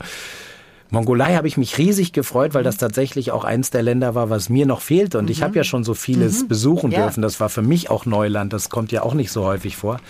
Mongolei 0.89 1.35
habe 1.35 1.49
ich 1.49 1.59
mich 1.59 1.77
riesig 1.77 2.15
gefreut, 2.15 2.55
weil 2.55 2.65
das 2.65 2.79
tatsächlich 2.79 3.31
auch 3.31 3.45
eins 3.45 3.69
der 3.69 3.83
Länder 3.83 4.15
war, 4.15 4.31
was 4.31 4.49
mir 4.49 4.65
noch 4.65 4.81
fehlte. 4.81 5.19
Und 5.19 5.29
ich 5.29 5.43
habe 5.43 5.55
ja 5.55 5.65
schon 5.65 5.85
so 5.85 5.93
vieles 5.93 6.49
besuchen 6.49 6.93
Ja. 6.93 7.03
dürfen. 7.03 7.21
Das 7.21 7.41
war 7.41 7.51
für 7.51 7.61
mich 7.61 7.91
auch 7.91 8.07
Neuland. 8.07 8.55
Das 8.55 8.71
kommt 8.71 8.91
ja 8.91 9.03
auch 9.03 9.13
nicht 9.13 9.31
so 9.31 9.45
häufig 9.45 9.77
vor. 9.77 10.01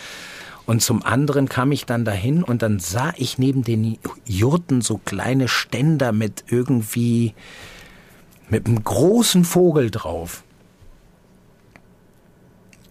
Und 0.70 0.82
zum 0.82 1.02
anderen 1.02 1.48
kam 1.48 1.72
ich 1.72 1.84
dann 1.84 2.04
dahin 2.04 2.44
und 2.44 2.62
dann 2.62 2.78
sah 2.78 3.12
ich 3.16 3.38
neben 3.38 3.64
den 3.64 3.98
Jurten 4.24 4.82
so 4.82 4.98
kleine 4.98 5.48
Ständer 5.48 6.12
mit 6.12 6.44
irgendwie, 6.46 7.34
mit 8.48 8.68
einem 8.68 8.84
großen 8.84 9.44
Vogel 9.44 9.90
drauf. 9.90 10.44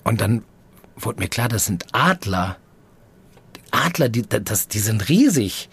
Und 0.04 0.20
dann 0.20 0.44
wurde 0.98 1.22
mir 1.22 1.30
klar, 1.30 1.48
das 1.48 1.68
sind 1.68 1.86
Adler. 1.94 2.58
Adler, 3.72 4.10
die, 4.10 4.24
das, 4.24 4.68
die 4.68 4.80
sind 4.80 5.08
riesig. 5.08 5.70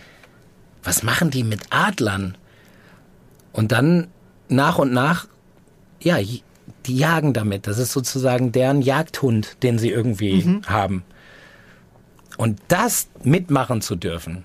Was 0.84 1.02
machen 1.02 1.32
die 1.32 1.42
mit 1.42 1.62
Adlern? 1.70 2.38
Und 3.52 3.72
dann 3.72 4.06
nach 4.48 4.78
und 4.78 4.92
nach, 4.92 5.26
ja, 6.00 6.18
die 6.20 6.96
jagen 6.96 7.32
damit. 7.32 7.66
Das 7.66 7.78
ist 7.78 7.90
sozusagen 7.90 8.52
deren 8.52 8.80
Jagdhund, 8.80 9.60
den 9.64 9.80
sie 9.80 9.90
irgendwie 9.90 10.60
haben. 10.68 11.02
Und 12.36 12.60
das 12.68 13.08
mitmachen 13.22 13.80
zu 13.80 13.96
dürfen, 13.96 14.44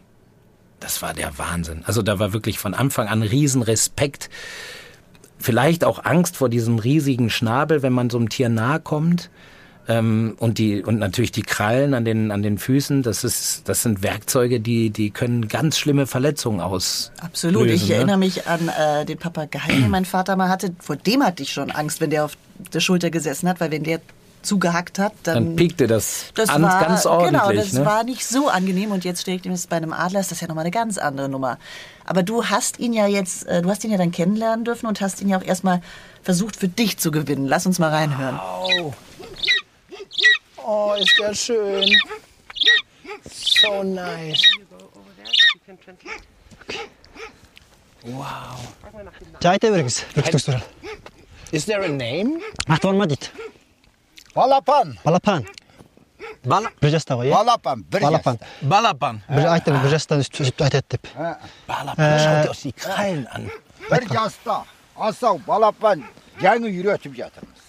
das 0.80 1.01
war 1.01 1.13
der 1.13 1.38
Wahnsinn. 1.38 1.84
Also 1.86 2.01
da 2.01 2.19
war 2.19 2.34
wirklich 2.34 2.58
von 2.60 2.73
Anfang 2.73 3.08
an 3.08 3.21
Riesenrespekt. 3.21 4.30
Vielleicht 5.38 5.84
auch 5.84 6.04
Angst 6.04 6.38
vor 6.38 6.49
diesem 6.49 6.80
riesigen 6.80 7.30
Schnabel, 7.30 7.84
wenn 7.84 7.93
man 7.93 8.10
so 8.10 8.17
einem 8.17 8.30
Tier 8.30 8.49
nahe 8.49 8.80
kommt. 8.80 9.30
Ähm, 9.88 10.36
und 10.38 10.58
die 10.58 10.84
und 10.84 10.99
natürlich 10.99 11.32
die 11.32 11.41
Krallen 11.41 11.95
an 11.95 12.06
den 12.06 12.32
an 12.32 12.43
den 12.43 12.60
Füßen, 12.60 13.01
das 13.01 13.23
ist 13.23 13.67
das 13.67 13.82
sind 13.82 14.04
Werkzeuge, 14.04 14.60
die 14.60 14.91
die 14.91 15.10
können 15.10 15.47
ganz 15.47 15.80
schlimme 15.80 16.06
Verletzungen 16.06 16.62
aus. 16.62 17.12
Absolut. 17.19 17.63
lösen, 17.63 17.75
ich 17.75 17.89
ne? 17.89 17.95
erinnere 17.95 18.17
mich 18.17 18.47
an 18.47 18.69
äh, 18.69 19.06
den 19.06 19.17
Papagei, 19.17 19.60
den 19.67 19.89
mein 19.89 20.06
Vater 20.06 20.36
mal 20.36 20.49
hatte. 20.49 20.75
Vor 20.80 20.97
dem 20.97 21.23
hatte 21.23 21.41
ich 21.41 21.51
schon 21.51 21.71
Angst, 21.71 21.99
wenn 21.99 22.12
der 22.12 22.25
auf 22.25 22.38
der 22.73 22.80
Schulter 22.80 23.10
gesessen 23.10 23.49
hat, 23.49 23.60
weil 23.60 23.71
wenn 23.71 23.84
der 23.84 24.01
zugehackt 24.41 24.99
hat, 24.99 25.13
dann, 25.23 25.36
dann 25.36 25.56
piekte 25.56 25.88
das, 25.88 26.32
das 26.36 26.49
an, 26.49 26.63
war, 26.63 26.80
ganz 26.84 27.06
ordentlich. 27.06 27.41
Genau, 27.41 27.51
das 27.54 27.73
ne? 27.73 27.86
war 27.86 28.04
nicht 28.04 28.25
so 28.25 28.49
angenehm 28.49 28.91
und 28.91 29.04
jetzt 29.06 29.21
steckt 29.21 29.45
ihm 29.45 29.51
das 29.51 29.67
bei 29.67 29.77
einem 29.77 29.93
Adler, 29.93 30.19
ist 30.19 30.32
das 30.32 30.41
ja 30.41 30.47
nochmal 30.47 30.63
eine 30.63 30.71
ganz 30.71 30.97
andere 30.97 31.30
Nummer. 31.30 31.58
Aber 32.06 32.23
du 32.23 32.45
hast 32.45 32.80
ihn 32.80 32.93
ja 32.93 33.08
jetzt, 33.08 33.47
äh, 33.47 33.62
du 33.62 33.69
hast 33.69 33.84
ihn 33.84 33.91
ja 33.91 33.97
dann 33.97 34.12
kennenlernen 34.12 34.65
dürfen 34.65 34.88
und 34.88 35.01
hast 35.01 35.21
ihn 35.21 35.30
ja 35.30 35.38
auch 35.38 35.43
erstmal 35.43 35.82
versucht 36.23 36.56
für 36.56 36.67
dich 36.67 36.97
zu 36.97 37.12
gewinnen. 37.12 37.47
Lass 37.47 37.65
uns 37.65 37.80
mal 37.80 37.89
reinhören. 37.89 38.38
Wow. 38.38 38.93
Oh, 40.65 40.93
ist 40.99 41.19
der 41.19 41.34
schön. 41.34 41.97
So 43.23 43.84
nice. 43.84 44.41
Wow. 48.04 48.58
Is 51.51 51.65
there 51.65 51.84
a 51.84 51.88
name? 51.89 52.39
Achtung, 52.67 52.97
Madit. 52.97 53.32
Balapan. 54.36 54.96
Balapan. 55.06 55.44
Bala 56.46 56.70
Brijesta 56.82 57.17
var 57.17 57.26
ya. 57.26 57.36
Balapan, 57.36 57.84
Brijesta. 57.91 58.10
Balapan. 58.10 58.38
Balapan. 58.62 59.20
Brijesta, 59.30 59.84
Brijesta 59.84 60.17
üstü 60.17 60.63
ayet 60.63 60.76
ettip. 60.76 61.08
Balapan, 61.67 62.17
schaut 62.17 62.48
aus 62.50 62.63
die 62.63 62.72
Krallen 62.72 63.26
an. 63.36 63.44
Brijesta, 63.91 64.65
Asau, 64.96 65.39
Balapan, 65.48 66.04
yani 66.41 66.67
yürütüp 66.70 67.17
yatırmış. 67.17 67.60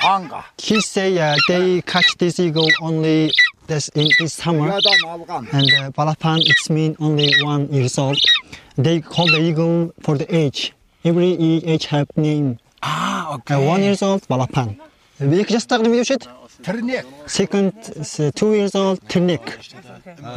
Hanga. 0.00 0.44
He 0.62 0.80
say 0.80 1.16
uh, 1.16 1.36
they 1.48 1.82
catch 1.82 2.18
this 2.18 2.38
eagle 2.40 2.68
only 2.82 3.30
this 3.66 3.90
in 3.94 4.08
this 4.18 4.34
summer. 4.34 4.70
And 5.52 5.72
uh, 5.72 5.90
Balapan 5.96 6.38
it's 6.40 6.70
mean 6.70 6.96
only 7.00 7.32
one 7.44 7.68
years 7.72 7.98
old. 7.98 8.16
They 8.76 9.00
call 9.00 9.26
the 9.26 9.40
eagle 9.40 9.92
for 10.02 10.18
the 10.18 10.26
age. 10.36 10.72
Every 11.04 11.36
e- 11.38 11.62
age 11.66 11.86
have 11.86 12.06
name. 12.16 12.58
Ah, 12.82 13.34
okay. 13.34 13.54
Uh, 13.56 13.72
one 13.72 13.82
years 13.82 14.02
old 14.02 14.22
Balapan. 14.28 14.76
Will 15.20 15.38
you 15.38 15.44
just 15.44 15.64
start 15.64 15.86
with 15.86 16.10
it? 16.10 16.28
Ternik. 16.62 17.04
Second 17.26 17.72
is 17.96 18.18
uh, 18.18 18.30
two 18.34 18.54
years 18.54 18.74
old, 18.74 19.00
Ternik. 19.08 19.40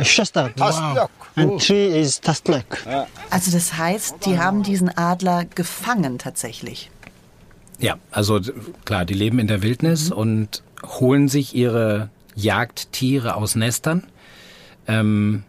Shastak. 0.01 0.59
Wow. 0.59 1.09
And 1.35 1.59
three 1.61 1.99
is 1.99 2.21
Tastlak. 2.21 2.85
Also 3.29 3.51
das 3.51 3.77
heißt, 3.77 4.25
die 4.25 4.37
haben 4.37 4.63
diesen 4.63 4.95
Adler 4.95 5.45
gefangen 5.45 6.19
tatsächlich. 6.19 6.91
Ja, 7.79 7.97
also 8.11 8.39
klar, 8.85 9.05
die 9.05 9.15
leben 9.15 9.39
in 9.39 9.47
der 9.47 9.63
Wildnis 9.63 10.09
mhm. 10.09 10.17
und 10.17 10.63
holen 10.83 11.27
sich 11.27 11.55
ihre 11.55 12.09
Jagdtiere 12.35 13.35
aus 13.35 13.55
Nestern. 13.55 14.05
Ähm, 14.87 15.43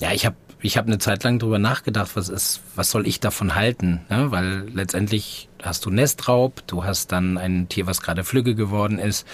ja, 0.00 0.12
ich 0.12 0.24
habe 0.24 0.36
ich 0.60 0.78
hab 0.78 0.86
eine 0.86 0.98
Zeit 0.98 1.24
lang 1.24 1.38
darüber 1.38 1.58
nachgedacht, 1.58 2.16
was, 2.16 2.30
ist, 2.30 2.60
was 2.74 2.90
soll 2.90 3.06
ich 3.06 3.20
davon 3.20 3.54
halten, 3.54 4.00
ne? 4.08 4.30
weil 4.30 4.66
letztendlich 4.72 5.48
hast 5.66 5.84
du 5.84 5.90
Nestraub, 5.90 6.66
du 6.66 6.84
hast 6.84 7.12
dann 7.12 7.38
ein 7.38 7.68
Tier, 7.68 7.86
was 7.86 8.02
gerade 8.02 8.24
flügge 8.24 8.54
geworden 8.54 8.98
ist, 8.98 9.26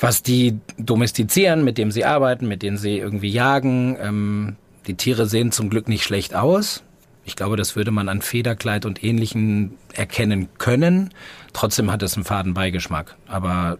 was 0.00 0.22
die 0.22 0.58
domestizieren, 0.78 1.64
mit 1.64 1.78
dem 1.78 1.90
sie 1.90 2.04
arbeiten, 2.04 2.48
mit 2.48 2.62
denen 2.62 2.76
sie 2.76 2.98
irgendwie 2.98 3.30
jagen. 3.30 3.96
Ähm, 4.00 4.56
die 4.86 4.94
Tiere 4.94 5.26
sehen 5.26 5.52
zum 5.52 5.70
Glück 5.70 5.88
nicht 5.88 6.02
schlecht 6.02 6.34
aus. 6.34 6.82
Ich 7.24 7.36
glaube, 7.36 7.56
das 7.56 7.76
würde 7.76 7.92
man 7.92 8.08
an 8.08 8.20
Federkleid 8.20 8.84
und 8.84 9.04
Ähnlichen 9.04 9.76
erkennen 9.94 10.48
können. 10.58 11.10
Trotzdem 11.52 11.92
hat 11.92 12.02
es 12.02 12.16
einen 12.16 12.24
faden 12.24 12.52
Beigeschmack. 12.52 13.16
Aber 13.28 13.78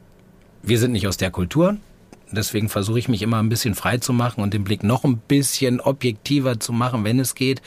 wir 0.63 0.79
sind 0.79 0.93
nicht 0.93 1.09
aus 1.09 1.17
der 1.17 1.31
Kultur. 1.31 1.77
Deswegen 2.31 2.69
versuche 2.69 2.99
ich 2.99 3.09
mich 3.09 3.23
immer 3.23 3.39
ein 3.43 3.49
bisschen 3.49 3.75
frei 3.75 3.99
zu 3.99 4.13
machen 4.13 4.43
und 4.43 4.55
den 4.55 4.65
Blick 4.65 4.85
noch 4.85 5.05
ein 5.05 5.19
bisschen 5.19 5.81
objektiver 5.81 6.61
zu 6.61 6.73
machen, 6.73 7.05
wenn 7.05 7.19
es 7.19 7.35
geht. 7.35 7.61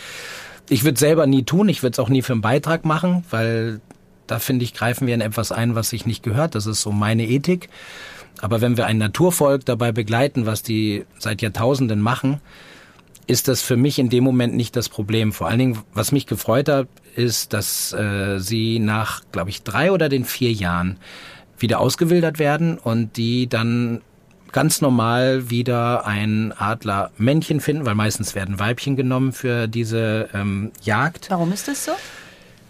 Ich 0.70 0.84
würde 0.84 1.00
selber 1.00 1.28
nie 1.28 1.44
tun, 1.44 1.70
ich 1.70 1.84
würde 1.84 1.94
es 1.94 2.00
auch 2.00 2.10
nie 2.10 2.22
für 2.22 2.34
einen 2.34 2.42
Beitrag 2.42 2.86
machen, 2.86 3.24
weil 3.30 3.82
da 4.28 4.40
finde 4.40 4.66
ich, 4.66 4.74
greifen 4.74 5.08
wir 5.08 5.14
in 5.14 5.22
etwas 5.22 5.52
ein, 5.52 5.76
was 5.76 5.90
sich 5.90 6.06
nicht 6.06 6.24
gehört. 6.24 6.56
Das 6.56 6.66
ist 6.66 6.82
so 6.82 6.92
meine 6.92 7.28
Ethik. 7.28 7.70
Aber 8.42 8.62
wenn 8.62 8.76
wir 8.76 8.86
ein 8.86 8.98
Naturvolk 8.98 9.66
dabei 9.66 9.92
begleiten, 9.92 10.46
was 10.46 10.64
die 10.64 11.06
seit 11.20 11.42
Jahrtausenden 11.42 12.02
machen, 12.02 12.42
ist 13.28 13.48
das 13.48 13.62
für 13.62 13.78
mich 13.78 13.98
in 13.98 14.10
dem 14.10 14.24
Moment 14.24 14.56
nicht 14.56 14.76
das 14.76 14.90
Problem. 14.90 15.32
Vor 15.34 15.48
allen 15.48 15.60
Dingen, 15.60 15.80
was 15.94 16.12
mich 16.12 16.28
gefreut 16.28 16.70
hat, 16.70 16.88
ist, 17.16 17.54
dass 17.54 17.94
äh, 17.94 18.40
sie 18.40 18.80
nach, 18.80 19.24
glaube 19.32 19.50
ich, 19.50 19.64
drei 19.64 19.92
oder 19.92 20.10
den 20.10 20.26
vier 20.26 20.52
Jahren 20.52 20.98
wieder 21.58 21.80
ausgewildert 21.80 22.40
werden 22.40 22.78
und 22.78 23.18
die 23.18 23.48
dann 23.48 24.02
ganz 24.56 24.80
normal 24.80 25.50
wieder 25.50 26.08
ein 26.08 26.54
Adlermännchen 26.58 27.60
finden, 27.60 27.86
weil 27.86 27.94
meistens 27.94 28.36
werden 28.36 28.58
Weibchen 28.58 28.96
genommen 28.96 29.34
für 29.34 29.68
diese 29.68 30.30
ähm, 30.34 30.72
Jagd. 30.82 31.30
Warum 31.30 31.52
ist 31.52 31.68
das 31.68 31.84
so? 31.84 31.92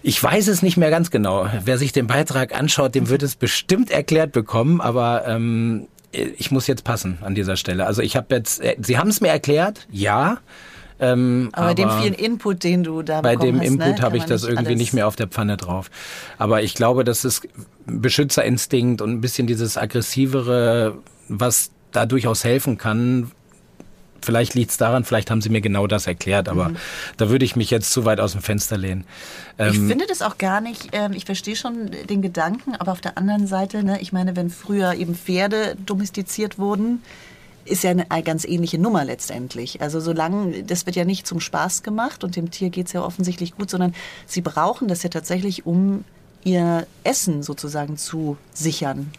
Ich 0.02 0.22
weiß 0.22 0.48
es 0.48 0.64
nicht 0.64 0.78
mehr 0.78 0.90
ganz 0.90 1.12
genau. 1.12 1.48
Wer 1.64 1.78
sich 1.78 1.92
den 1.92 2.08
Beitrag 2.08 2.58
anschaut, 2.58 2.96
dem 2.96 3.10
wird 3.10 3.22
es 3.22 3.36
bestimmt 3.36 3.92
erklärt 3.92 4.32
bekommen, 4.32 4.82
aber 4.82 5.28
ähm, 5.28 5.86
ich 6.12 6.50
muss 6.50 6.66
jetzt 6.66 6.84
passen 6.84 7.20
an 7.22 7.36
dieser 7.36 7.56
Stelle. 7.56 7.86
Also 7.86 8.02
ich 8.02 8.16
habe 8.16 8.34
jetzt, 8.34 8.64
äh, 8.64 8.76
Sie 8.82 8.98
haben 8.98 9.12
es 9.12 9.22
mir 9.22 9.28
erklärt, 9.28 9.86
ja. 9.92 10.40
Ähm, 11.00 11.50
Aber 11.52 11.68
bei 11.68 11.74
dem 11.76 11.92
vielen 12.02 12.16
Input, 12.16 12.64
den 12.64 12.84
du 12.84 13.04
da 13.04 13.22
bei 13.22 13.36
dem 13.36 13.60
hast, 13.60 13.68
Input 13.68 13.98
ne, 13.98 14.02
habe 14.02 14.18
ich 14.18 14.24
das 14.24 14.42
nicht 14.42 14.54
irgendwie 14.54 14.76
nicht 14.76 14.94
mehr 14.94 15.08
auf 15.08 15.16
der 15.16 15.28
Pfanne 15.28 15.56
drauf. 15.56 15.92
Aber 16.40 16.64
ich 16.64 16.74
glaube, 16.74 17.04
das 17.04 17.26
ist 17.26 17.48
Beschützerinstinkt 17.86 19.04
und 19.04 19.12
ein 19.12 19.22
bisschen 19.22 19.46
dieses 19.46 19.78
aggressivere, 19.78 20.98
was 21.28 21.70
da 21.96 22.06
durchaus 22.06 22.44
helfen 22.44 22.78
kann. 22.78 23.32
Vielleicht 24.22 24.56
liegt 24.56 24.72
es 24.72 24.78
daran, 24.78 25.04
vielleicht 25.04 25.30
haben 25.30 25.42
sie 25.42 25.50
mir 25.50 25.62
genau 25.62 25.86
das 25.86 26.08
erklärt, 26.08 26.50
aber 26.50 26.70
Mhm. 26.70 26.78
da 27.18 27.30
würde 27.30 27.46
ich 27.46 27.56
mich 27.56 27.70
jetzt 27.70 27.92
zu 27.92 28.06
weit 28.06 28.20
aus 28.20 28.32
dem 28.32 28.42
Fenster 28.42 28.76
lehnen. 28.76 29.04
Ich 29.60 29.76
Ähm, 29.78 29.88
finde 29.88 30.08
das 30.08 30.24
auch 30.24 30.40
gar 30.40 30.62
nicht, 30.62 30.90
ähm, 30.94 31.14
ich 31.14 31.26
verstehe 31.26 31.56
schon 31.56 31.92
den 32.10 32.24
Gedanken, 32.24 32.76
aber 32.76 32.92
auf 32.92 33.02
der 33.02 33.20
anderen 33.20 33.46
Seite, 33.46 33.84
ne, 33.84 34.02
ich 34.02 34.14
meine, 34.14 34.36
wenn 34.36 34.50
früher 34.50 34.96
eben 34.96 35.14
Pferde 35.14 35.76
domestiziert 35.86 36.58
wurden, 36.58 37.04
ist 37.66 37.84
ja 37.84 37.92
eine 37.92 38.06
ganz 38.24 38.46
ähnliche 38.46 38.80
Nummer 38.80 39.06
letztendlich. 39.06 39.82
Also 39.82 40.00
solange, 40.00 40.64
das 40.64 40.88
wird 40.88 40.96
ja 40.96 41.06
nicht 41.06 41.28
zum 41.28 41.40
Spaß 41.40 41.84
gemacht 41.84 42.24
und 42.24 42.36
dem 42.36 42.50
Tier 42.50 42.70
geht's 42.72 42.94
ja 42.94 43.04
offensichtlich 43.04 43.56
gut, 43.56 43.70
sondern 43.70 43.94
sie 44.26 44.42
brauchen 44.42 44.88
das 44.88 45.04
ja 45.04 45.10
tatsächlich, 45.10 45.66
um 45.68 46.04
ihr 46.44 46.88
Essen 47.04 47.44
sozusagen 47.44 47.98
zu 47.98 48.38
sichern. 48.54 49.12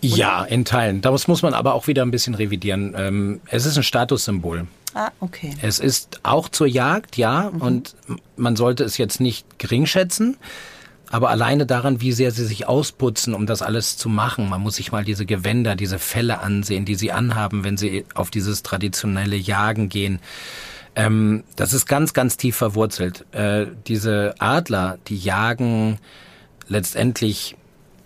Ja, 0.00 0.44
in 0.44 0.64
Teilen. 0.64 1.00
Das 1.00 1.28
muss 1.28 1.42
man 1.42 1.54
aber 1.54 1.74
auch 1.74 1.86
wieder 1.86 2.02
ein 2.02 2.10
bisschen 2.10 2.34
revidieren. 2.34 2.94
Ähm, 2.96 3.40
es 3.46 3.66
ist 3.66 3.76
ein 3.76 3.82
Statussymbol. 3.82 4.66
Ah, 4.94 5.10
okay. 5.20 5.54
Es 5.62 5.78
ist 5.78 6.20
auch 6.22 6.48
zur 6.48 6.66
Jagd, 6.66 7.16
ja, 7.16 7.46
und 7.46 7.94
man 8.36 8.56
sollte 8.56 8.82
es 8.82 8.98
jetzt 8.98 9.20
nicht 9.20 9.58
gering 9.58 9.86
schätzen. 9.86 10.36
Aber 11.12 11.30
alleine 11.30 11.66
daran, 11.66 12.00
wie 12.00 12.12
sehr 12.12 12.30
sie 12.30 12.46
sich 12.46 12.68
ausputzen, 12.68 13.34
um 13.34 13.44
das 13.44 13.62
alles 13.62 13.96
zu 13.96 14.08
machen. 14.08 14.48
Man 14.48 14.60
muss 14.60 14.76
sich 14.76 14.92
mal 14.92 15.04
diese 15.04 15.26
Gewänder, 15.26 15.74
diese 15.74 15.98
Felle 15.98 16.38
ansehen, 16.38 16.84
die 16.84 16.94
sie 16.94 17.10
anhaben, 17.10 17.64
wenn 17.64 17.76
sie 17.76 18.04
auf 18.14 18.30
dieses 18.30 18.62
traditionelle 18.62 19.36
Jagen 19.36 19.88
gehen. 19.88 20.20
Ähm, 20.94 21.42
das 21.56 21.72
ist 21.72 21.86
ganz, 21.86 22.14
ganz 22.14 22.36
tief 22.36 22.54
verwurzelt. 22.54 23.24
Äh, 23.32 23.66
diese 23.88 24.36
Adler, 24.38 24.98
die 25.08 25.16
jagen 25.16 25.98
letztendlich 26.68 27.56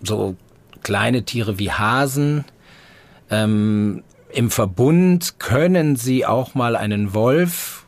so 0.01 0.35
kleine 0.85 1.23
Tiere 1.23 1.57
wie 1.57 1.71
Hasen, 1.71 2.45
ähm, 3.29 4.03
Im 4.31 4.51
Verbund 4.51 5.39
können 5.39 5.95
sie 5.95 6.25
auch 6.25 6.55
mal 6.55 6.75
einen 6.75 7.13
Wolf, 7.13 7.85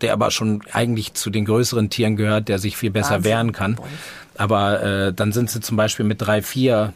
der 0.00 0.12
aber 0.12 0.30
schon 0.30 0.62
eigentlich 0.72 1.14
zu 1.14 1.30
den 1.30 1.44
größeren 1.44 1.88
Tieren 1.88 2.16
gehört, 2.16 2.48
der 2.48 2.58
sich 2.58 2.76
viel 2.76 2.90
besser 2.90 3.16
Wahnsinn, 3.16 3.30
wehren 3.30 3.52
kann. 3.52 3.78
Aber 4.36 4.82
äh, 4.82 5.12
dann 5.12 5.32
sind 5.32 5.48
sie 5.50 5.60
zum 5.60 5.76
Beispiel 5.76 6.04
mit 6.04 6.20
drei, 6.20 6.42
vier 6.42 6.92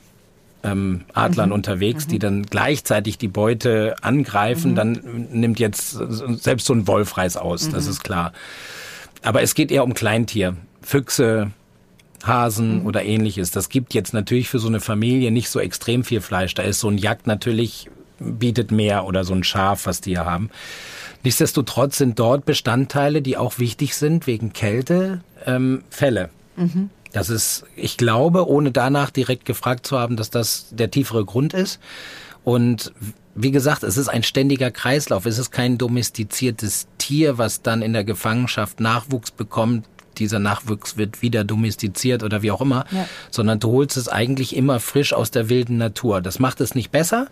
ähm, 0.63 1.05
Adlern 1.15 1.53
unterwegs, 1.53 2.07
die 2.07 2.19
dann 2.19 2.45
gleichzeitig 2.45 3.17
die 3.17 3.29
Beute 3.29 3.97
angreifen. 4.03 4.75
Dann 4.75 5.29
nimmt 5.33 5.59
jetzt 5.59 5.93
selbst 6.43 6.67
so 6.67 6.75
ein 6.75 6.87
Wolf 6.87 7.17
Reiß 7.17 7.37
aus, 7.37 7.71
das 7.71 7.87
ist 7.87 8.03
klar. 8.03 8.33
Aber 9.23 9.41
es 9.41 9.55
geht 9.55 9.71
eher 9.71 9.85
um 9.85 9.95
Kleintier. 9.95 10.57
Füchse, 10.83 11.51
Hasen 12.27 12.87
oder 12.87 13.05
ähnliches. 13.05 13.51
Das 13.51 13.69
gibt 13.69 13.95
jetzt 13.95 14.15
natürlich 14.15 14.49
für 14.49 14.59
so 14.59 14.69
eine 14.69 14.81
Familie 14.81 15.31
nicht 15.31 15.49
so 15.49 15.61
extrem 15.61 16.05
viel 16.05 16.21
Fleisch. 16.21 16.55
Da 16.55 16.63
ist 16.63 16.81
so 16.81 16.89
ein 16.89 16.99
Jagd 16.99 17.27
natürlich 17.27 17.89
bietet 18.19 18.71
mehr 18.71 19.05
oder 19.07 19.25
so 19.25 19.35
ein 19.35 19.45
Schaf, 19.45 19.87
was 19.87 20.01
die 20.01 20.11
hier 20.11 20.25
haben. 20.25 20.51
Nichtsdestotrotz 21.25 21.99
sind 21.99 22.19
dort 22.19 22.45
Bestandteile, 22.45 23.23
die 23.23 23.37
auch 23.37 23.59
wichtig 23.59 23.97
sind 23.97 24.27
wegen 24.27 24.53
Kälte, 24.53 25.23
ähm, 25.47 25.83
Felle. 25.91 26.31
Das 27.13 27.31
ist, 27.31 27.65
ich 27.77 27.97
glaube, 27.97 28.49
ohne 28.49 28.73
danach 28.73 29.11
direkt 29.11 29.45
gefragt 29.45 29.87
zu 29.87 29.99
haben, 29.99 30.17
dass 30.17 30.31
das 30.31 30.69
der 30.71 30.91
tiefere 30.91 31.25
Grund 31.25 31.55
ist. 31.55 31.81
Und 32.43 32.93
wie 33.35 33.51
gesagt, 33.51 33.83
es 33.83 33.97
ist 33.97 34.09
ein 34.09 34.23
ständiger 34.23 34.71
Kreislauf. 34.71 35.25
Es 35.25 35.39
ist 35.39 35.51
kein 35.51 35.79
domestiziertes 35.79 36.87
Tier, 36.99 37.39
was 37.39 37.63
dann 37.63 37.83
in 37.83 37.93
der 37.93 38.05
Gefangenschaft 38.05 38.81
Nachwuchs 38.81 39.31
bekommt. 39.31 39.87
Dieser 40.19 40.39
Nachwuchs 40.39 40.97
wird 40.97 41.23
wieder 41.23 41.45
domestiziert 41.45 42.23
oder 42.23 42.43
wie 42.43 42.51
auch 42.51 42.61
immer, 42.61 42.85
Ja. 42.91 43.07
sondern 43.31 43.61
du 43.61 43.71
holst 43.73 43.97
es 43.97 44.09
eigentlich 44.09 44.57
immer 44.57 44.81
frisch 44.81 45.13
aus 45.13 45.31
der 45.31 45.49
wilden 45.49 45.77
Natur. 45.77 46.21
Das 46.21 46.39
macht 46.39 46.61
es 46.61 46.75
nicht 46.75 46.91
besser. 46.91 47.27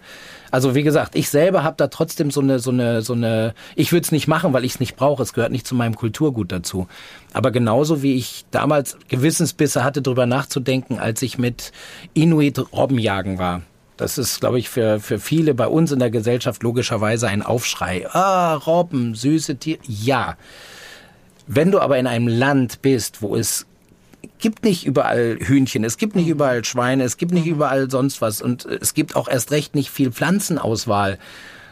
Also 0.51 0.75
wie 0.75 0.83
gesagt, 0.83 1.15
ich 1.17 1.31
selber 1.31 1.63
habe 1.65 1.77
da 1.79 1.89
trotzdem 1.89 2.31
so 2.31 2.41
eine, 2.41 2.59
so 2.59 2.71
eine, 2.71 3.01
so 3.03 3.15
eine. 3.15 3.55
Ich 3.75 3.93
würde 3.93 4.05
es 4.05 4.13
nicht 4.13 4.29
machen, 4.29 4.53
weil 4.53 4.65
ich 4.65 4.75
es 4.75 4.81
nicht 4.81 4.97
brauche. 4.97 5.23
Es 5.23 5.33
gehört 5.33 5.51
nicht 5.53 5.67
zu 5.67 5.75
meinem 5.75 5.95
Kulturgut 5.97 6.53
dazu. 6.53 6.89
Aber 7.33 7.51
genauso 7.51 8.03
wie 8.03 8.15
ich 8.17 8.45
damals 8.51 8.97
Gewissensbisse 9.09 9.83
hatte, 9.83 10.03
darüber 10.03 10.27
nachzudenken, 10.27 10.99
als 10.99 11.23
ich 11.23 11.39
mit 11.39 11.73
Inuit 12.13 12.59
Robbenjagen 12.73 13.39
war. 13.39 13.63
Das 13.99 14.19
ist, 14.19 14.41
glaube 14.41 14.59
ich, 14.59 14.69
für, 14.69 15.01
für 15.01 15.19
viele 15.19 15.55
bei 15.55 15.67
uns 15.69 15.93
in 15.93 15.99
der 16.01 16.11
Gesellschaft 16.11 16.63
logischerweise 16.63 17.29
ein 17.29 17.43
Aufschrei. 17.43 18.07
Ah, 18.11 18.55
Robben, 18.55 19.15
süße 19.15 19.57
Tiere. 19.57 19.79
Ja. 19.87 20.37
Wenn 21.55 21.71
du 21.71 21.81
aber 21.81 21.99
in 21.99 22.07
einem 22.07 22.29
Land 22.29 22.81
bist, 22.81 23.21
wo 23.21 23.37
es 23.37 23.67
gibt 24.39 24.65
nicht 24.65 24.87
überall 24.87 25.37
Hühnchen, 25.39 25.85
es 25.85 25.99
gibt 25.99 26.17
nicht 26.17 26.29
überall 26.29 26.65
Schweine, 26.65 27.05
es 27.05 27.19
gibt 27.19 27.33
nicht 27.33 27.47
überall 27.47 27.91
sonst 27.91 28.23
was 28.23 28.41
und 28.41 28.65
es 28.65 28.95
gibt 28.95 29.17
auch 29.17 29.29
erst 29.29 29.51
recht 29.51 29.75
nicht 29.75 29.91
viel 29.91 30.13
Pflanzenauswahl. 30.13 31.19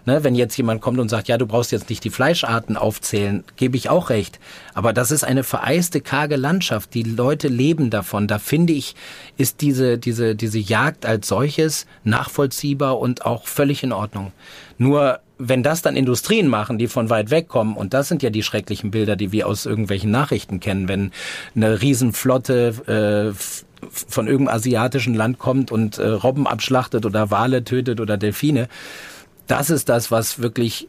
Ne, 0.05 0.23
wenn 0.23 0.35
jetzt 0.35 0.57
jemand 0.57 0.83
kommt 0.83 0.99
und 0.99 1.09
sagt, 1.09 1.29
ja, 1.29 1.39
du 1.39 1.47
brauchst 1.47 1.73
jetzt 1.73 1.89
nicht 1.89 2.05
die 2.05 2.11
Fleischarten 2.11 2.77
aufzählen, 2.77 3.43
gebe 3.57 3.77
ich 3.79 3.89
auch 3.89 4.11
recht. 4.11 4.39
Aber 4.75 4.93
das 4.93 5.11
ist 5.11 5.25
eine 5.25 5.45
vereiste, 5.45 6.03
karge 6.03 6.37
Landschaft. 6.37 6.93
Die 6.95 7.03
Leute 7.03 7.49
leben 7.49 7.91
davon. 7.91 8.27
Da 8.27 8.39
finde 8.39 8.73
ich, 8.75 8.95
ist 9.37 9.61
diese, 9.61 9.99
diese, 9.99 10.35
diese 10.35 10.59
Jagd 10.59 11.05
als 11.05 11.29
solches 11.29 11.87
nachvollziehbar 12.05 12.99
und 12.99 13.25
auch 13.27 13.47
völlig 13.47 13.83
in 13.83 13.93
Ordnung. 13.93 14.33
Nur 14.79 15.21
wenn 15.41 15.63
das 15.63 15.83
dann 15.83 15.97
Industrien 15.97 16.49
machen, 16.49 16.79
die 16.79 16.87
von 16.87 17.09
weit 17.09 17.31
weg 17.31 17.49
kommen, 17.49 17.77
und 17.77 17.95
das 17.95 18.09
sind 18.09 18.23
ja 18.23 18.31
die 18.31 18.43
schrecklichen 18.43 18.91
Bilder, 18.91 19.17
die 19.17 19.33
wir 19.33 19.47
aus 19.47 19.67
irgendwelchen 19.67 20.11
Nachrichten 20.11 20.61
kennen, 20.61 20.87
wenn 20.87 21.13
eine 21.57 21.81
Riesenflotte 21.81 23.33
äh, 23.35 23.87
von 23.89 24.27
irgendeinem 24.27 24.57
asiatischen 24.57 25.15
Land 25.15 25.39
kommt 25.39 25.73
und 25.73 25.99
äh, 25.99 26.09
Robben 26.09 26.47
abschlachtet 26.47 27.07
oder 27.07 27.31
Wale 27.31 27.65
tötet 27.65 28.01
oder 28.01 28.19
Delfine. 28.19 28.69
Das 29.47 29.71
ist 29.71 29.89
das, 29.89 30.13
was 30.13 30.41
wirklich, 30.41 30.87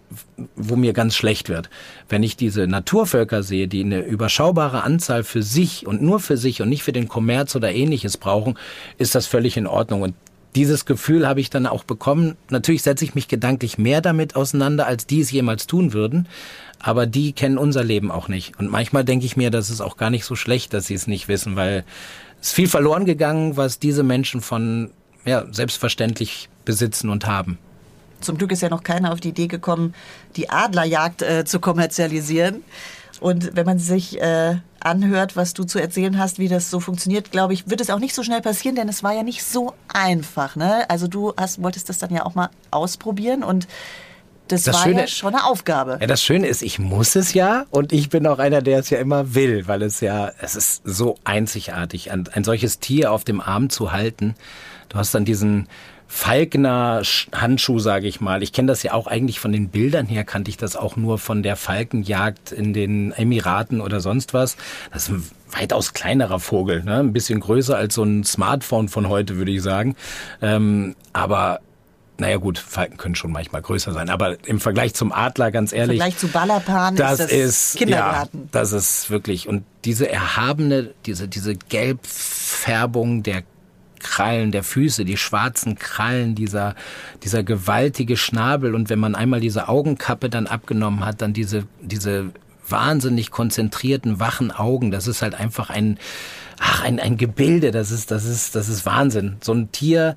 wo 0.55 0.75
mir 0.75 0.93
ganz 0.93 1.15
schlecht 1.15 1.49
wird. 1.49 1.69
Wenn 2.09 2.21
ich 2.21 2.35
diese 2.35 2.67
Naturvölker 2.67 3.41
sehe, 3.41 3.67
die 3.67 3.83
eine 3.83 4.01
überschaubare 4.01 4.83
Anzahl 4.83 5.23
für 5.23 5.41
sich 5.41 5.87
und 5.87 6.03
nur 6.03 6.19
für 6.19 6.37
sich 6.37 6.61
und 6.61 6.69
nicht 6.69 6.83
für 6.83 6.91
den 6.91 7.07
Kommerz 7.07 7.55
oder 7.55 7.73
ähnliches 7.73 8.17
brauchen, 8.17 8.59
ist 8.99 9.15
das 9.15 9.25
völlig 9.25 9.57
in 9.57 9.65
Ordnung. 9.65 10.03
Und 10.03 10.13
dieses 10.55 10.85
Gefühl 10.85 11.27
habe 11.27 11.39
ich 11.39 11.49
dann 11.49 11.65
auch 11.65 11.83
bekommen. 11.83 12.35
Natürlich 12.49 12.83
setze 12.83 13.05
ich 13.05 13.15
mich 13.15 13.27
gedanklich 13.27 13.77
mehr 13.77 14.01
damit 14.01 14.35
auseinander, 14.35 14.85
als 14.85 15.05
die 15.05 15.21
es 15.21 15.31
jemals 15.31 15.67
tun 15.67 15.93
würden. 15.93 16.27
Aber 16.79 17.05
die 17.05 17.33
kennen 17.33 17.57
unser 17.57 17.83
Leben 17.83 18.11
auch 18.11 18.27
nicht. 18.27 18.57
Und 18.59 18.69
manchmal 18.69 19.05
denke 19.05 19.25
ich 19.25 19.37
mir, 19.37 19.51
das 19.51 19.69
ist 19.69 19.81
auch 19.81 19.97
gar 19.97 20.09
nicht 20.09 20.25
so 20.25 20.35
schlecht, 20.35 20.73
dass 20.73 20.87
sie 20.87 20.95
es 20.95 21.07
nicht 21.07 21.27
wissen, 21.27 21.55
weil 21.55 21.85
es 22.41 22.47
ist 22.47 22.53
viel 22.53 22.67
verloren 22.67 23.05
gegangen, 23.05 23.55
was 23.55 23.79
diese 23.79 24.03
Menschen 24.03 24.41
von, 24.41 24.89
ja, 25.25 25.45
selbstverständlich 25.51 26.49
besitzen 26.65 27.09
und 27.09 27.27
haben. 27.27 27.57
Zum 28.19 28.37
Glück 28.37 28.51
ist 28.51 28.61
ja 28.61 28.69
noch 28.69 28.83
keiner 28.83 29.13
auf 29.13 29.19
die 29.19 29.29
Idee 29.29 29.47
gekommen, 29.47 29.93
die 30.35 30.49
Adlerjagd 30.49 31.21
äh, 31.21 31.45
zu 31.45 31.59
kommerzialisieren. 31.59 32.63
Und 33.19 33.55
wenn 33.55 33.65
man 33.65 33.79
sich 33.79 34.19
äh, 34.19 34.57
anhört, 34.85 35.35
was 35.35 35.53
du 35.53 35.63
zu 35.63 35.79
erzählen 35.79 36.17
hast, 36.17 36.39
wie 36.39 36.47
das 36.47 36.69
so 36.69 36.79
funktioniert, 36.79 37.31
glaube 37.31 37.53
ich, 37.53 37.69
wird 37.69 37.81
es 37.81 37.89
auch 37.89 37.99
nicht 37.99 38.15
so 38.15 38.23
schnell 38.23 38.41
passieren, 38.41 38.75
denn 38.75 38.89
es 38.89 39.03
war 39.03 39.13
ja 39.13 39.23
nicht 39.23 39.43
so 39.43 39.73
einfach. 39.93 40.55
Ne? 40.55 40.89
Also 40.89 41.07
du 41.07 41.33
hast, 41.37 41.61
wolltest 41.61 41.89
das 41.89 41.97
dann 41.99 42.13
ja 42.13 42.25
auch 42.25 42.35
mal 42.35 42.49
ausprobieren 42.71 43.43
und 43.43 43.67
das, 44.47 44.63
Das 44.63 44.75
war 44.75 44.83
Schöne- 44.83 45.01
ja 45.01 45.07
schon 45.07 45.33
eine 45.33 45.45
Aufgabe. 45.45 45.97
Ja, 46.01 46.07
das 46.07 46.21
Schöne 46.21 46.47
ist, 46.47 46.61
ich 46.61 46.77
muss 46.77 47.15
es 47.15 47.33
ja 47.33 47.65
und 47.69 47.93
ich 47.93 48.09
bin 48.09 48.27
auch 48.27 48.37
einer, 48.39 48.61
der 48.61 48.79
es 48.79 48.89
ja 48.89 48.97
immer 48.99 49.33
will, 49.33 49.67
weil 49.67 49.81
es 49.81 50.01
ja, 50.01 50.31
es 50.41 50.55
ist 50.55 50.81
so 50.83 51.17
einzigartig, 51.23 52.11
ein, 52.11 52.27
ein 52.33 52.43
solches 52.43 52.79
Tier 52.79 53.11
auf 53.13 53.23
dem 53.23 53.39
Arm 53.39 53.69
zu 53.69 53.93
halten. 53.93 54.35
Du 54.89 54.97
hast 54.97 55.15
dann 55.15 55.23
diesen 55.23 55.69
Falkner 56.13 56.99
Sch- 57.03 57.31
Handschuh, 57.33 57.79
sage 57.79 58.05
ich 58.05 58.19
mal. 58.19 58.43
Ich 58.43 58.51
kenne 58.51 58.67
das 58.67 58.83
ja 58.83 58.91
auch 58.93 59.07
eigentlich 59.07 59.39
von 59.39 59.53
den 59.53 59.69
Bildern 59.69 60.07
her, 60.07 60.25
kannte 60.25 60.49
ich 60.51 60.57
das 60.57 60.75
auch 60.75 60.97
nur 60.97 61.17
von 61.17 61.41
der 61.41 61.55
Falkenjagd 61.55 62.51
in 62.51 62.73
den 62.73 63.13
Emiraten 63.13 63.79
oder 63.79 64.01
sonst 64.01 64.33
was. 64.33 64.57
Das 64.91 65.03
ist 65.03 65.09
ein 65.09 65.23
weitaus 65.51 65.93
kleinerer 65.93 66.41
Vogel, 66.41 66.83
ne? 66.83 66.97
ein 66.99 67.13
bisschen 67.13 67.39
größer 67.39 67.77
als 67.77 67.95
so 67.95 68.03
ein 68.03 68.25
Smartphone 68.25 68.89
von 68.89 69.07
heute, 69.07 69.37
würde 69.37 69.51
ich 69.51 69.61
sagen. 69.63 69.95
Ähm, 70.41 70.97
aber 71.13 71.61
naja 72.17 72.37
gut, 72.37 72.59
Falken 72.59 72.97
können 72.97 73.15
schon 73.15 73.31
manchmal 73.31 73.61
größer 73.61 73.93
sein, 73.93 74.09
aber 74.09 74.35
im 74.45 74.59
Vergleich 74.59 74.93
zum 74.93 75.11
Adler, 75.13 75.49
ganz 75.49 75.71
Im 75.71 75.79
ehrlich, 75.79 75.97
Vergleich 75.97 76.17
zu 76.19 76.27
Balapan 76.27 76.95
das 76.97 77.19
ist 77.21 77.21
das 77.21 77.31
ist 77.31 77.75
Kindergarten. 77.77 78.37
Ja, 78.43 78.47
das 78.51 78.73
ist 78.73 79.09
wirklich 79.09 79.47
und 79.47 79.63
diese 79.85 80.07
erhabene, 80.09 80.91
diese 81.05 81.27
diese 81.29 81.55
Gelbfärbung 81.55 83.23
der 83.23 83.43
Krallen 84.01 84.51
der 84.51 84.63
Füße, 84.63 85.05
die 85.05 85.17
schwarzen 85.17 85.75
Krallen, 85.75 86.35
dieser 86.35 86.75
dieser 87.23 87.43
gewaltige 87.43 88.17
Schnabel 88.17 88.75
und 88.75 88.89
wenn 88.89 88.99
man 88.99 89.15
einmal 89.15 89.39
diese 89.39 89.69
Augenkappe 89.69 90.29
dann 90.29 90.47
abgenommen 90.47 91.05
hat, 91.05 91.21
dann 91.21 91.33
diese 91.33 91.63
diese 91.81 92.31
wahnsinnig 92.67 93.31
konzentrierten 93.31 94.19
wachen 94.19 94.51
Augen, 94.51 94.91
das 94.91 95.07
ist 95.07 95.21
halt 95.21 95.35
einfach 95.35 95.69
ein 95.69 95.97
ach 96.59 96.83
ein 96.83 96.99
ein 96.99 97.17
Gebilde, 97.17 97.71
das 97.71 97.91
ist 97.91 98.11
das 98.11 98.25
ist 98.25 98.55
das 98.55 98.69
ist 98.69 98.85
Wahnsinn. 98.85 99.37
So 99.41 99.53
ein 99.53 99.71
Tier 99.71 100.15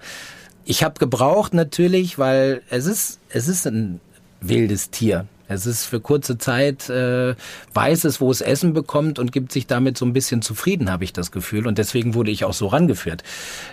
ich 0.66 0.82
habe 0.82 0.98
gebraucht 0.98 1.54
natürlich, 1.54 2.18
weil 2.18 2.62
es 2.70 2.86
ist, 2.86 3.20
es 3.28 3.48
ist 3.48 3.66
ein 3.66 4.00
wildes 4.40 4.90
Tier. 4.90 5.26
Es 5.49 5.66
ist 5.66 5.84
für 5.84 6.01
kurze 6.01 6.38
Zeit, 6.38 6.88
äh, 6.88 7.34
weiß 7.74 8.05
es, 8.05 8.20
wo 8.20 8.30
es 8.30 8.40
Essen 8.40 8.72
bekommt 8.72 9.18
und 9.18 9.32
gibt 9.32 9.53
sich 9.53 9.66
damit 9.66 9.99
so 9.99 10.07
ein 10.07 10.12
bisschen 10.12 10.42
zufrieden, 10.42 10.90
habe 10.90 11.05
ich 11.05 11.12
das 11.12 11.30
Gefühl. 11.32 11.66
Und 11.66 11.78
deswegen 11.78 12.14
wurde 12.14 12.30
ich 12.30 12.45
auch 12.45 12.55
so 12.55 12.68
rangeführt. 12.68 13.22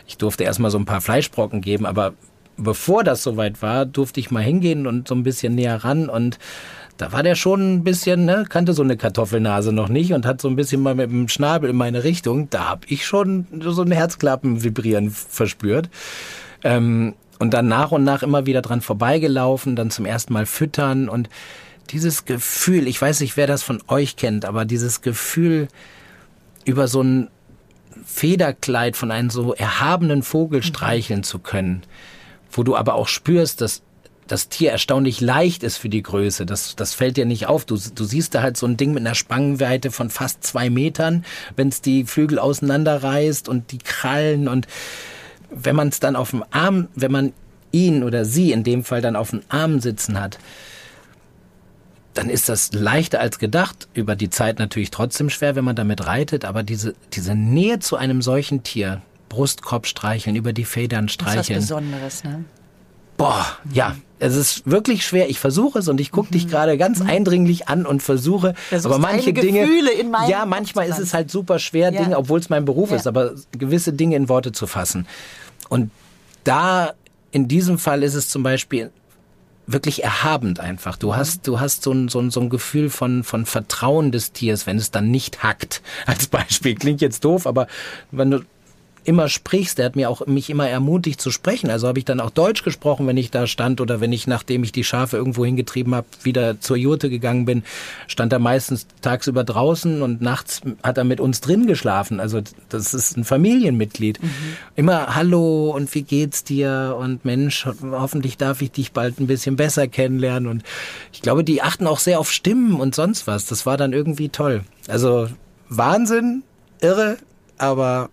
Ich 0.08 0.18
durfte 0.18 0.44
erstmal 0.44 0.72
so 0.72 0.78
ein 0.78 0.86
paar 0.86 1.02
Fleischbrocken 1.02 1.62
geben, 1.62 1.86
aber 1.86 2.14
bevor 2.58 3.04
das 3.04 3.24
soweit 3.24 3.62
war, 3.62 3.86
durfte 3.86 4.20
ich 4.20 4.32
mal 4.32 4.44
hingehen 4.44 4.88
und 4.88 5.08
so 5.08 5.16
ein 5.16 5.24
bisschen 5.24 5.56
näher 5.56 5.84
ran 5.84 6.10
und 6.10 6.38
da 6.98 7.12
war 7.12 7.24
der 7.24 7.34
schon 7.34 7.78
ein 7.78 7.84
bisschen, 7.84 8.26
ne, 8.26 8.46
kannte 8.48 8.74
so 8.74 8.84
eine 8.84 8.96
Kartoffelnase 8.96 9.74
noch 9.74 9.90
nicht 9.90 10.14
und 10.14 10.26
hat 10.28 10.40
so 10.40 10.48
ein 10.48 10.56
bisschen 10.56 10.84
mal 10.84 10.94
mit 10.94 11.10
dem 11.10 11.28
Schnabel 11.30 11.72
in 11.72 11.76
meine 11.76 12.04
Richtung. 12.04 12.50
Da 12.52 12.70
habe 12.70 12.86
ich 12.88 13.08
schon 13.08 13.48
so 13.60 13.82
ein 13.82 13.92
Herzklappen 13.92 14.64
vibrieren 14.64 15.10
verspürt. 15.10 15.90
Ähm, 16.64 17.16
und 17.40 17.56
dann 17.56 17.68
nach 17.68 17.92
und 17.92 18.04
nach 18.04 18.22
immer 18.22 18.46
wieder 18.46 18.62
dran 18.62 18.82
vorbeigelaufen, 18.82 19.76
dann 19.76 19.90
zum 19.90 20.06
ersten 20.06 20.32
Mal 20.32 20.46
füttern 20.46 21.10
und 21.10 21.28
dieses 21.90 22.26
Gefühl, 22.26 22.88
ich 22.88 23.02
weiß 23.02 23.20
nicht, 23.20 23.38
wer 23.38 23.48
das 23.48 23.64
von 23.64 23.82
euch 23.88 24.16
kennt, 24.16 24.46
aber 24.46 24.66
dieses 24.66 25.02
Gefühl 25.02 25.68
über 26.66 26.88
so 26.88 27.02
ein 27.02 27.30
Federkleid 28.06 28.96
von 28.96 29.12
einem 29.12 29.30
so 29.30 29.54
erhabenen 29.54 30.24
Vogel 30.24 30.64
streicheln 30.64 31.24
zu 31.24 31.40
können, 31.40 31.84
wo 32.52 32.64
du 32.64 32.76
aber 32.76 32.96
auch 32.96 33.08
spürst, 33.08 33.62
dass 33.62 33.82
das 34.28 34.48
Tier 34.48 34.72
erstaunlich 34.72 35.20
leicht 35.20 35.62
ist 35.62 35.78
für 35.78 35.90
die 35.90 36.02
Größe. 36.02 36.46
Das, 36.46 36.76
das 36.78 36.94
fällt 36.94 37.18
dir 37.18 37.26
nicht 37.26 37.48
auf. 37.48 37.66
Du, 37.66 37.78
du 37.78 38.04
siehst 38.06 38.34
da 38.34 38.42
halt 38.42 38.56
so 38.56 38.66
ein 38.66 38.78
Ding 38.78 38.94
mit 38.94 39.06
einer 39.06 39.16
Spangenweite 39.16 39.92
von 39.92 40.10
fast 40.10 40.44
zwei 40.44 40.70
Metern, 40.70 41.26
wenn 41.58 41.68
es 41.68 41.82
die 41.82 42.06
Flügel 42.06 42.40
auseinanderreißt 42.40 43.50
und 43.50 43.72
die 43.74 43.80
Krallen 43.80 44.48
und 44.48 44.68
wenn 45.50 45.76
man 45.76 45.90
es 45.90 46.00
dann 46.00 46.16
auf 46.16 46.30
dem 46.30 46.46
Arm, 46.52 46.88
wenn 46.96 47.12
man 47.12 47.34
ihn 47.74 48.04
oder 48.04 48.24
sie 48.24 48.54
in 48.54 48.64
dem 48.64 48.86
Fall 48.86 49.02
dann 49.02 49.18
auf 49.18 49.32
dem 49.32 49.42
Arm 49.50 49.82
sitzen 49.82 50.20
hat, 50.20 50.40
dann 52.14 52.30
ist 52.30 52.50
das 52.50 52.74
leichter 52.74 53.20
als 53.20 53.40
gedacht. 53.40 53.88
Über 53.94 54.16
die 54.16 54.30
Zeit 54.30 54.60
natürlich 54.60 54.92
trotzdem 54.92 55.30
schwer, 55.30 55.56
wenn 55.56 55.64
man 55.64 55.76
damit 55.76 56.06
reitet, 56.06 56.46
aber 56.46 56.64
diese, 56.64 56.96
diese 57.14 57.36
Nähe 57.36 57.80
zu 57.80 57.96
einem 57.96 58.22
solchen 58.22 58.64
Tier, 58.64 59.02
Brustkorb 59.30 59.88
streicheln, 59.88 60.36
über 60.36 60.52
die 60.52 60.66
Federn 60.66 61.08
streicheln. 61.08 61.38
Das 61.40 61.48
ist 61.50 61.72
was 61.72 61.80
Besonderes, 61.80 62.24
ne? 62.24 62.44
Boah, 63.18 63.46
ja, 63.72 63.96
es 64.20 64.36
ist 64.36 64.70
wirklich 64.70 65.06
schwer. 65.06 65.30
Ich 65.30 65.40
versuche 65.40 65.80
es 65.80 65.88
und 65.88 66.02
ich 66.02 66.12
gucke 66.12 66.32
dich 66.32 66.48
gerade 66.48 66.76
ganz 66.78 67.02
eindringlich 67.02 67.68
an 67.70 67.86
und 67.86 68.02
versuche, 68.02 68.56
Versuchst 68.70 68.86
aber 68.94 68.98
manche 68.98 69.32
Dinge, 69.32 69.62
Gefühle 69.62 69.92
in 69.92 70.10
meinen 70.10 70.30
ja, 70.30 70.46
manchmal 70.46 70.88
ist 70.90 70.98
es 70.98 71.14
halt 71.14 71.30
super 71.30 71.60
schwer, 71.60 71.94
Ja. 71.94 72.02
Dinge, 72.04 72.18
obwohl 72.18 72.40
es 72.40 72.50
mein 72.50 72.66
Beruf 72.66 72.90
Ja. 72.90 72.96
ist, 72.98 73.06
aber 73.08 73.34
gewisse 73.52 73.94
Dinge 73.94 74.16
in 74.16 74.28
Worte 74.28 74.52
zu 74.52 74.66
fassen. 74.66 75.08
Und 75.70 75.92
da 76.44 76.94
in 77.32 77.48
diesem 77.48 77.78
Fall 77.78 78.02
ist 78.04 78.16
es 78.16 78.28
zum 78.28 78.42
Beispiel 78.44 78.90
wirklich 79.68 80.04
erhabend 80.04 80.60
einfach. 80.60 80.98
Du 80.98 81.16
hast, 81.16 81.48
du 81.48 81.60
hast 81.60 81.84
so 81.84 81.92
ein, 81.92 82.10
so 82.10 82.20
ein, 82.20 82.32
so 82.32 82.42
ein 82.42 82.50
Gefühl 82.50 82.90
von, 82.90 83.24
von 83.24 83.46
Vertrauen 83.46 84.12
des 84.12 84.32
Tiers, 84.32 84.68
wenn 84.68 84.78
es 84.78 84.92
dann 84.92 85.12
nicht 85.12 85.44
hackt. 85.44 85.82
Als 86.06 86.28
Beispiel. 86.28 86.76
Klingt 86.76 87.02
jetzt 87.02 87.24
doof, 87.26 87.48
aber 87.48 87.68
wenn 88.12 88.32
du 88.32 88.42
immer 89.04 89.30
sprichst, 89.30 89.78
der 89.78 89.86
hat 89.86 89.96
mir 89.96 90.10
auch 90.10 90.28
mich 90.28 90.50
immer 90.50 90.68
ermutigt 90.70 91.20
zu 91.20 91.32
sprechen. 91.32 91.70
Also 91.70 91.88
habe 91.88 92.00
ich 92.00 92.06
dann 92.06 92.20
auch 92.20 92.30
Deutsch 92.30 92.64
gesprochen, 92.64 93.08
wenn 93.08 93.18
ich 93.18 93.32
da 93.32 93.48
stand 93.48 93.82
oder 93.82 94.00
wenn 94.00 94.14
ich, 94.14 94.28
nachdem 94.28 94.64
ich 94.64 94.72
die 94.72 94.84
Schafe 94.84 95.18
irgendwo 95.18 95.44
hingetrieben 95.44 95.96
habe, 95.96 96.08
wieder 96.24 96.60
zur 96.60 96.78
Jurte 96.78 97.10
gegangen 97.10 97.46
bin, 97.46 97.64
stand 98.08 98.32
er 98.32 98.40
meistens 98.40 98.86
tagsüber 99.02 99.44
draußen 99.44 100.02
und 100.02 100.22
nachts 100.22 100.62
hat 100.84 100.98
er 100.98 101.04
mit 101.04 101.20
uns 101.20 101.42
drin 101.42 101.66
geschlafen. 101.66 102.20
Also 102.20 102.42
das 102.70 102.94
ist 102.94 103.18
ein 103.18 103.24
Familienmitglied. 103.24 104.20
Immer 104.76 105.16
Hallo 105.16 105.72
und 105.72 105.94
wie 105.96 106.04
geht's 106.04 106.44
dir 106.44 106.96
und 107.00 107.26
Mensch, 107.26 107.66
hoffentlich 107.66 108.38
darf 108.38 108.62
ich 108.62 108.72
dich 108.72 108.92
bald 108.92 109.20
ein 109.20 109.28
bisschen 109.28 109.56
besser 109.56 109.88
kennenlernen 109.88 110.50
und 110.50 110.64
ich 111.12 111.22
glaube, 111.22 111.44
die 111.44 111.62
achten 111.62 111.88
auch 111.88 112.00
sehr 112.00 112.20
auf 112.20 112.32
Stimmen 112.32 112.80
und 112.80 112.94
sonst 112.94 113.26
was. 113.26 113.46
Das 113.46 113.66
war 113.66 113.78
dann 113.78 113.94
irgendwie 113.94 114.30
toll. 114.30 114.64
Also 114.88 115.28
Wahnsinn, 115.70 116.44
irre, 116.82 117.18
aber 117.58 118.10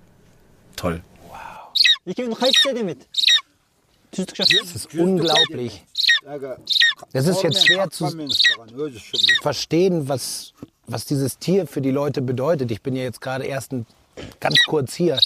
toll. 0.79 1.03
Wow. 1.29 1.73
Ich 2.05 2.17
gebe 2.17 2.29
noch 2.29 2.41
Heizzähne 2.41 2.85
mit. 2.85 3.07
Das 4.13 4.75
ist 4.75 4.95
unglaublich. 4.95 5.85
Es 7.13 7.27
ist 7.27 7.43
jetzt 7.43 7.67
schwer 7.67 7.91
zu 7.91 8.09
verstehen, 9.43 10.09
was, 10.09 10.53
was 10.87 11.05
dieses 11.05 11.39
Tier 11.39 11.67
für 11.67 11.81
die 11.81 11.91
Leute 11.91 12.23
bedeutet. 12.23 12.71
Ich 12.71 12.83
bin 12.83 12.97
ja 12.97 13.03
jetzt 13.03 13.21
gerade 13.21 13.45
erst 13.45 13.73
ein, 13.73 13.87
ganz 14.41 14.59
kurz 14.67 14.95
hier. 14.95 15.19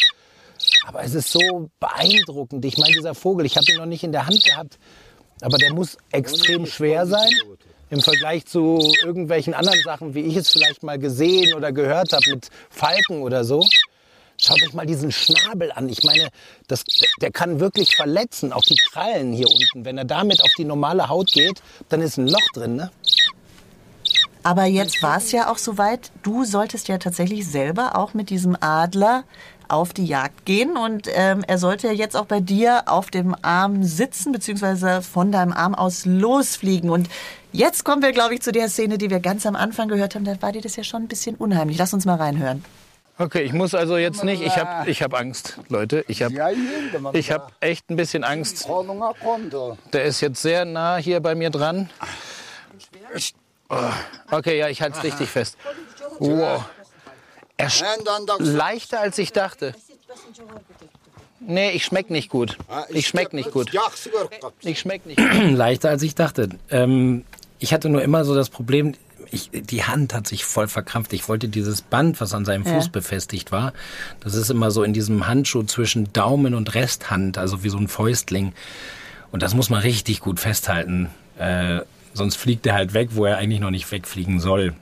Aber 0.87 1.03
es 1.03 1.15
ist 1.15 1.31
so 1.31 1.71
beeindruckend. 1.81 2.65
Ich 2.65 2.77
meine, 2.79 2.93
dieser 2.93 3.15
Vogel, 3.15 3.47
ich 3.47 3.57
habe 3.57 3.71
ihn 3.71 3.79
noch 3.79 3.87
nicht 3.87 4.05
in 4.05 4.13
der 4.13 4.27
Hand 4.27 4.45
gehabt, 4.45 4.79
aber 5.41 5.59
der 5.59 5.73
muss 5.73 5.97
extrem 6.11 6.67
schwer 6.67 7.07
sein 7.07 7.31
im 7.91 8.01
Vergleich 8.01 8.47
zu 8.47 8.81
irgendwelchen 9.05 9.55
anderen 9.55 9.81
Sachen, 9.83 10.15
wie 10.15 10.21
ich 10.21 10.37
es 10.37 10.51
vielleicht 10.51 10.83
mal 10.83 10.99
gesehen 10.99 11.55
oder 11.55 11.73
gehört 11.73 12.13
habe 12.13 12.31
mit 12.31 12.49
Falken 12.71 13.23
oder 13.23 13.45
so. 13.45 13.67
Schaut 14.45 14.61
euch 14.61 14.73
mal 14.73 14.87
diesen 14.87 15.13
Schnabel 15.13 15.71
an. 15.71 15.89
Ich 15.89 16.03
meine, 16.03 16.29
das, 16.67 16.83
der 17.21 17.31
kann 17.31 17.61
wirklich 17.61 17.95
verletzen, 17.95 18.53
auch 18.53 18.65
die 18.65 18.75
Krallen 18.75 19.33
hier 19.33 19.47
unten. 19.47 19.85
Wenn 19.85 19.97
er 19.99 20.05
damit 20.05 20.43
auf 20.43 20.51
die 20.59 20.65
normale 20.65 21.09
Haut 21.09 21.31
geht, 21.31 21.63
dann 21.91 22.01
ist 22.01 22.17
ein 22.17 22.27
Loch 22.27 22.49
drin. 22.53 22.75
Ne? 22.75 22.91
Aber 24.43 24.65
jetzt 24.65 25.01
war 25.01 25.19
es 25.19 25.31
ja 25.31 25.49
auch 25.49 25.59
soweit, 25.59 26.11
du 26.25 26.45
solltest 26.45 26.89
ja 26.89 26.99
tatsächlich 26.99 27.47
selber 27.47 27.97
auch 27.97 28.15
mit 28.15 28.31
diesem 28.31 28.57
Adler 28.61 29.23
auf 29.69 29.93
die 29.93 30.07
Jagd 30.07 30.45
gehen 30.45 30.77
und 30.77 31.09
ähm, 31.15 31.45
er 31.47 31.59
sollte 31.59 31.87
ja 31.87 31.93
jetzt 31.93 32.17
auch 32.17 32.27
bei 32.27 32.41
dir 32.41 32.83
auf 32.87 33.11
dem 33.11 33.37
Arm 33.43 33.85
sitzen, 33.85 34.33
beziehungsweise 34.33 35.03
von 35.03 35.31
deinem 35.31 35.53
Arm 35.53 35.77
aus 35.77 36.05
losfliegen. 36.05 36.91
Und 36.91 37.09
jetzt 37.53 37.85
kommen 37.85 38.03
wir, 38.03 38.11
glaube 38.11 38.35
ich, 38.35 38.43
zu 38.43 38.51
der 38.51 38.69
Szene, 38.69 38.99
die 38.99 39.09
wir 39.09 39.21
ganz 39.21 39.47
am 39.47 39.55
Anfang 39.55 39.87
gehört 39.87 40.17
haben. 40.17 40.25
Da 40.25 40.43
war 40.43 40.51
dir 40.51 40.63
das 40.63 40.75
ja 40.75 40.83
schon 40.83 41.05
ein 41.05 41.09
bisschen 41.09 41.37
unheimlich. 41.37 41.79
Lass 41.79 41.95
uns 41.95 42.05
mal 42.05 42.17
reinhören. 42.17 42.65
Okay, 43.19 43.43
ich 43.43 43.53
muss 43.53 43.75
also 43.75 43.97
jetzt 43.97 44.25
nicht. 44.25 44.43
Ich 44.43 44.57
habe 44.57 44.91
ich 44.91 45.03
hab 45.03 45.15
Angst, 45.15 45.59
Leute. 45.69 46.05
Ich 46.09 46.23
habe 46.23 46.35
ich 47.13 47.31
hab 47.31 47.53
echt 47.61 47.91
ein 47.91 47.97
bisschen 47.97 48.25
Angst. 48.25 48.67
Der 49.93 50.05
ist 50.05 50.21
jetzt 50.21 50.41
sehr 50.43 50.65
nah 50.65 50.97
hier 50.97 51.21
bei 51.21 51.35
mir 51.35 51.51
dran. 51.51 51.91
Oh. 53.69 53.77
Okay, 54.31 54.59
ja, 54.59 54.69
ich 54.69 54.83
halte 54.83 54.99
es 54.99 55.05
richtig 55.05 55.29
fest. 55.31 55.57
Wow. 56.19 56.65
Er 57.57 57.71
leichter 58.39 59.01
als 59.01 59.19
ich 59.19 59.33
dachte. 59.33 59.75
Nee, 61.41 61.71
ich 61.73 61.85
schmeck 61.85 62.11
nicht 62.11 62.29
gut. 62.29 62.57
Ich 62.89 63.09
schmeck 63.09 63.33
nicht 63.33 63.51
gut. 63.53 63.73
Ich 64.61 64.81
schmeck 64.81 65.07
nicht. 65.07 65.21
Leichter 65.51 65.91
als 65.91 66.03
ich 66.03 66.15
dachte. 66.15 66.51
Ähm, 66.71 67.25
ich 67.59 67.73
hatte 67.73 67.89
nur 67.89 68.03
immer 68.03 68.25
so 68.25 68.35
das 68.35 68.51
Problem, 68.51 68.95
ich, 69.33 69.51
die 69.53 69.85
Hand 69.85 70.15
hat 70.15 70.27
sich 70.27 70.45
voll 70.45 70.69
verkrampft. 70.69 71.13
Ich 71.13 71.29
wollte 71.29 71.49
dieses 71.49 71.83
Band, 71.83 72.21
was 72.21 72.35
an 72.35 72.45
seinem 72.45 72.65
Fuß 72.65 72.85
Ja. 72.87 72.91
befestigt 72.93 73.51
war, 73.53 73.73
das 74.21 74.35
ist 74.35 74.51
immer 74.51 74.71
so 74.71 74.83
in 74.83 74.93
diesem 74.93 75.27
Handschuh 75.27 75.63
zwischen 75.65 76.13
Daumen 76.13 76.55
und 76.55 76.75
Resthand, 76.75 77.39
also 77.39 77.65
wie 77.65 77.69
so 77.69 77.79
ein 77.79 77.89
Fäustling. 77.89 78.53
Und 79.31 79.43
das 79.43 79.55
muss 79.55 79.71
man 79.71 79.81
richtig 79.81 80.21
gut 80.21 80.39
festhalten. 80.41 81.09
Äh, 81.39 81.81
sonst 82.15 82.37
fliegt 82.37 82.67
er 82.67 82.75
halt 82.75 82.93
weg, 82.95 83.11
wo 83.13 83.25
er 83.25 83.39
eigentlich 83.39 83.61
noch 83.61 83.71
nicht 83.71 83.91
wegfliegen 83.91 84.39
soll. 84.41 84.75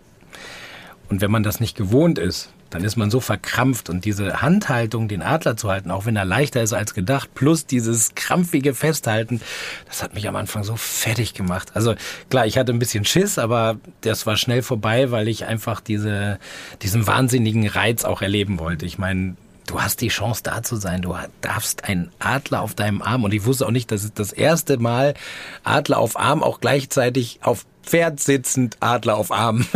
Und 1.08 1.20
wenn 1.20 1.30
man 1.30 1.42
das 1.42 1.60
nicht 1.60 1.76
gewohnt 1.76 2.18
ist, 2.18 2.50
dann 2.70 2.84
ist 2.84 2.96
man 2.96 3.10
so 3.10 3.20
verkrampft 3.20 3.90
und 3.90 4.04
diese 4.04 4.42
Handhaltung, 4.42 5.08
den 5.08 5.22
Adler 5.22 5.56
zu 5.56 5.68
halten, 5.70 5.90
auch 5.90 6.06
wenn 6.06 6.16
er 6.16 6.24
leichter 6.24 6.62
ist 6.62 6.72
als 6.72 6.94
gedacht, 6.94 7.34
plus 7.34 7.66
dieses 7.66 8.14
krampfige 8.14 8.74
Festhalten, 8.74 9.40
das 9.86 10.02
hat 10.02 10.14
mich 10.14 10.28
am 10.28 10.36
Anfang 10.36 10.64
so 10.64 10.76
fertig 10.76 11.34
gemacht. 11.34 11.72
Also 11.74 11.94
klar, 12.30 12.46
ich 12.46 12.56
hatte 12.56 12.72
ein 12.72 12.78
bisschen 12.78 13.04
Schiss, 13.04 13.38
aber 13.38 13.78
das 14.02 14.26
war 14.26 14.36
schnell 14.36 14.62
vorbei, 14.62 15.10
weil 15.10 15.28
ich 15.28 15.44
einfach 15.44 15.80
diese, 15.80 16.38
diesen 16.82 17.06
wahnsinnigen 17.06 17.66
Reiz 17.66 18.04
auch 18.04 18.22
erleben 18.22 18.58
wollte. 18.58 18.86
Ich 18.86 18.98
meine, 18.98 19.36
du 19.70 19.80
hast 19.80 20.00
die 20.00 20.08
Chance 20.08 20.42
da 20.42 20.62
zu 20.62 20.76
sein. 20.76 21.02
Du 21.02 21.14
darfst 21.40 21.84
einen 21.84 22.10
Adler 22.18 22.62
auf 22.62 22.74
deinem 22.74 23.02
Arm 23.02 23.22
und 23.24 23.32
ich 23.32 23.44
wusste 23.44 23.66
auch 23.66 23.70
nicht, 23.70 23.92
dass 23.92 24.02
es 24.02 24.12
das 24.12 24.32
erste 24.32 24.78
Mal 24.78 25.14
Adler 25.62 25.98
auf 25.98 26.18
Arm 26.18 26.42
auch 26.42 26.60
gleichzeitig 26.60 27.38
auf 27.42 27.66
Pferd 27.82 28.20
sitzend 28.20 28.76
Adler 28.80 29.16
auf 29.16 29.30
Arm. 29.30 29.66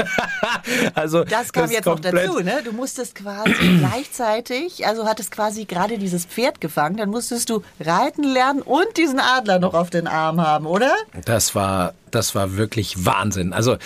also 0.95 1.25
Das 1.25 1.53
kam 1.53 1.67
ist 1.67 1.73
jetzt 1.73 1.87
noch 1.87 2.01
dazu, 2.01 2.41
ne? 2.41 2.61
Du 2.65 2.73
musstest 2.73 3.15
quasi 3.15 3.53
gleichzeitig, 3.79 4.87
also 4.87 5.07
hattest 5.07 5.31
quasi 5.31 5.65
gerade 5.65 5.97
dieses 5.97 6.27
Pferd 6.27 6.61
gefangen, 6.61 6.97
dann 6.97 7.11
musstest 7.11 7.49
du 7.49 7.63
reiten 7.81 8.25
lernen 8.25 8.63
und 8.63 8.97
diesen 8.97 9.21
Adler 9.21 9.59
noch 9.59 9.75
auf 9.75 9.91
den 9.91 10.07
Arm 10.07 10.41
haben, 10.41 10.67
oder? 10.67 10.93
Das 11.25 11.55
war, 11.55 11.95
das 12.11 12.35
war 12.35 12.57
wirklich 12.57 13.05
Wahnsinn. 13.05 13.53
Also 13.53 13.77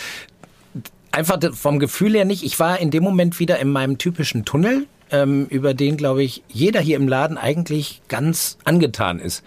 einfach 1.12 1.38
vom 1.54 1.78
Gefühl 1.78 2.14
her 2.14 2.24
nicht. 2.24 2.44
Ich 2.44 2.58
war 2.58 2.80
in 2.80 2.90
dem 2.90 3.04
Moment 3.04 3.38
wieder 3.38 3.58
in 3.58 3.70
meinem 3.70 3.98
typischen 3.98 4.44
Tunnel, 4.44 4.86
ähm, 5.10 5.46
über 5.46 5.74
den, 5.74 5.96
glaube 5.96 6.22
ich, 6.22 6.42
jeder 6.48 6.80
hier 6.80 6.96
im 6.96 7.08
Laden 7.08 7.38
eigentlich 7.38 8.02
ganz 8.08 8.58
angetan 8.64 9.18
ist. 9.18 9.44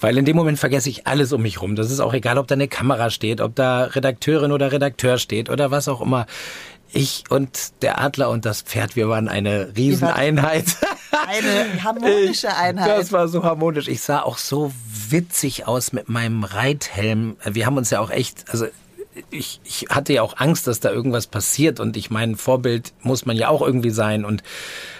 Weil 0.00 0.18
in 0.18 0.24
dem 0.24 0.36
Moment 0.36 0.58
vergesse 0.58 0.90
ich 0.90 1.06
alles 1.06 1.32
um 1.32 1.42
mich 1.42 1.62
rum. 1.62 1.74
Das 1.74 1.90
ist 1.90 2.00
auch 2.00 2.12
egal, 2.12 2.38
ob 2.38 2.46
da 2.46 2.54
eine 2.54 2.68
Kamera 2.68 3.10
steht, 3.10 3.40
ob 3.40 3.54
da 3.54 3.84
Redakteurin 3.84 4.52
oder 4.52 4.70
Redakteur 4.70 5.18
steht 5.18 5.48
oder 5.48 5.70
was 5.70 5.88
auch 5.88 6.00
immer. 6.02 6.26
Ich 6.92 7.24
und 7.30 7.82
der 7.82 8.00
Adler 8.00 8.30
und 8.30 8.44
das 8.44 8.62
Pferd, 8.62 8.94
wir 8.94 9.08
waren 9.08 9.28
eine 9.28 9.72
Rieseneinheit. 9.76 10.64
Eine 11.26 11.82
harmonische 11.82 12.54
Einheit. 12.56 12.98
Das 12.98 13.10
war 13.12 13.28
so 13.28 13.42
harmonisch. 13.42 13.88
Ich 13.88 14.02
sah 14.02 14.22
auch 14.22 14.38
so 14.38 14.72
witzig 15.08 15.66
aus 15.66 15.92
mit 15.92 16.08
meinem 16.08 16.44
Reithelm. 16.44 17.36
Wir 17.44 17.66
haben 17.66 17.76
uns 17.76 17.90
ja 17.90 18.00
auch 18.00 18.10
echt, 18.10 18.44
also 18.50 18.66
ich, 19.30 19.60
ich 19.64 19.86
hatte 19.90 20.12
ja 20.12 20.22
auch 20.22 20.36
Angst, 20.38 20.66
dass 20.66 20.80
da 20.80 20.90
irgendwas 20.90 21.26
passiert 21.26 21.80
und 21.80 21.96
ich 21.96 22.10
meine, 22.10 22.36
Vorbild 22.36 22.92
muss 23.02 23.26
man 23.26 23.36
ja 23.36 23.48
auch 23.48 23.62
irgendwie 23.62 23.90
sein 23.90 24.24
und 24.24 24.42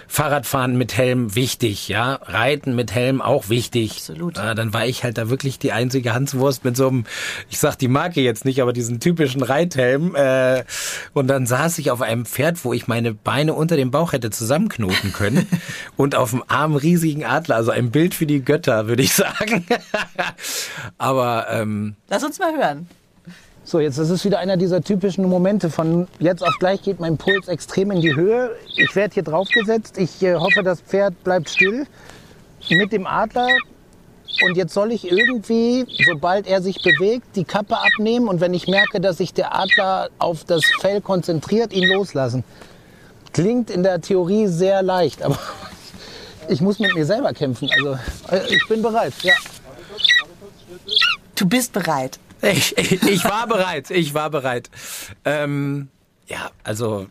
Fahrradfahren 0.09 0.77
mit 0.77 0.95
Helm 0.95 1.35
wichtig, 1.35 1.89
ja, 1.89 2.13
Reiten 2.23 2.75
mit 2.75 2.93
Helm 2.93 3.21
auch 3.21 3.49
wichtig. 3.49 3.91
Absolut. 3.91 4.37
Ja, 4.37 4.55
dann 4.55 4.73
war 4.73 4.85
ich 4.85 5.03
halt 5.03 5.17
da 5.17 5.29
wirklich 5.29 5.59
die 5.59 5.73
einzige 5.73 6.13
Hanswurst 6.13 6.63
mit 6.63 6.77
so 6.77 6.87
einem, 6.87 7.05
ich 7.49 7.59
sag 7.59 7.75
die 7.75 7.89
Marke 7.89 8.21
jetzt 8.21 8.45
nicht, 8.45 8.61
aber 8.61 8.71
diesen 8.71 9.01
typischen 9.01 9.43
Reithelm. 9.43 10.15
Äh, 10.15 10.63
und 11.13 11.27
dann 11.27 11.45
saß 11.45 11.77
ich 11.79 11.91
auf 11.91 12.01
einem 12.01 12.25
Pferd, 12.25 12.63
wo 12.63 12.71
ich 12.71 12.87
meine 12.87 13.13
Beine 13.13 13.53
unter 13.53 13.75
dem 13.75 13.91
Bauch 13.91 14.13
hätte 14.13 14.29
zusammenknoten 14.29 15.11
können 15.11 15.45
und 15.97 16.15
auf 16.15 16.31
dem 16.31 16.43
Arm 16.47 16.75
riesigen 16.75 17.25
Adler, 17.25 17.57
also 17.57 17.71
ein 17.71 17.91
Bild 17.91 18.15
für 18.15 18.25
die 18.25 18.43
Götter, 18.43 18.87
würde 18.87 19.03
ich 19.03 19.13
sagen. 19.13 19.65
aber 20.97 21.47
ähm, 21.49 21.95
Lass 22.07 22.23
uns 22.23 22.39
mal 22.39 22.55
hören. 22.55 22.87
So, 23.67 23.81
jetzt 23.81 23.97
ist 23.97 24.11
es 24.11 24.23
wieder 24.23 24.39
einer 24.39 24.55
dieser 24.55 24.81
typischen 24.81 25.27
Momente 25.27 25.69
von 25.69 26.07
jetzt 26.19 26.41
auf 26.41 26.57
gleich 26.57 26.81
geht 26.83 27.01
mein 27.01 27.17
Puls 27.17 27.49
extrem 27.49 27.91
in 27.91 27.99
die 27.99 28.15
Höhe. 28.15 28.51
Ich 28.77 28.95
werde 28.95 29.15
hier 29.15 29.23
draufgesetzt. 29.23 29.97
Ich 29.97 30.23
äh, 30.23 30.35
hoffe, 30.35 30.63
das 30.63 30.79
Pferd 30.79 31.21
bleibt 31.25 31.49
still 31.49 31.85
mit 32.69 32.93
dem 32.93 33.05
Adler. 33.05 33.49
Und 34.45 34.55
jetzt 34.55 34.73
soll 34.73 34.93
ich 34.93 35.11
irgendwie, 35.11 35.85
sobald 36.05 36.47
er 36.47 36.61
sich 36.61 36.81
bewegt, 36.81 37.35
die 37.35 37.43
Kappe 37.43 37.77
abnehmen 37.77 38.29
und 38.29 38.39
wenn 38.39 38.53
ich 38.53 38.67
merke, 38.69 39.01
dass 39.01 39.17
sich 39.17 39.33
der 39.33 39.53
Adler 39.53 40.11
auf 40.17 40.45
das 40.45 40.61
Fell 40.79 41.01
konzentriert, 41.01 41.73
ihn 41.73 41.89
loslassen. 41.89 42.45
Klingt 43.33 43.69
in 43.69 43.83
der 43.83 43.99
Theorie 43.99 44.47
sehr 44.47 44.81
leicht, 44.81 45.21
aber 45.21 45.37
ich 46.47 46.61
muss 46.61 46.79
mit 46.79 46.95
mir 46.95 47.05
selber 47.05 47.33
kämpfen. 47.33 47.69
Also 47.75 47.99
äh, 48.31 48.47
ich 48.47 48.65
bin 48.69 48.81
bereit. 48.81 49.11
Ja. 49.23 49.33
Du 51.35 51.45
bist 51.45 51.73
bereit. 51.73 52.17
Ich, 52.41 52.77
ich, 52.77 53.01
ich 53.03 53.23
war 53.25 53.47
bereit, 53.47 53.89
ich 53.91 54.13
war 54.13 54.29
bereit. 54.29 54.69
Ähm, 55.25 55.87
ja, 56.27 56.51
also 56.63 57.07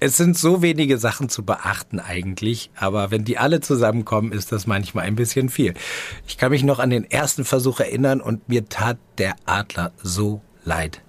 es 0.00 0.16
sind 0.16 0.36
so 0.36 0.60
wenige 0.60 0.98
Sachen 0.98 1.28
zu 1.28 1.44
beachten 1.44 1.98
eigentlich, 1.98 2.70
aber 2.76 3.10
wenn 3.10 3.24
die 3.24 3.38
alle 3.38 3.60
zusammenkommen, 3.60 4.32
ist 4.32 4.52
das 4.52 4.66
manchmal 4.66 5.06
ein 5.06 5.16
bisschen 5.16 5.48
viel. 5.48 5.72
Ich 6.26 6.36
kann 6.36 6.50
mich 6.50 6.62
noch 6.62 6.78
an 6.78 6.90
den 6.90 7.10
ersten 7.10 7.44
Versuch 7.44 7.80
erinnern 7.80 8.20
und 8.20 8.48
mir 8.48 8.68
tat 8.68 8.98
der 9.18 9.34
Adler 9.46 9.92
so 10.02 10.42
leid. 10.64 11.00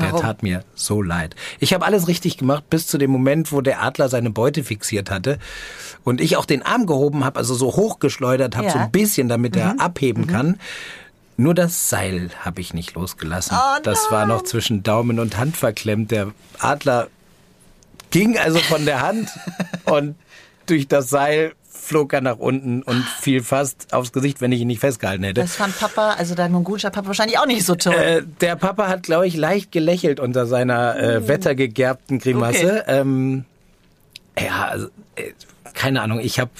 Der 0.00 0.12
Warum? 0.12 0.22
tat 0.22 0.42
mir 0.42 0.64
so 0.74 1.02
leid. 1.02 1.36
Ich 1.58 1.74
habe 1.74 1.84
alles 1.84 2.08
richtig 2.08 2.38
gemacht 2.38 2.64
bis 2.70 2.86
zu 2.86 2.96
dem 2.96 3.10
Moment, 3.10 3.52
wo 3.52 3.60
der 3.60 3.82
Adler 3.82 4.08
seine 4.08 4.30
Beute 4.30 4.64
fixiert 4.64 5.10
hatte 5.10 5.38
und 6.04 6.20
ich 6.22 6.36
auch 6.38 6.46
den 6.46 6.62
Arm 6.62 6.86
gehoben 6.86 7.24
habe, 7.24 7.38
also 7.38 7.54
so 7.54 7.66
hochgeschleudert 7.76 8.56
habe, 8.56 8.66
Ja. 8.68 8.72
so 8.72 8.78
ein 8.78 8.90
bisschen, 8.90 9.28
damit 9.28 9.56
er 9.56 9.78
abheben 9.78 10.26
kann. 10.26 10.58
Nur 11.40 11.54
das 11.54 11.88
Seil 11.88 12.28
habe 12.44 12.60
ich 12.60 12.74
nicht 12.74 12.92
losgelassen. 12.92 13.56
Oh 13.58 13.80
das 13.82 14.10
war 14.10 14.26
noch 14.26 14.42
zwischen 14.42 14.82
Daumen 14.82 15.18
und 15.18 15.38
Hand 15.38 15.56
verklemmt. 15.56 16.10
Der 16.10 16.32
Adler 16.58 17.08
ging 18.10 18.36
also 18.36 18.58
von 18.58 18.84
der 18.84 19.00
Hand 19.00 19.30
und 19.86 20.16
durch 20.66 20.86
das 20.86 21.08
Seil 21.08 21.52
flog 21.66 22.12
er 22.12 22.20
nach 22.20 22.36
unten 22.36 22.82
und 22.82 23.02
fiel 23.04 23.42
fast 23.42 23.94
aufs 23.94 24.12
Gesicht, 24.12 24.42
wenn 24.42 24.52
ich 24.52 24.60
ihn 24.60 24.66
nicht 24.66 24.80
festgehalten 24.80 25.24
hätte. 25.24 25.40
Das 25.40 25.56
fand 25.56 25.78
Papa, 25.78 26.10
also 26.10 26.34
dein 26.34 26.52
mongolischer 26.52 26.90
Papa, 26.90 27.06
wahrscheinlich 27.06 27.38
auch 27.38 27.46
nicht 27.46 27.64
so 27.64 27.74
toll. 27.74 27.94
Äh, 27.94 28.22
der 28.42 28.56
Papa 28.56 28.88
hat, 28.88 29.04
glaube 29.04 29.26
ich, 29.26 29.34
leicht 29.34 29.72
gelächelt 29.72 30.20
unter 30.20 30.44
seiner 30.44 30.98
äh, 30.98 31.26
wettergegerbten 31.26 32.18
Grimasse. 32.18 32.84
Ähm, 32.86 33.46
ja, 34.38 34.66
also, 34.66 34.88
äh, 35.16 35.32
keine 35.72 36.02
Ahnung, 36.02 36.20
ich 36.20 36.38
habe 36.38 36.50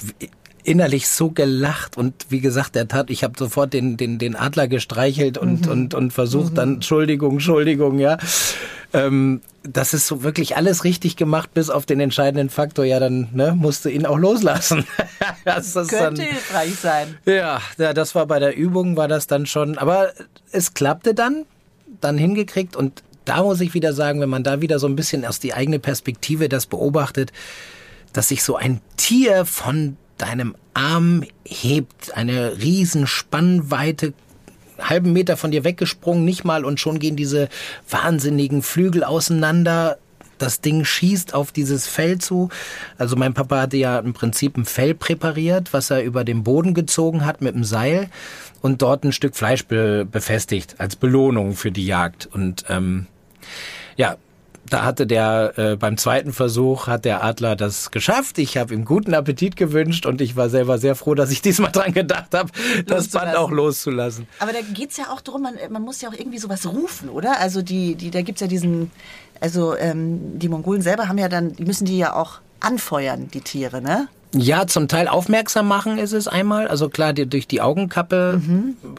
innerlich 0.65 1.09
so 1.09 1.31
gelacht 1.31 1.97
und 1.97 2.27
wie 2.29 2.41
gesagt, 2.41 2.75
der 2.75 2.89
tat, 2.89 3.11
ich 3.11 3.25
habe 3.25 3.35
sofort 3.39 3.73
den, 3.73 3.97
den, 3.97 4.19
den 4.19 4.37
Adler 4.37 4.69
gestreichelt 4.69 5.39
und, 5.39 5.67
und, 5.69 5.95
und 5.95 6.13
versucht 6.13 6.59
dann, 6.59 6.75
Entschuldigung, 6.75 7.35
Entschuldigung, 7.35 7.99
ja. 7.99 8.19
Ähm, 8.93 9.41
das 9.63 9.95
ist 9.95 10.07
so 10.07 10.23
wirklich 10.23 10.57
alles 10.57 10.85
richtig 10.85 11.17
gemacht, 11.17 11.53
bis 11.55 11.71
auf 11.71 11.87
den 11.87 12.01
entscheidenden 12.01 12.49
Faktor, 12.49 12.85
ja, 12.85 12.99
dann 12.99 13.29
ne, 13.33 13.55
musste 13.57 13.91
ihn 13.91 14.07
auch 14.07 14.19
loslassen. 14.19 14.85
das 15.45 15.67
ist 15.67 15.77
dann, 15.77 15.87
Könnte 15.87 16.23
hilfreich 16.23 16.75
sein. 16.77 17.19
ja, 17.25 17.61
ja, 17.79 17.93
das 17.93 18.15
war 18.15 18.27
bei 18.27 18.39
der 18.39 18.57
Übung, 18.57 18.97
war 18.97 19.09
das 19.09 19.27
dann 19.27 19.47
schon. 19.47 19.79
Aber 19.79 20.11
es 20.51 20.75
klappte 20.75 21.15
dann, 21.15 21.45
dann 22.01 22.19
hingekriegt. 22.19 22.75
Und 22.75 23.03
da 23.25 23.43
muss 23.43 23.61
ich 23.61 23.75
wieder 23.75 23.93
sagen, 23.93 24.21
wenn 24.21 24.31
man 24.31 24.43
da 24.43 24.61
wieder 24.61 24.79
so 24.79 24.87
ein 24.87 24.97
bisschen 24.97 25.25
aus 25.25 25.39
die 25.41 25.55
eigene 25.55 25.79
Perspektive 25.79 26.49
das 26.49 26.67
beobachtet, 26.67 27.33
dass 28.13 28.29
sich 28.29 28.43
so 28.43 28.57
ein 28.57 28.81
Tier 28.97 29.45
von 29.45 29.97
deinem 30.21 30.55
Arm 30.75 31.25
hebt, 31.45 32.17
eine 32.17 32.59
riesen 32.59 33.07
Spannweite, 33.07 34.13
halben 34.79 35.13
Meter 35.13 35.37
von 35.37 35.51
dir 35.51 35.65
weggesprungen, 35.65 36.25
nicht 36.25 36.45
mal, 36.45 36.65
und 36.65 36.81
schon 36.81 36.99
gehen 36.99 37.17
diese 37.17 37.49
wahnsinnigen 37.89 38.63
Flügel 38.63 39.05
auseinander. 39.05 39.99
Das 40.39 40.63
Ding 40.63 40.85
schießt 40.85 41.35
auf 41.35 41.53
dieses 41.53 41.87
Fell 41.87 42.19
zu. 42.19 42.49
Also 42.97 43.15
mein 43.15 43.35
Papa 43.35 43.61
hatte 43.61 43.77
ja 43.77 43.99
im 43.99 44.15
Prinzip 44.15 44.57
ein 44.57 44.65
Fell 44.65 44.95
präpariert, 44.95 45.73
was 45.73 45.91
er 45.91 46.03
über 46.03 46.25
den 46.25 46.45
Boden 46.45 46.73
gezogen 46.73 47.27
hat 47.27 47.43
mit 47.43 47.55
dem 47.55 47.65
Seil 47.65 48.09
und 48.63 48.81
dort 48.81 49.05
ein 49.05 49.13
Stück 49.13 49.37
Fleisch 49.37 49.67
be 49.67 50.07
befestigt 50.11 50.77
als 50.79 50.97
Belohnung 50.97 51.55
für 51.55 51.71
die 51.71 51.85
Jagd. 51.85 52.27
Und 52.33 52.65
ähm, 52.69 53.07
ja, 53.97 54.17
da 54.71 54.85
hatte 54.85 55.07
der 55.07 55.53
äh, 55.57 55.77
beim 55.77 55.97
zweiten 55.97 56.33
Versuch 56.33 56.87
hat 56.87 57.05
der 57.05 57.23
Adler 57.23 57.57
das 57.57 57.91
geschafft. 57.91 58.39
Ich 58.39 58.57
habe 58.57 58.73
ihm 58.73 58.85
guten 58.85 59.15
Appetit 59.15 59.57
gewünscht 59.57 60.07
und 60.07 60.21
ich 60.21 60.37
war 60.37 60.49
selber 60.49 60.79
sehr 60.79 60.95
froh, 60.95 61.15
dass 61.15 61.31
ich 61.31 61.43
diesmal 61.51 61.73
dran 61.73 61.93
gedacht 61.93 62.35
habe, 62.35 62.51
das 62.87 63.09
Band 63.09 63.37
auch 63.37 63.51
loszulassen. 63.51 64.27
Aber 64.39 64.53
da 64.53 64.61
geht's 64.73 64.97
ja 64.97 65.11
auch 65.11 65.21
darum, 65.21 65.43
man, 65.43 65.55
man 65.71 65.83
muss 65.83 66.01
ja 66.01 66.09
auch 66.09 66.15
irgendwie 66.15 66.39
sowas 66.39 66.67
rufen, 66.67 67.09
oder? 67.09 67.41
Also 67.41 67.63
die, 67.63 67.95
die, 67.97 68.11
da 68.11 68.23
gibt's 68.23 68.41
ja 68.41 68.47
diesen, 68.47 68.91
also 69.41 69.77
ähm, 69.77 70.39
die 70.39 70.49
Mongolen 70.49 70.83
selber 70.83 71.09
haben 71.09 71.19
ja 71.19 71.29
dann, 71.29 71.55
die 71.55 71.65
müssen 71.65 71.85
die 71.85 71.99
ja 71.99 72.15
auch 72.15 72.41
anfeuern, 72.61 73.29
die 73.33 73.41
Tiere, 73.41 73.83
ne? 73.83 74.09
Ja, 74.33 74.67
zum 74.69 74.87
Teil 74.87 75.09
aufmerksam 75.09 75.67
machen 75.67 75.99
ist 75.99 76.13
es 76.13 76.29
einmal. 76.29 76.69
Also 76.69 76.89
klar, 76.89 77.13
die, 77.13 77.27
durch 77.27 77.49
die 77.49 77.61
Augenkappe 77.61 78.41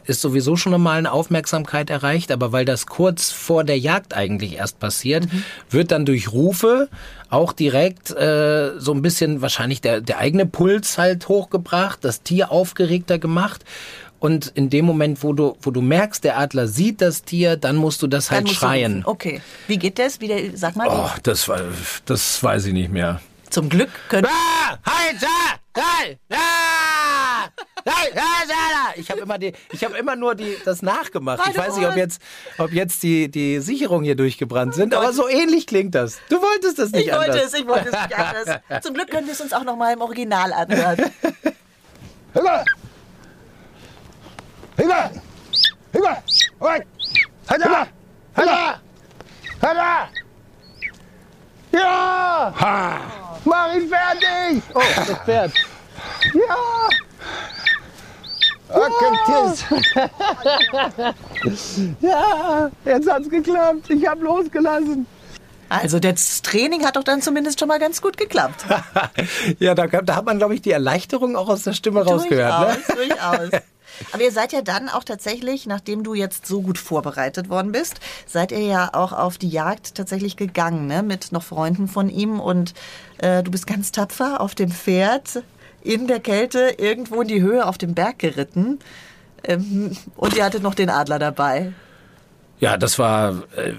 ist 0.04 0.20
sowieso 0.20 0.56
schon 0.56 0.78
mal 0.82 0.98
eine 0.98 1.10
Aufmerksamkeit 1.10 1.88
erreicht, 1.88 2.30
aber 2.30 2.52
weil 2.52 2.66
das 2.66 2.84
kurz 2.86 3.30
vor 3.30 3.64
der 3.64 3.78
Jagd 3.78 4.14
eigentlich 4.14 4.56
erst 4.56 4.78
passiert, 4.78 5.26
wird 5.70 5.90
dann 5.90 6.04
durch 6.04 6.32
Rufe 6.32 6.88
auch 7.30 7.54
direkt 7.54 8.10
äh, 8.10 8.78
so 8.78 8.92
ein 8.92 9.00
bisschen 9.00 9.40
wahrscheinlich 9.40 9.80
der, 9.80 10.02
der 10.02 10.18
eigene 10.18 10.44
Puls 10.44 10.98
halt 10.98 11.28
hochgebracht, 11.28 12.04
das 12.04 12.22
Tier 12.22 12.52
aufgeregter 12.52 13.18
gemacht. 13.18 13.64
Und 14.18 14.48
in 14.54 14.68
dem 14.68 14.84
Moment, 14.84 15.22
wo 15.24 15.32
du, 15.32 15.56
wo 15.62 15.70
du 15.70 15.80
merkst, 15.80 16.22
der 16.24 16.38
Adler 16.38 16.68
sieht 16.68 17.00
das 17.00 17.24
Tier, 17.24 17.56
dann 17.56 17.76
musst 17.76 18.02
du 18.02 18.06
das 18.06 18.28
Dann 18.28 18.36
halt 18.44 18.50
schreien. 18.50 19.02
Okay. 19.06 19.40
Wie 19.66 19.78
geht 19.78 19.98
das? 19.98 20.20
Wie 20.20 20.28
der, 20.28 20.56
sag 20.56 20.76
mal. 20.76 20.88
Oh, 20.90 21.10
das, 21.22 21.48
war- 21.48 21.62
das 22.04 22.42
weiß 22.42 22.66
ich 22.66 22.72
nicht 22.74 22.92
mehr. 22.92 23.20
Zum 23.52 23.68
Glück 23.68 23.90
können. 24.08 24.26
Halt. 24.26 25.18
Ich 28.96 29.10
habe 29.10 29.20
immer 29.20 29.38
die, 29.38 29.52
ich 29.72 29.84
habe 29.84 29.96
immer 29.98 30.16
nur 30.16 30.34
die, 30.34 30.56
das 30.64 30.80
nachgemacht. 30.80 31.40
Ich 31.50 31.56
weiß 31.56 31.76
nicht, 31.76 31.86
ob 31.86 31.96
jetzt, 31.96 32.22
ob 32.56 32.72
jetzt 32.72 33.02
die, 33.02 33.30
die 33.30 33.60
Sicherungen 33.60 34.04
hier 34.04 34.16
durchgebrannt 34.16 34.74
sind, 34.74 34.94
aber 34.94 35.12
so 35.12 35.28
ähnlich 35.28 35.66
klingt 35.66 35.94
das. 35.94 36.18
Du 36.30 36.40
wolltest 36.40 36.78
es 36.78 36.92
nicht 36.92 37.08
Ich 37.08 37.12
wollte 37.12 37.32
anders. 37.32 37.44
es, 37.46 37.54
ich 37.54 37.66
wollte 37.66 37.90
es 37.90 37.92
nicht 37.92 38.18
anders. 38.18 38.60
Zum 38.82 38.94
Glück 38.94 39.10
können 39.10 39.26
wir 39.26 39.34
es 39.34 39.40
uns 39.42 39.52
auch 39.52 39.64
noch 39.64 39.76
mal 39.76 39.92
im 39.92 40.00
Original 40.00 40.52
anhören. 40.52 41.12
Hüber! 42.32 42.64
Hüber! 44.76 45.10
Hüber! 45.92 46.22
Hüber! 46.58 46.82
Hüber! 47.48 48.80
Hüber! 49.60 50.08
Ja! 51.72 52.54
Ha! 52.58 53.31
Mach 53.44 53.74
ihn 53.74 53.88
fertig! 53.88 54.62
Oh, 54.74 54.80
das 54.96 55.18
Pferd. 55.24 55.52
Ja! 56.34 56.56
Okay, 58.68 59.18
tis. 59.26 59.64
Ja! 62.00 62.70
Jetzt 62.84 63.10
hat's 63.10 63.28
geklappt. 63.28 63.90
Ich 63.90 64.06
habe 64.06 64.24
losgelassen. 64.24 65.06
Also 65.68 65.98
das 65.98 66.42
Training 66.42 66.84
hat 66.84 66.96
doch 66.96 67.04
dann 67.04 67.22
zumindest 67.22 67.58
schon 67.58 67.68
mal 67.68 67.78
ganz 67.78 68.02
gut 68.02 68.16
geklappt. 68.16 68.64
Ja, 69.58 69.74
da, 69.74 69.86
da 69.86 70.16
hat 70.16 70.24
man, 70.24 70.38
glaube 70.38 70.54
ich, 70.54 70.62
die 70.62 70.70
Erleichterung 70.70 71.36
auch 71.36 71.48
aus 71.48 71.62
der 71.62 71.72
Stimme 71.72 72.04
rausgehört. 72.04 72.60
Ne? 72.60 72.96
Durchaus, 72.96 73.50
durchaus. 73.50 73.62
Aber 74.12 74.22
ihr 74.22 74.32
seid 74.32 74.52
ja 74.52 74.62
dann 74.62 74.88
auch 74.88 75.04
tatsächlich, 75.04 75.66
nachdem 75.66 76.02
du 76.02 76.14
jetzt 76.14 76.46
so 76.46 76.62
gut 76.62 76.78
vorbereitet 76.78 77.48
worden 77.48 77.72
bist, 77.72 78.00
seid 78.26 78.52
ihr 78.52 78.60
ja 78.60 78.90
auch 78.92 79.12
auf 79.12 79.38
die 79.38 79.48
Jagd 79.48 79.94
tatsächlich 79.94 80.36
gegangen, 80.36 80.86
ne? 80.86 81.02
mit 81.02 81.32
noch 81.32 81.42
Freunden 81.42 81.88
von 81.88 82.08
ihm. 82.08 82.40
Und 82.40 82.74
du 83.22 83.50
bist 83.50 83.66
ganz 83.66 83.92
tapfer 83.92 84.40
auf 84.40 84.54
dem 84.54 84.70
Pferd 84.70 85.42
in 85.82 86.06
der 86.06 86.20
Kälte 86.20 86.74
irgendwo 86.78 87.22
in 87.22 87.28
die 87.28 87.42
Höhe 87.42 87.66
auf 87.66 87.78
dem 87.78 87.94
Berg 87.94 88.18
geritten. 88.18 88.78
Ähm, 89.44 89.96
und 90.16 90.36
ihr 90.36 90.44
hattet 90.44 90.62
noch 90.62 90.74
den 90.74 90.90
Adler 90.90 91.18
dabei. 91.18 91.72
Ja, 92.60 92.76
das 92.76 92.98
war. 92.98 93.42
Äh, 93.56 93.72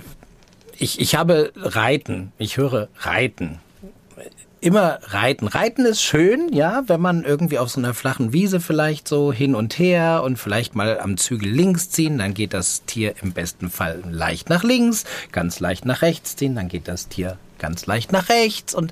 ich, 0.78 1.00
ich 1.00 1.16
habe 1.16 1.54
Reiten. 1.56 2.34
Ich 2.38 2.58
höre 2.58 2.90
Reiten. 3.00 3.60
immer 4.60 5.00
reiten. 5.04 5.48
Reiten 5.48 5.86
ist 5.86 6.02
schön, 6.02 6.52
ja, 6.52 6.84
wenn 6.88 7.02
man 7.02 7.24
irgendwie 7.24 7.60
auf 7.60 7.70
so 7.70 7.80
einer 7.80 7.94
flachen 7.94 8.34
Wiese 8.34 8.60
vielleicht 8.60 9.08
so 9.08 9.32
hin 9.32 9.56
und 9.56 9.78
her 9.78 10.22
und 10.24 10.38
vielleicht 10.38 10.74
mal 10.74 11.00
am 11.00 11.18
Zügel 11.18 11.50
links 11.50 11.90
ziehen, 11.90 12.18
dann 12.18 12.34
geht 12.34 12.54
das 12.54 12.84
Tier 12.86 13.14
im 13.22 13.34
besten 13.34 13.70
Fall 13.70 14.02
leicht 14.10 14.50
nach 14.50 14.64
links, 14.64 15.04
ganz 15.32 15.60
leicht 15.60 15.86
nach 15.86 16.02
rechts 16.02 16.38
ziehen, 16.38 16.56
dann 16.56 16.70
geht 16.70 16.88
das 16.88 17.10
Tier 17.10 17.38
ganz 17.64 17.86
leicht 17.86 18.12
nach 18.12 18.28
rechts 18.28 18.76
und 18.76 18.92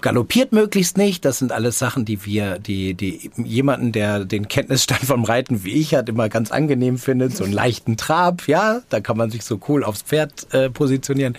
galoppiert 0.00 0.52
möglichst 0.52 0.96
nicht. 0.96 1.24
Das 1.24 1.38
sind 1.38 1.50
alles 1.50 1.76
Sachen, 1.76 2.04
die 2.04 2.24
wir, 2.24 2.60
die, 2.60 2.94
die 2.94 3.32
jemanden, 3.36 3.90
der 3.90 4.24
den 4.24 4.46
Kenntnisstand 4.46 5.00
vom 5.04 5.24
Reiten 5.24 5.64
wie 5.64 5.72
ich 5.72 5.94
hat, 5.94 6.08
immer 6.08 6.28
ganz 6.28 6.52
angenehm 6.52 6.98
findet. 6.98 7.36
So 7.36 7.42
einen 7.42 7.52
leichten 7.52 7.96
Trab, 7.96 8.46
ja, 8.46 8.80
da 8.90 9.00
kann 9.00 9.16
man 9.16 9.30
sich 9.30 9.42
so 9.42 9.58
cool 9.68 9.82
aufs 9.82 10.02
Pferd 10.02 10.54
äh, 10.54 10.70
positionieren. 10.70 11.36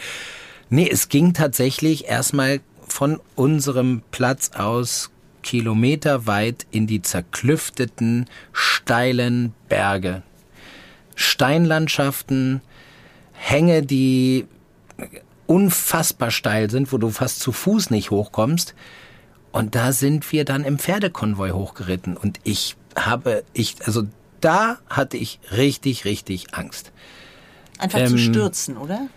Nee, 0.70 0.89
es 0.91 1.07
ging 1.07 1.34
tatsächlich 1.34 2.05
erstmal 2.05 2.59
von 2.86 3.22
unserem 3.36 4.01
Platz 4.11 4.51
aus 4.55 5.11
kilometerweit 5.41 6.67
in 6.70 6.86
die 6.86 7.01
zerklüfteten, 7.01 8.26
steilen 8.51 9.53
Berge. 9.70 10.22
Steinlandschaften, 11.15 12.61
Hänge, 13.32 13.84
die 13.84 14.47
unfassbar 15.50 16.30
steil 16.30 16.70
sind, 16.70 16.93
wo 16.93 17.00
du 17.00 17.10
fast 17.10 17.39
zu 17.39 17.52
Fuß 17.52 17.89
nicht 17.89 18.12
hochkommst. 18.12 18.76
Und 19.52 19.74
da 19.74 19.93
sind 19.93 20.32
wir 20.32 20.45
dann 20.45 20.64
im 20.64 20.78
Pferdekonvoi 20.78 21.50
hochgeritten. 21.50 22.16
Und 22.16 22.39
ich 22.43 22.76
habe, 22.95 23.43
ich, 23.54 23.78
also 23.86 24.04
da 24.41 24.78
hatte 24.88 25.18
ich 25.18 25.39
richtig, 25.52 26.06
richtig 26.06 26.54
Angst. 26.54 26.91
Einfach 27.80 28.06
zu 28.06 28.20
stürzen, 28.20 28.78
oder? 28.78 29.08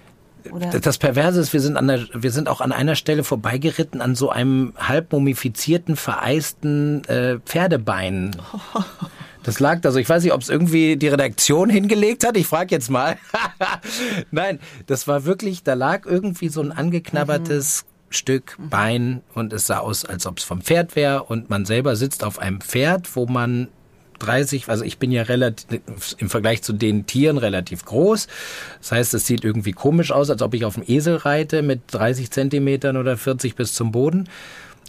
oder? 0.51 0.81
Das 0.81 0.97
Perverse 0.97 1.39
ist, 1.39 1.53
wir 1.53 1.61
sind, 1.61 1.77
an 1.77 1.87
der, 1.87 2.07
wir 2.15 2.31
sind 2.31 2.49
auch 2.49 2.63
an 2.63 2.73
einer 2.73 2.95
Stelle 2.95 3.25
vorbeigeritten 3.25 4.01
an 4.01 4.15
so 4.15 4.31
einem 4.31 4.73
halb 4.79 5.13
mumifizierten, 5.13 5.97
vereisten 5.97 7.05
äh, 7.05 7.41
Pferdebein. 7.41 8.35
Das 9.43 9.61
lag, 9.61 9.85
also 9.85 9.99
ich 9.99 10.09
weiß 10.09 10.23
nicht, 10.23 10.33
ob 10.33 10.41
es 10.41 10.49
irgendwie 10.49 10.97
die 10.97 11.09
Redaktion 11.09 11.69
hingelegt 11.69 12.25
hat. 12.25 12.37
Ich 12.37 12.47
frage 12.47 12.75
jetzt 12.75 12.91
mal. 12.91 13.17
Nein, 14.31 14.61
das 14.87 15.09
war 15.09 15.25
wirklich, 15.25 15.63
da 15.63 15.75
lag 15.75 16.07
irgendwie 16.07 16.49
so 16.49 16.61
ein 16.61 16.73
angeknabbertes 16.73 17.85
Stück 18.11 18.57
Bein 18.59 19.23
und 19.35 19.53
es 19.53 19.67
sah 19.67 19.79
aus, 19.79 20.05
als 20.05 20.27
ob 20.27 20.39
es 20.39 20.45
vom 20.45 20.61
Pferd 20.61 20.97
wäre 20.97 21.25
und 21.25 21.51
man 21.51 21.65
selber 21.65 21.97
sitzt 21.97 22.25
auf 22.25 22.39
einem 22.39 22.61
Pferd, 22.61 23.17
wo 23.17 23.27
man 23.27 23.69
30, 24.23 24.69
also 24.69 24.85
ich 24.85 24.99
bin 24.99 25.11
ja 25.11 25.23
relativ 25.23 25.81
im 26.19 26.31
Vergleich 26.31 26.63
zu 26.63 26.73
den 26.73 27.07
Tieren 27.07 27.39
relativ 27.39 27.85
groß. 27.85 28.29
Das 28.79 28.93
heißt, 28.93 29.15
es 29.15 29.27
sieht 29.27 29.45
irgendwie 29.45 29.73
komisch 29.73 30.13
aus, 30.13 30.31
als 30.31 30.43
ob 30.43 30.55
ich 30.55 30.65
auf 30.65 30.75
dem 30.75 30.85
Esel 30.87 31.17
reite 31.17 31.63
mit 31.63 31.81
30 31.89 32.31
Zentimetern 32.31 32.97
oder 32.97 33.17
40 33.17 33.57
bis 33.57 33.75
zum 33.75 33.91
Boden. 33.91 34.29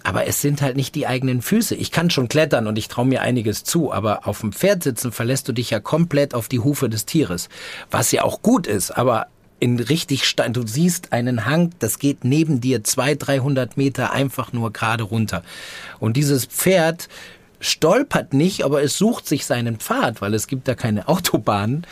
Aber 0.04 0.28
es 0.28 0.42
sind 0.42 0.62
halt 0.62 0.76
nicht 0.76 0.96
die 0.96 1.08
eigenen 1.08 1.42
Füße. 1.42 1.76
Ich 1.76 1.92
kann 1.92 2.10
schon 2.10 2.28
klettern 2.28 2.68
und 2.68 2.78
ich 2.78 2.90
traue 2.90 3.06
mir 3.06 3.22
einiges 3.22 3.64
zu, 3.64 3.92
aber 3.92 4.28
auf 4.28 4.42
dem 4.42 4.52
Pferd 4.52 4.84
sitzen 4.84 5.12
verlässt 5.12 5.48
du 5.48 5.54
dich 5.54 5.70
ja 5.70 5.80
komplett 5.80 6.34
auf 6.34 6.50
die 6.50 6.60
Hufe 6.60 6.90
des 6.90 7.06
Tieres. 7.06 7.48
Was 7.90 8.12
ja 8.12 8.24
auch 8.24 8.42
gut 8.42 8.68
ist, 8.68 8.92
aber 8.92 9.28
in 9.60 9.80
richtig 9.80 10.26
Stein, 10.26 10.52
du 10.52 10.68
siehst 10.68 11.14
einen 11.14 11.46
Hang, 11.46 11.70
das 11.80 11.98
geht 11.98 12.26
neben 12.26 12.60
dir 12.60 12.84
zwei, 12.84 13.16
dreihundert 13.16 13.78
Meter 13.78 14.12
einfach 14.12 14.52
nur 14.52 14.74
gerade 14.74 15.04
runter. 15.04 15.42
Und 16.00 16.18
dieses 16.18 16.46
Pferd 16.46 17.08
stolpert 17.62 18.34
nicht, 18.34 18.66
aber 18.66 18.84
es 18.84 18.98
sucht 18.98 19.26
sich 19.26 19.46
seinen 19.46 19.78
Pfad, 19.78 20.22
weil 20.22 20.34
es 20.34 20.48
gibt 20.48 20.68
da 20.68 20.76
keine 20.76 21.08
Autobahnen. 21.08 21.88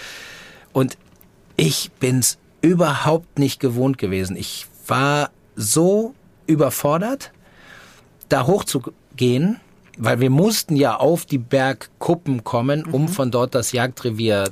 Und 0.74 0.98
ich 1.56 1.92
bin's 2.00 2.40
überhaupt 2.60 3.40
nicht 3.40 3.62
gewohnt 3.62 3.98
gewesen. 3.98 4.36
Ich 4.36 4.68
war 4.86 5.32
so 5.56 6.14
überfordert 6.48 7.32
da 8.32 8.48
hochzugehen, 8.48 9.60
weil 9.98 10.20
wir 10.20 10.30
mussten 10.30 10.76
ja 10.76 10.96
auf 10.96 11.26
die 11.26 11.38
Bergkuppen 11.38 12.44
kommen, 12.44 12.86
um 12.86 13.08
von 13.08 13.32
dort 13.32 13.56
das 13.56 13.72
Jagdrevier 13.72 14.50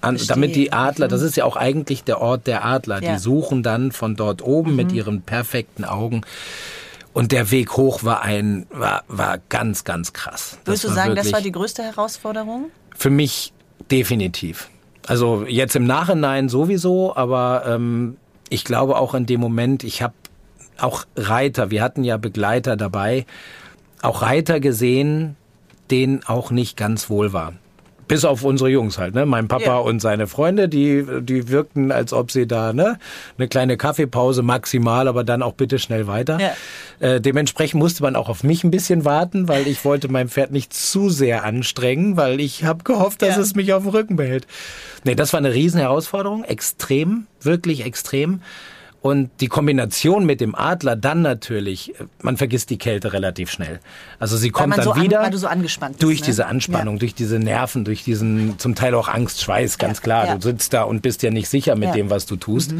an, 0.00 0.18
damit 0.28 0.54
die 0.54 0.72
Adler, 0.72 1.08
das 1.08 1.22
ist 1.22 1.36
ja 1.36 1.44
auch 1.44 1.56
eigentlich 1.56 2.04
der 2.04 2.20
Ort 2.20 2.46
der 2.46 2.64
Adler, 2.64 3.02
Ja. 3.02 3.12
die 3.14 3.18
suchen 3.18 3.62
dann 3.62 3.92
von 3.92 4.14
dort 4.16 4.42
oben 4.42 4.76
mit 4.76 4.92
ihren 4.92 5.22
perfekten 5.22 5.84
Augen. 5.84 6.22
Und 7.12 7.32
der 7.32 7.50
Weg 7.50 7.78
hoch 7.78 8.04
war 8.04 8.20
ein, 8.22 8.66
war, 8.70 9.02
war 9.08 9.38
ganz, 9.48 9.84
ganz 9.84 10.12
krass. 10.12 10.58
Würdest 10.66 10.84
du 10.84 10.88
sagen, 10.88 11.14
das 11.14 11.32
war 11.32 11.40
die 11.40 11.52
größte 11.52 11.82
Herausforderung? 11.82 12.66
für 12.94 13.10
mich 13.10 13.52
definitiv. 13.90 14.68
Also 15.06 15.44
jetzt 15.46 15.76
im 15.76 15.84
Nachhinein 15.86 16.48
sowieso, 16.48 17.14
aber 17.14 17.64
ähm, 17.66 18.16
ich 18.48 18.64
glaube 18.64 18.96
auch 18.96 19.14
in 19.14 19.26
dem 19.26 19.40
Moment, 19.40 19.84
ich 19.84 20.02
habe 20.02 20.14
auch 20.78 21.04
Reiter, 21.16 21.70
wir 21.70 21.82
hatten 21.82 22.04
ja 22.04 22.16
Begleiter 22.16 22.76
dabei, 22.76 23.26
auch 24.02 24.22
Reiter 24.22 24.60
gesehen, 24.60 25.36
denen 25.90 26.20
auch 26.26 26.50
nicht 26.50 26.76
ganz 26.76 27.08
wohl 27.10 27.32
war. 27.32 27.52
Bis 28.08 28.24
auf 28.24 28.44
unsere 28.44 28.70
Jungs 28.70 28.98
halt, 28.98 29.16
ne? 29.16 29.26
Mein 29.26 29.48
Papa 29.48 29.64
Ja. 29.64 29.78
und 29.78 29.98
seine 29.98 30.28
Freunde, 30.28 30.68
die, 30.68 31.04
die 31.22 31.48
wirkten, 31.48 31.90
als 31.90 32.12
ob 32.12 32.30
sie 32.30 32.46
da, 32.46 32.72
ne? 32.72 32.98
Eine 33.36 33.48
kleine 33.48 33.76
Kaffeepause 33.76 34.42
maximal, 34.42 35.08
aber 35.08 35.24
dann 35.24 35.42
auch 35.42 35.54
bitte 35.54 35.80
schnell 35.80 36.06
weiter. 36.06 36.38
Ja. 36.40 36.52
Äh, 37.00 37.20
dementsprechend 37.20 37.80
musste 37.80 38.04
man 38.04 38.14
auch 38.14 38.28
auf 38.28 38.44
mich 38.44 38.62
ein 38.62 38.70
bisschen 38.70 39.04
warten, 39.04 39.48
weil 39.48 39.66
ich 39.66 39.84
wollte 39.84 40.08
mein 40.08 40.28
Pferd 40.28 40.52
nicht 40.52 40.72
zu 40.72 41.08
sehr 41.10 41.42
anstrengen, 41.42 42.16
weil 42.16 42.38
ich 42.40 42.62
habe 42.62 42.84
gehofft, 42.84 43.22
dass 43.22 43.34
Ja. 43.34 43.42
es 43.42 43.56
mich 43.56 43.72
auf 43.72 43.82
dem 43.82 43.90
Rücken 43.90 44.14
behält. 44.14 44.46
Nee, 45.02 45.16
das 45.16 45.32
war 45.32 45.38
eine 45.38 45.52
riesen 45.52 45.80
Herausforderung, 45.80 46.44
extrem, 46.44 47.26
wirklich 47.40 47.84
extrem. 47.84 48.40
Und 49.06 49.30
die 49.40 49.46
Kombination 49.48 50.26
mit 50.26 50.40
dem 50.40 50.54
Adler 50.54 50.96
dann 50.96 51.22
natürlich, 51.22 51.94
man 52.22 52.36
vergisst 52.36 52.70
die 52.70 52.78
Kälte 52.78 53.12
relativ 53.12 53.50
schnell. 53.50 53.80
Also 54.18 54.36
sie 54.36 54.50
kommt 54.50 54.76
dann 54.76 54.84
so 54.84 54.92
an- 54.92 55.02
wieder 55.02 55.30
du 55.30 55.38
so 55.38 55.46
angespannt 55.46 55.94
bist, 55.96 56.02
durch 56.02 56.20
ne? 56.20 56.26
diese 56.26 56.46
Anspannung, 56.46 56.94
Ja. 56.96 56.98
durch 57.00 57.14
diese 57.14 57.38
Nerven, 57.38 57.84
durch 57.84 58.02
diesen 58.04 58.58
zum 58.58 58.74
Teil 58.74 58.94
auch 58.94 59.08
Angst, 59.08 59.40
Schweiß, 59.42 59.78
ganz 59.78 59.98
Ja, 59.98 60.02
klar. 60.02 60.26
ja. 60.26 60.34
Du 60.36 60.42
sitzt 60.42 60.72
da 60.72 60.82
und 60.82 61.02
bist 61.02 61.22
ja 61.22 61.30
nicht 61.30 61.48
sicher 61.48 61.76
mit. 61.76 61.90
Mhm. 61.90 61.92
dem, 61.94 62.10
was 62.10 62.26
du 62.26 62.36
tust. 62.36 62.74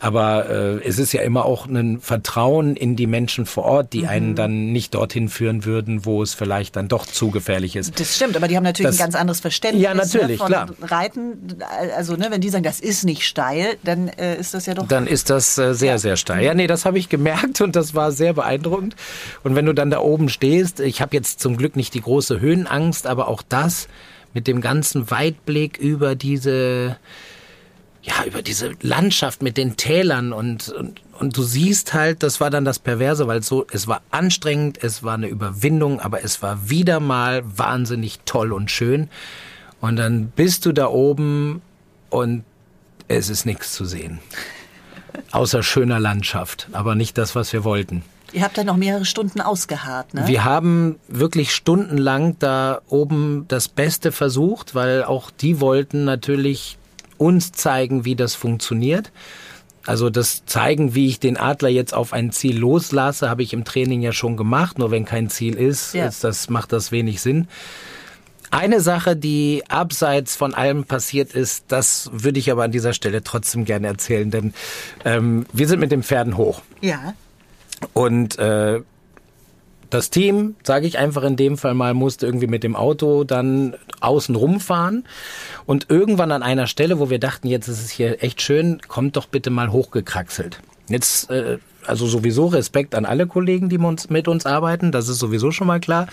Aber 0.00 0.48
äh, 0.48 0.88
es 0.88 0.98
ist 0.98 1.12
ja 1.12 1.20
immer 1.22 1.44
auch 1.44 1.66
ein 1.66 2.00
Vertrauen 2.00 2.74
in 2.74 2.96
die 2.96 3.06
Menschen 3.06 3.44
vor 3.46 3.64
Ort, 3.64 3.86
Mhm. 3.86 3.90
die 4.00 4.06
einen 4.06 4.34
dann 4.34 4.72
nicht 4.72 4.94
dorthin 4.94 5.28
führen 5.28 5.64
würden, 5.66 6.06
wo 6.06 6.22
es 6.22 6.32
vielleicht 6.34 6.74
dann 6.76 6.88
doch 6.88 7.04
zu 7.06 7.30
gefährlich 7.30 7.76
ist. 7.76 8.00
Das 8.00 8.16
stimmt, 8.16 8.34
aber 8.36 8.48
die 8.48 8.56
haben 8.56 8.64
natürlich 8.64 8.88
Das- 8.90 8.96
ein 8.98 9.04
ganz 9.04 9.14
anderes 9.14 9.40
Verständnis 9.40 9.82
Ja, 9.84 9.94
natürlich, 9.94 10.28
ne, 10.30 10.36
von 10.38 10.46
klar. 10.46 10.68
Reiten. 10.80 11.58
Also 11.96 12.16
ne, 12.16 12.28
wenn 12.30 12.40
die 12.40 12.48
sagen, 12.48 12.64
das 12.64 12.80
ist 12.80 13.04
nicht 13.04 13.24
steil, 13.26 13.76
dann 13.84 14.08
äh, 14.08 14.36
ist 14.38 14.54
das 14.54 14.66
ja 14.66 14.74
doch. 14.74 14.88
Dann 14.88 15.06
ist 15.06 15.28
das 15.30 15.58
äh, 15.58 15.74
sehr, 15.74 15.98
sehr 15.98 16.16
steil. 16.16 16.42
Ja, 16.44 16.54
nee, 16.54 16.66
das 16.66 16.84
habe 16.86 16.98
ich 16.98 17.08
gemerkt 17.10 17.60
und 17.60 17.76
das 17.76 17.94
war 17.94 18.10
sehr 18.10 18.32
beeindruckend. 18.32 18.96
Und 19.44 19.54
wenn 19.54 19.66
du 19.66 19.74
dann 19.74 19.90
da 19.90 20.00
oben 20.00 20.28
stehst, 20.30 20.80
ich 20.80 21.02
habe 21.02 21.14
jetzt 21.14 21.40
zum 21.40 21.56
Glück 21.58 21.76
nicht 21.76 21.92
die 21.94 22.00
große 22.00 22.40
Höhenangst, 22.40 23.06
aber 23.06 23.28
auch 23.28 23.42
das 23.48 23.86
mit 24.32 24.46
dem 24.46 24.60
ganzen 24.60 25.10
Weitblick 25.10 25.76
über 25.78 26.14
diese, 26.14 26.96
ja, 28.02 28.24
über 28.24 28.42
diese 28.42 28.72
Landschaft 28.80 29.42
mit 29.42 29.56
den 29.56 29.76
Tälern 29.76 30.32
und, 30.32 30.70
und, 30.70 31.00
und 31.18 31.36
du 31.36 31.42
siehst 31.42 31.92
halt, 31.92 32.22
das 32.22 32.40
war 32.40 32.50
dann 32.50 32.64
das 32.64 32.78
Perverse, 32.78 33.26
weil 33.26 33.42
so, 33.42 33.66
es 33.70 33.88
war 33.88 34.00
anstrengend, 34.10 34.82
es 34.82 35.02
war 35.02 35.14
eine 35.14 35.28
Überwindung, 35.28 36.00
aber 36.00 36.24
es 36.24 36.40
war 36.42 36.70
wieder 36.70 36.98
mal 36.98 37.42
wahnsinnig 37.44 38.20
toll 38.24 38.52
und 38.52 38.70
schön. 38.70 39.10
Und 39.80 39.96
dann 39.96 40.28
bist 40.28 40.66
du 40.66 40.72
da 40.72 40.88
oben 40.88 41.62
und 42.08 42.44
es 43.08 43.28
ist 43.28 43.44
nichts 43.44 43.72
zu 43.74 43.84
sehen. 43.84 44.20
Außer 45.32 45.62
schöner 45.62 46.00
Landschaft, 46.00 46.68
aber 46.72 46.94
nicht 46.94 47.18
das, 47.18 47.34
was 47.34 47.52
wir 47.52 47.64
wollten. 47.64 48.02
Ihr 48.32 48.42
habt 48.42 48.56
da 48.56 48.64
noch 48.64 48.76
mehrere 48.76 49.04
Stunden 49.04 49.40
ausgeharrt, 49.40 50.14
ne? 50.14 50.26
Wir 50.26 50.44
haben 50.44 51.00
wirklich 51.08 51.52
stundenlang 51.52 52.36
da 52.38 52.80
oben 52.88 53.46
das 53.48 53.68
Beste 53.68 54.12
versucht, 54.12 54.74
weil 54.74 55.02
auch 55.02 55.30
die 55.30 55.60
wollten 55.60 56.04
natürlich 56.04 56.78
uns 57.20 57.52
zeigen, 57.52 58.04
wie 58.04 58.16
das 58.16 58.34
funktioniert. 58.34 59.12
Also 59.86 60.10
das 60.10 60.44
zeigen, 60.46 60.94
wie 60.94 61.06
ich 61.06 61.20
den 61.20 61.36
Adler 61.36 61.68
jetzt 61.68 61.94
auf 61.94 62.12
ein 62.12 62.32
Ziel 62.32 62.58
loslasse, 62.58 63.28
habe 63.30 63.42
ich 63.42 63.52
im 63.52 63.64
Training 63.64 64.02
ja 64.02 64.12
schon 64.12 64.36
gemacht. 64.36 64.78
Nur 64.78 64.90
wenn 64.90 65.04
kein 65.04 65.30
Ziel 65.30 65.54
ist, 65.54 65.94
Ja. 65.94 66.06
ist 66.06 66.22
das, 66.24 66.48
macht 66.50 66.72
das 66.72 66.92
wenig 66.92 67.20
Sinn. 67.20 67.48
Eine 68.50 68.80
Sache, 68.80 69.14
die 69.16 69.62
abseits 69.68 70.34
von 70.36 70.54
allem 70.54 70.84
passiert 70.84 71.32
ist, 71.34 71.64
das 71.68 72.10
würde 72.12 72.38
ich 72.40 72.50
aber 72.50 72.64
an 72.64 72.72
dieser 72.72 72.92
Stelle 72.92 73.22
trotzdem 73.22 73.64
gerne 73.64 73.86
erzählen, 73.86 74.30
denn 74.30 74.54
ähm, 75.04 75.46
wir 75.52 75.68
sind 75.68 75.78
mit 75.80 75.92
den 75.92 76.02
Pferden 76.02 76.36
hoch. 76.36 76.62
ja. 76.80 77.14
Und 77.94 78.38
äh, 78.38 78.80
das 79.90 80.10
Team, 80.10 80.56
sage 80.62 80.86
ich 80.86 80.98
einfach 80.98 81.22
in 81.22 81.36
dem 81.36 81.56
Fall 81.56 81.74
mal, 81.74 81.94
musste 81.94 82.26
irgendwie 82.26 82.46
mit 82.46 82.62
dem 82.62 82.76
Auto 82.76 83.24
dann 83.24 83.76
außen 84.00 84.34
rumfahren. 84.34 85.04
Und 85.66 85.86
irgendwann 85.88 86.32
an 86.32 86.42
einer 86.42 86.66
Stelle, 86.66 86.98
wo 86.98 87.10
wir 87.10 87.18
dachten, 87.18 87.48
jetzt 87.48 87.68
ist 87.68 87.82
es 87.82 87.90
hier 87.90 88.22
echt 88.22 88.40
schön, 88.42 88.80
kommt 88.88 89.16
doch 89.16 89.26
bitte 89.26 89.50
mal 89.50 89.72
hochgekraxelt. 89.72 90.60
Jetzt, 90.88 91.30
äh, 91.30 91.58
also 91.86 92.06
sowieso 92.06 92.46
Respekt 92.46 92.94
an 92.94 93.04
alle 93.04 93.26
Kollegen, 93.26 93.68
die 93.68 93.78
mit 93.78 94.28
uns, 94.28 94.46
arbeiten, 94.46 94.92
das 94.92 95.08
ist 95.08 95.18
sowieso 95.18 95.50
schon 95.50 95.66
mal 95.66 95.80
klar. 95.80 96.06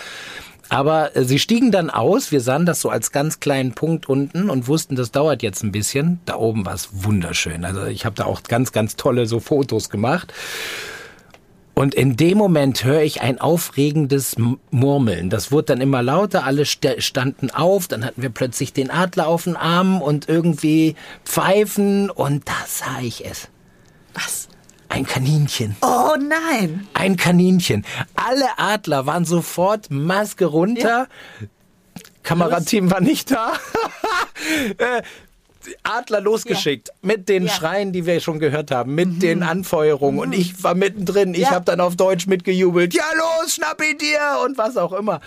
Aber 0.69 1.15
äh, 1.15 1.23
sie 1.23 1.39
stiegen 1.39 1.71
dann 1.71 1.89
aus, 1.89 2.31
wir 2.31 2.41
sahen 2.41 2.65
das 2.65 2.81
so 2.81 2.89
als 2.89 3.11
ganz 3.11 3.39
kleinen 3.39 3.73
Punkt 3.73 4.09
unten 4.09 4.49
und 4.49 4.67
wussten, 4.67 4.95
das 4.95 5.11
dauert 5.11 5.41
jetzt 5.43 5.63
ein 5.63 5.71
bisschen. 5.71 6.19
Da 6.25 6.35
oben 6.35 6.65
war 6.65 6.73
es 6.73 6.89
wunderschön. 6.91 7.63
Also 7.65 7.85
ich 7.85 8.05
habe 8.05 8.15
da 8.15 8.25
auch 8.25 8.43
ganz, 8.43 8.71
ganz 8.71 8.95
tolle 8.95 9.25
so 9.25 9.39
Fotos 9.39 9.89
gemacht. 9.89 10.33
Und 11.77 11.93
in 11.93 12.17
dem 12.17 12.39
Moment 12.39 12.83
höre 12.85 13.03
ich 13.03 13.21
ein 13.21 13.39
aufregendes 13.39 14.35
Murmeln. 14.71 15.29
Das 15.29 15.51
wurde 15.51 15.65
dann 15.65 15.81
immer 15.81 16.01
lauter, 16.01 16.43
alle 16.43 16.65
st 16.65 17.03
standen 17.03 17.51
auf, 17.51 17.87
dann 17.87 18.03
hatten 18.03 18.23
wir 18.23 18.31
plötzlich 18.31 18.73
den 18.73 18.89
Adler 18.89 19.27
auf 19.27 19.43
den 19.43 19.55
Arm 19.55 20.01
und 20.01 20.27
irgendwie 20.27 20.95
Pfeifen 21.23 22.09
und 22.09 22.49
da 22.49 22.55
sah 22.65 22.99
ich 23.03 23.23
es. 23.27 23.49
Was? 24.15 24.47
Ein 24.89 25.05
Kaninchen. 25.05 25.75
Oh 25.83 26.15
nein. 26.17 26.87
Ein 26.95 27.15
Kaninchen. 27.15 27.85
Alle 28.15 28.57
Adler 28.57 29.05
waren 29.05 29.25
sofort 29.25 29.91
Maske 29.91 30.45
runter. 30.45 31.07
Kamerateam 32.23 32.89
war 32.89 33.01
nicht 33.01 33.29
da. 33.29 33.53
Äh, 34.77 35.01
Adler 35.83 36.21
losgeschickt 36.21 36.91
mit 37.01 37.29
den 37.29 37.45
Ja. 37.45 37.51
Schreien, 37.51 37.91
die 37.91 38.05
wir 38.05 38.19
schon 38.19 38.39
gehört 38.39 38.71
haben, 38.71 38.95
mit 38.95 39.21
den 39.21 39.43
Anfeuerungen 39.43 40.19
und 40.19 40.33
ich 40.33 40.63
war 40.63 40.75
mittendrin. 40.75 41.33
Ich 41.33 41.41
Ja. 41.41 41.51
habe 41.51 41.65
dann 41.65 41.79
auf 41.81 41.95
Deutsch 41.95 42.27
mitgejubelt. 42.27 42.93
Ja 42.93 43.03
los, 43.15 43.55
schnapp 43.55 43.81
ihn 43.81 43.97
dir 43.97 44.19
und 44.45 44.57
was 44.57 44.77
auch 44.77 44.93
immer. 44.93 45.21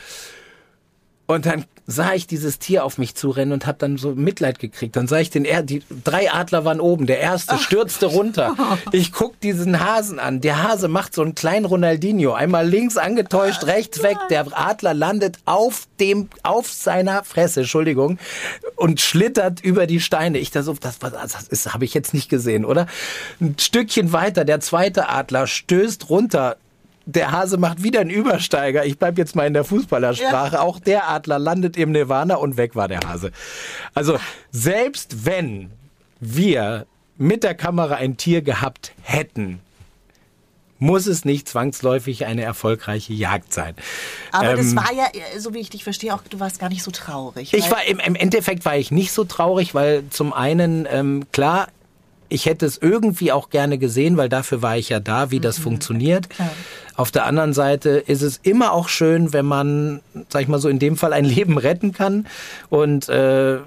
Und 1.26 1.46
dann 1.46 1.64
sah 1.90 2.14
ich 2.14 2.26
dieses 2.26 2.58
Tier 2.58 2.84
auf 2.84 2.98
mich 2.98 3.14
zurennen 3.14 3.52
und 3.52 3.66
habe 3.66 3.78
dann 3.78 3.96
so 3.96 4.14
Mitleid 4.14 4.58
gekriegt. 4.58 4.96
Dann 4.96 5.08
sah 5.08 5.18
ich 5.18 5.30
den, 5.30 5.44
er 5.44 5.62
die 5.62 5.82
drei 6.04 6.32
Adler 6.32 6.64
waren 6.64 6.80
oben, 6.80 7.06
der 7.06 7.18
erste 7.18 7.58
stürzte 7.58 8.06
runter. 8.06 8.56
Ich 8.92 9.12
guck 9.12 9.40
diesen 9.40 9.80
Hasen 9.80 10.18
an. 10.18 10.40
Der 10.40 10.62
Hase 10.62 10.88
macht 10.88 11.14
so 11.14 11.22
einen 11.22 11.34
kleinen 11.34 11.64
Ronaldinho, 11.64 12.32
einmal 12.32 12.68
links 12.68 12.96
angetäuscht, 12.96 13.64
rechts 13.64 14.02
weg. 14.02 14.16
Der 14.30 14.46
Adler 14.52 14.94
landet 14.94 15.38
auf 15.44 15.86
dem, 15.98 16.28
auf 16.42 16.70
seiner 16.70 17.24
Fresse, 17.24 17.60
Entschuldigung, 17.60 18.18
und 18.76 19.00
schlittert 19.00 19.60
über 19.60 19.86
die 19.86 20.00
Steine. 20.00 20.38
Ich 20.38 20.50
da 20.50 20.62
so, 20.62 20.74
das, 20.74 20.98
das 20.98 21.42
ist, 21.48 21.72
habe 21.72 21.84
ich 21.84 21.94
jetzt 21.94 22.14
nicht 22.14 22.28
gesehen, 22.28 22.64
oder? 22.64 22.86
Ein 23.40 23.56
Stückchen 23.58 24.12
weiter, 24.12 24.44
der 24.44 24.60
zweite 24.60 25.08
Adler 25.08 25.46
stößt 25.46 26.10
runter. 26.10 26.56
Der 27.06 27.32
Hase 27.32 27.56
macht 27.56 27.82
wieder 27.82 28.00
einen 28.00 28.10
Übersteiger. 28.10 28.84
Ich 28.84 28.98
bleib 28.98 29.18
jetzt 29.18 29.34
mal 29.34 29.46
in 29.46 29.54
der 29.54 29.64
Fußballersprache. 29.64 30.60
Auch 30.60 30.78
der 30.78 31.08
Adler 31.08 31.38
landet 31.38 31.76
im 31.76 31.92
Nirvana 31.92 32.36
und 32.36 32.56
weg 32.56 32.76
war 32.76 32.88
der 32.88 33.00
Hase. 33.00 33.32
Also 33.94 34.18
selbst 34.50 35.24
wenn 35.24 35.70
wir 36.20 36.86
mit 37.16 37.42
der 37.42 37.54
Kamera 37.54 37.96
ein 37.96 38.16
Tier 38.16 38.42
gehabt 38.42 38.92
hätten, 39.02 39.60
muss 40.78 41.06
es 41.06 41.24
nicht 41.26 41.46
zwangsläufig 41.48 42.24
eine 42.24 42.42
erfolgreiche 42.42 43.12
Jagd 43.12 43.52
sein. 43.52 43.74
Aber 44.32 44.54
das 44.56 44.70
Ähm, 44.70 44.76
war 44.76 44.92
ja, 44.94 45.04
äh, 45.12 45.38
so 45.38 45.52
wie 45.52 45.58
ich 45.58 45.68
dich 45.68 45.84
verstehe, 45.84 46.14
auch 46.14 46.22
du 46.22 46.40
warst 46.40 46.58
gar 46.58 46.70
nicht 46.70 46.82
so 46.82 46.90
traurig. 46.90 47.52
ich 47.52 47.70
war 47.70 47.84
im, 47.84 47.98
im 47.98 48.14
Endeffekt 48.14 48.64
war 48.64 48.76
ich 48.76 48.90
nicht 48.90 49.12
so 49.12 49.24
traurig, 49.24 49.74
weil 49.74 50.04
zum 50.08 50.32
einen 50.32 50.86
ähm, 50.90 51.26
klar, 51.32 51.68
ich 52.30 52.46
hätte 52.46 52.64
es 52.64 52.78
irgendwie 52.78 53.32
auch 53.32 53.50
gerne 53.50 53.76
gesehen, 53.76 54.16
weil 54.16 54.28
dafür 54.28 54.62
war 54.62 54.78
ich 54.78 54.88
ja 54.88 55.00
da, 55.00 55.30
wie 55.30 55.40
das 55.40 55.58
funktioniert. 55.58 56.28
Auf 56.96 57.10
der 57.10 57.26
anderen 57.26 57.52
Seite 57.52 57.90
ist 57.90 58.22
es 58.22 58.38
immer 58.42 58.72
auch 58.72 58.88
schön, 58.88 59.32
wenn 59.32 59.46
man, 59.46 60.00
sag 60.28 60.42
ich 60.42 60.48
mal 60.48 60.58
so, 60.58 60.68
in 60.68 60.78
dem 60.78 60.96
Fall 60.96 61.12
ein 61.12 61.24
Leben 61.36 61.58
retten 61.58 61.92
kann 61.92 62.26
und 62.68 63.08
äh, 63.08 63.58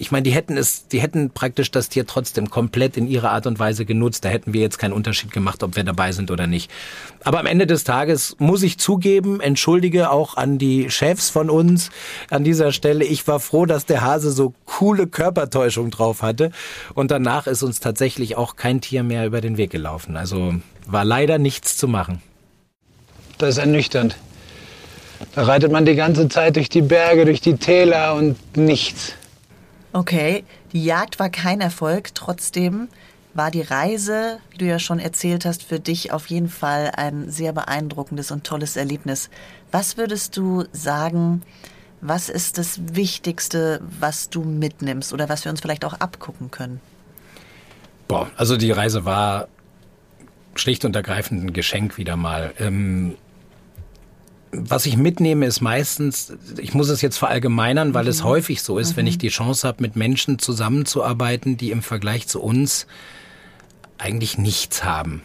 ich 0.00 0.10
meine, 0.10 0.22
die 0.22 0.30
hätten 0.30 0.56
es, 0.56 0.88
die 0.88 0.98
hätten 0.98 1.28
praktisch 1.28 1.70
das 1.70 1.90
Tier 1.90 2.06
trotzdem 2.06 2.48
komplett 2.48 2.96
in 2.96 3.06
ihrer 3.06 3.32
Art 3.32 3.46
und 3.46 3.58
Weise 3.58 3.84
genutzt. 3.84 4.24
Da 4.24 4.30
hätten 4.30 4.54
wir 4.54 4.62
jetzt 4.62 4.78
keinen 4.78 4.94
Unterschied 4.94 5.30
gemacht, 5.30 5.62
ob 5.62 5.76
wir 5.76 5.84
dabei 5.84 6.12
sind 6.12 6.30
oder 6.30 6.46
nicht. 6.46 6.70
Aber 7.22 7.38
am 7.38 7.44
Ende 7.44 7.66
des 7.66 7.84
Tages 7.84 8.34
muss 8.38 8.62
ich 8.62 8.78
zugeben, 8.78 9.42
entschuldige 9.42 10.10
auch 10.10 10.38
an 10.38 10.56
die 10.56 10.88
Chefs 10.88 11.28
von 11.28 11.50
uns 11.50 11.90
an 12.30 12.44
dieser 12.44 12.72
Stelle. 12.72 13.04
Ich 13.04 13.28
war 13.28 13.40
froh, 13.40 13.66
dass 13.66 13.84
der 13.84 14.00
Hase 14.00 14.32
so 14.32 14.54
coole 14.64 15.06
Körpertäuschung 15.06 15.90
drauf 15.90 16.22
hatte. 16.22 16.50
Und 16.94 17.10
danach 17.10 17.46
ist 17.46 17.62
uns 17.62 17.78
tatsächlich 17.80 18.38
auch 18.38 18.56
kein 18.56 18.80
Tier 18.80 19.02
mehr 19.02 19.26
über 19.26 19.42
den 19.42 19.58
Weg 19.58 19.70
gelaufen. 19.70 20.16
Also 20.16 20.54
war 20.86 21.04
leider 21.04 21.36
nichts 21.36 21.76
zu 21.76 21.88
machen. 21.88 22.22
Das 23.36 23.50
ist 23.50 23.58
ernüchternd. 23.58 24.16
Da 25.34 25.42
reitet 25.42 25.70
man 25.70 25.84
die 25.84 25.94
ganze 25.94 26.30
Zeit 26.30 26.56
durch 26.56 26.70
die 26.70 26.80
Berge, 26.80 27.26
durch 27.26 27.42
die 27.42 27.56
Täler 27.56 28.14
und 28.14 28.56
nichts. 28.56 29.12
Okay, 29.92 30.44
die 30.72 30.84
Jagd 30.84 31.18
war 31.18 31.30
kein 31.30 31.60
Erfolg. 31.60 32.14
Trotzdem 32.14 32.88
war 33.34 33.50
die 33.50 33.62
Reise, 33.62 34.38
wie 34.50 34.58
du 34.58 34.66
ja 34.66 34.78
schon 34.78 34.98
erzählt 34.98 35.44
hast, 35.44 35.62
für 35.62 35.80
dich 35.80 36.12
auf 36.12 36.26
jeden 36.26 36.48
Fall 36.48 36.92
ein 36.96 37.30
sehr 37.30 37.52
beeindruckendes 37.52 38.30
und 38.30 38.44
tolles 38.44 38.76
Erlebnis. 38.76 39.30
Was 39.70 39.96
würdest 39.96 40.36
du 40.36 40.64
sagen, 40.72 41.42
was 42.00 42.28
ist 42.28 42.58
das 42.58 42.80
Wichtigste, 42.94 43.80
was 43.98 44.30
du 44.30 44.42
mitnimmst 44.42 45.12
oder 45.12 45.28
was 45.28 45.44
wir 45.44 45.50
uns 45.50 45.60
vielleicht 45.60 45.84
auch 45.84 45.94
abgucken 45.94 46.50
können? 46.50 46.80
Boah, 48.08 48.30
also 48.36 48.56
die 48.56 48.70
Reise 48.70 49.04
war 49.04 49.48
schlicht 50.54 50.84
und 50.84 50.96
ergreifend 50.96 51.44
ein 51.44 51.52
Geschenk 51.52 51.98
wieder 51.98 52.16
mal. 52.16 52.52
Ähm, 52.58 53.16
was 54.52 54.86
ich 54.86 54.96
mitnehme, 54.96 55.46
ist 55.46 55.60
meistens, 55.60 56.32
ich 56.58 56.74
muss 56.74 56.88
es 56.88 57.02
jetzt 57.02 57.18
verallgemeinern, 57.18 57.94
weil 57.94 58.08
es 58.08 58.24
häufig 58.24 58.62
so 58.62 58.78
ist, 58.78 58.96
wenn 58.96 59.06
ich 59.06 59.18
die 59.18 59.28
Chance 59.28 59.66
habe, 59.66 59.82
mit 59.82 59.96
Menschen 59.96 60.38
zusammenzuarbeiten, 60.38 61.56
die 61.56 61.70
im 61.70 61.82
Vergleich 61.82 62.26
zu 62.26 62.40
uns 62.42 62.86
eigentlich 63.98 64.38
nichts 64.38 64.82
haben. 64.82 65.22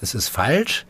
Das 0.00 0.14
ist 0.14 0.28
falsch. 0.28 0.86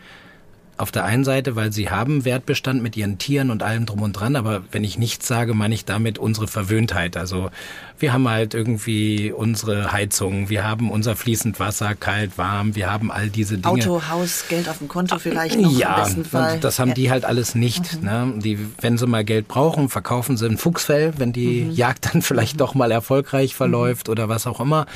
Auf 0.82 0.90
der 0.90 1.04
einen 1.04 1.22
Seite, 1.22 1.54
weil 1.54 1.72
sie 1.72 1.90
haben 1.90 2.24
Wertbestand 2.24 2.82
mit 2.82 2.96
ihren 2.96 3.16
Tieren 3.16 3.52
und 3.52 3.62
allem 3.62 3.86
drum 3.86 4.02
und 4.02 4.14
dran, 4.14 4.34
aber 4.34 4.64
wenn 4.72 4.82
ich 4.82 4.98
nichts 4.98 5.28
sage, 5.28 5.54
meine 5.54 5.76
ich 5.76 5.84
damit 5.84 6.18
unsere 6.18 6.48
Verwöhntheit. 6.48 7.16
Also 7.16 7.50
wir 8.00 8.12
haben 8.12 8.28
halt 8.28 8.52
irgendwie 8.52 9.30
unsere 9.30 9.92
Heizung, 9.92 10.48
wir 10.48 10.64
haben 10.64 10.90
unser 10.90 11.14
fließend 11.14 11.60
Wasser, 11.60 11.94
kalt, 11.94 12.36
warm, 12.36 12.74
wir 12.74 12.90
haben 12.90 13.12
all 13.12 13.28
diese 13.28 13.58
Dinge. 13.58 13.68
Auto, 13.68 14.08
Haus, 14.08 14.46
Geld 14.48 14.68
auf 14.68 14.78
dem 14.78 14.88
Konto 14.88 15.20
vielleicht 15.20 15.56
noch 15.60 15.70
Ja, 15.70 15.98
im 15.98 16.02
besten 16.02 16.24
Fall. 16.24 16.58
das 16.58 16.80
haben 16.80 16.94
die 16.94 17.12
halt 17.12 17.24
alles 17.24 17.54
nicht. 17.54 18.02
Ne? 18.02 18.34
Die, 18.38 18.58
wenn 18.80 18.98
sie 18.98 19.06
mal 19.06 19.24
Geld 19.24 19.46
brauchen, 19.46 19.88
verkaufen 19.88 20.36
sie 20.36 20.46
ein 20.46 20.58
Fuchsfell, 20.58 21.12
wenn 21.16 21.32
die 21.32 21.70
Jagd 21.70 22.12
dann 22.12 22.22
vielleicht 22.22 22.60
doch 22.60 22.74
mal 22.74 22.90
erfolgreich 22.90 23.54
verläuft 23.54 24.08
oder 24.08 24.28
was 24.28 24.48
auch 24.48 24.58
immer 24.58 24.86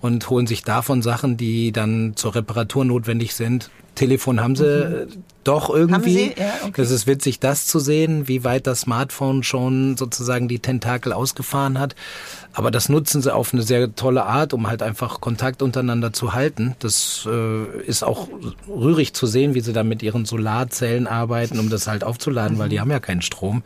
und 0.00 0.28
holen 0.30 0.48
sich 0.48 0.64
davon 0.64 1.00
Sachen, 1.00 1.36
die 1.36 1.70
dann 1.70 2.14
zur 2.16 2.34
Reparatur 2.34 2.84
notwendig 2.84 3.34
sind. 3.36 3.70
Telefon 3.98 4.40
haben 4.40 4.54
sie 4.54 4.64
äh, 4.64 5.06
doch 5.44 5.70
irgendwie. 5.70 6.12
Sie? 6.12 6.34
Ja, 6.36 6.52
okay. 6.66 6.82
Es 6.82 6.90
ist 6.90 7.06
witzig, 7.06 7.40
das 7.40 7.66
zu 7.66 7.80
sehen, 7.80 8.28
wie 8.28 8.44
weit 8.44 8.66
das 8.66 8.82
Smartphone 8.82 9.42
schon 9.42 9.96
sozusagen 9.96 10.46
die 10.46 10.60
Tentakel 10.60 11.12
ausgefahren 11.12 11.78
hat. 11.78 11.96
Aber 12.52 12.70
das 12.70 12.88
nutzen 12.88 13.22
sie 13.22 13.34
auf 13.34 13.52
eine 13.52 13.62
sehr 13.62 13.94
tolle 13.94 14.24
Art, 14.24 14.54
um 14.54 14.68
halt 14.68 14.82
einfach 14.82 15.20
Kontakt 15.20 15.62
untereinander 15.62 16.12
zu 16.12 16.32
halten. 16.32 16.76
Das 16.78 17.28
äh, 17.30 17.82
ist 17.82 18.04
auch 18.04 18.28
rührig 18.68 19.14
zu 19.14 19.26
sehen, 19.26 19.54
wie 19.54 19.60
sie 19.60 19.72
da 19.72 19.82
mit 19.82 20.02
ihren 20.02 20.24
Solarzellen 20.24 21.06
arbeiten, 21.06 21.58
um 21.58 21.68
das 21.68 21.88
halt 21.88 22.04
aufzuladen, 22.04 22.58
weil 22.58 22.68
die 22.68 22.80
haben 22.80 22.90
ja 22.90 23.00
keinen 23.00 23.22
Strom. 23.22 23.62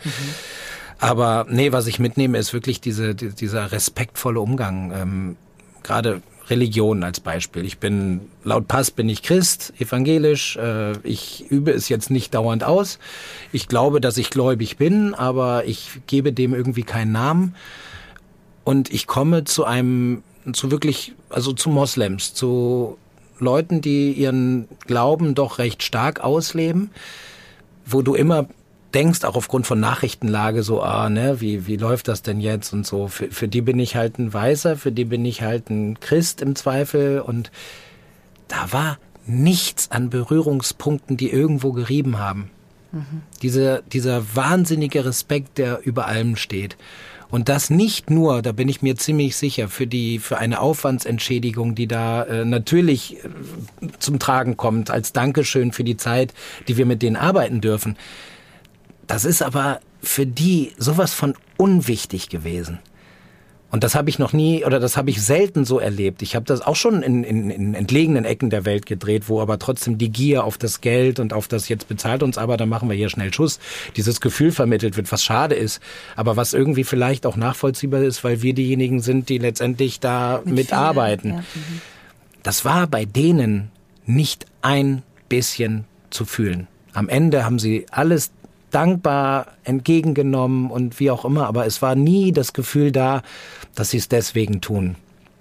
Aber 0.99 1.47
nee, 1.51 1.73
was 1.73 1.87
ich 1.89 1.99
mitnehme, 1.99 2.39
ist 2.39 2.53
wirklich 2.53 2.81
diese, 2.81 3.15
die, 3.15 3.31
dieser 3.31 3.73
respektvolle 3.73 4.41
Umgang. 4.41 4.93
Ähm, 4.95 5.37
Gerade 5.83 6.23
Religion 6.49 7.05
als 7.05 7.21
Beispiel. 7.21 7.65
Ich 7.65 7.79
bin, 7.79 8.23
laut 8.45 8.69
Pass 8.69 8.91
bin 8.91 9.09
ich 9.09 9.23
Christ, 9.23 9.73
evangelisch. 9.79 10.57
Äh, 10.57 10.93
ich 11.03 11.51
übe 11.51 11.71
es 11.71 11.89
jetzt 11.89 12.11
nicht 12.11 12.35
dauernd 12.35 12.65
aus. 12.65 12.99
Ich 13.53 13.69
glaube, 13.69 14.01
dass 14.01 14.17
ich 14.19 14.31
gläubig 14.31 14.77
bin, 14.77 15.15
aber 15.15 15.65
ich 15.67 16.01
gebe 16.07 16.33
dem 16.33 16.55
irgendwie 16.55 16.83
keinen 16.83 17.13
Namen. 17.13 17.55
Und 18.65 18.93
ich 18.93 19.07
komme 19.07 19.45
zu 19.45 19.65
einem, 19.65 20.23
zu 20.53 20.71
wirklich, 20.71 21.15
also 21.31 21.53
zu 21.53 21.71
Moslems, 21.71 22.35
zu 22.35 22.99
Leuten, 23.39 23.81
die 23.81 24.13
ihren 24.13 24.69
Glauben 24.87 25.35
doch 25.35 25.59
recht 25.59 25.83
stark 25.83 26.21
ausleben, 26.21 26.91
wo 27.85 28.03
du 28.03 28.15
immer 28.15 28.47
denkst, 28.95 29.25
auch 29.25 29.35
aufgrund 29.35 29.67
von 29.67 29.81
Nachrichtenlage, 29.81 30.63
so, 30.63 30.83
ah, 30.83 31.09
ne, 31.09 31.41
wie, 31.41 31.67
wie 31.67 31.77
läuft 31.77 32.09
das 32.09 32.23
denn 32.23 32.41
jetzt 32.41 32.73
und 32.73 32.87
so. 32.87 33.09
Für, 33.09 33.31
für 33.31 33.49
die 33.49 33.63
bin 33.63 33.79
ich 33.79 33.97
halt 33.97 34.19
ein 34.19 34.33
Weißer, 34.33 34.77
für 34.77 34.93
die 34.93 35.05
bin 35.05 35.25
ich 35.25 35.43
halt 35.43 35.71
ein 35.71 35.99
Christ 36.01 36.41
im 36.43 36.55
Zweifel 36.55 37.21
und 37.21 37.51
da 38.49 38.73
war 38.73 38.99
nichts 39.27 39.91
an 39.91 40.11
Berührungspunkten, 40.11 41.17
die 41.17 41.31
irgendwo 41.31 41.73
gerieben 41.73 42.19
haben. 42.19 42.51
Dieser, 43.41 43.81
dieser 43.81 44.37
wahnsinnige 44.37 45.05
Respekt, 45.07 45.57
der 45.57 45.81
über 45.85 46.07
allem 46.07 46.37
steht. 46.37 46.77
Und 47.31 47.49
das 47.49 47.71
nicht 47.71 48.11
nur, 48.11 48.43
da 48.43 48.53
bin 48.53 48.69
ich 48.69 48.83
mir 48.83 48.97
ziemlich 48.97 49.37
sicher, 49.37 49.71
für 49.71 49.87
die, 49.87 50.19
für 50.19 50.37
eine 50.37 50.61
Aufwandsentschädigung, 50.61 51.75
die 51.75 51.87
da 51.87 52.25
äh, 52.25 52.45
natürlich 52.45 53.17
äh, 53.25 53.29
zum 53.99 54.19
Tragen 54.19 54.59
kommt, 54.59 54.91
als 54.91 55.15
Dankeschön 55.15 55.73
für 55.73 55.85
die 55.85 55.97
Zeit, 55.97 56.35
die 56.69 56.77
wir 56.77 56.85
mit 56.85 57.01
denen 57.01 57.17
arbeiten 57.17 57.63
dürfen. 57.63 57.97
Das 59.07 59.25
ist 59.25 59.43
aber 59.43 59.81
für 60.03 60.27
die 60.27 60.73
sowas 60.79 61.15
von 61.15 61.35
unwichtig 61.57 62.29
gewesen. 62.29 62.79
Und 63.73 63.85
das 63.85 63.95
habe 63.95 64.11
ich 64.11 64.19
noch 64.19 64.35
nie 64.35 64.67
oder 64.67 64.81
das 64.81 64.99
habe 64.99 65.09
ich 65.09 65.23
selten 65.23 65.65
so 65.65 65.79
erlebt. 65.79 66.21
Ich 66.21 66.37
habe 66.37 66.45
das 66.45 66.61
auch 66.61 66.77
schon 66.77 67.03
in, 67.03 67.25
in, 67.25 67.49
in 67.49 67.75
entlegenen 67.75 68.27
Ecken 68.27 68.51
der 68.51 68.67
Welt 68.67 68.85
gedreht, 68.85 69.31
wo 69.31 69.41
aber 69.41 69.59
trotzdem 69.59 69.97
die 69.97 70.11
Gier 70.11 70.45
auf 70.45 70.59
das 70.59 70.83
Geld 70.83 71.19
und 71.19 71.33
auf 71.33 71.49
das 71.49 71.71
jetzt 71.71 71.89
bezahlt 71.89 72.23
uns 72.23 72.37
aber, 72.37 72.59
dann 72.59 72.69
machen 72.69 72.91
wir 72.91 72.97
hier 72.97 73.09
schnell 73.09 73.33
Schuss, 73.33 73.61
dieses 73.97 74.21
Gefühl 74.21 74.53
vermittelt 74.53 74.99
wird, 74.99 75.11
was 75.11 75.25
schade 75.25 75.55
ist, 75.55 75.81
aber 76.17 76.37
was 76.37 76.53
irgendwie 76.53 76.85
vielleicht 76.85 77.25
auch 77.25 77.37
nachvollziehbar 77.37 78.03
ist, 78.03 78.23
weil 78.25 78.43
wir 78.43 78.53
diejenigen 78.53 79.01
sind, 79.01 79.31
die 79.31 79.39
letztendlich 79.39 80.01
da 80.01 80.43
Mit 80.45 80.55
mitarbeiten. 80.55 81.31
ja. 81.31 81.45
Das 82.43 82.67
war 82.67 82.87
bei 82.89 83.07
denen 83.07 83.71
nicht 84.05 84.45
ein 84.61 85.03
bisschen 85.31 85.85
zu 86.11 86.27
fühlen. 86.27 86.67
Am 86.93 87.09
Ende 87.09 87.47
haben 87.47 87.59
sie 87.59 87.87
alles 87.91 88.33
dankbar 88.73 89.47
entgegengenommen 89.65 90.71
und 90.71 90.99
wie 90.99 91.11
auch 91.11 91.25
immer, 91.25 91.47
aber 91.47 91.67
es 91.67 91.83
war 91.83 91.95
nie 91.95 92.33
das 92.33 92.53
Gefühl 92.53 92.93
da, 92.93 93.23
dass 93.75 93.91
sie 93.91 93.99
es 93.99 94.09
deswegen 94.09 94.61
tun. 94.61 94.97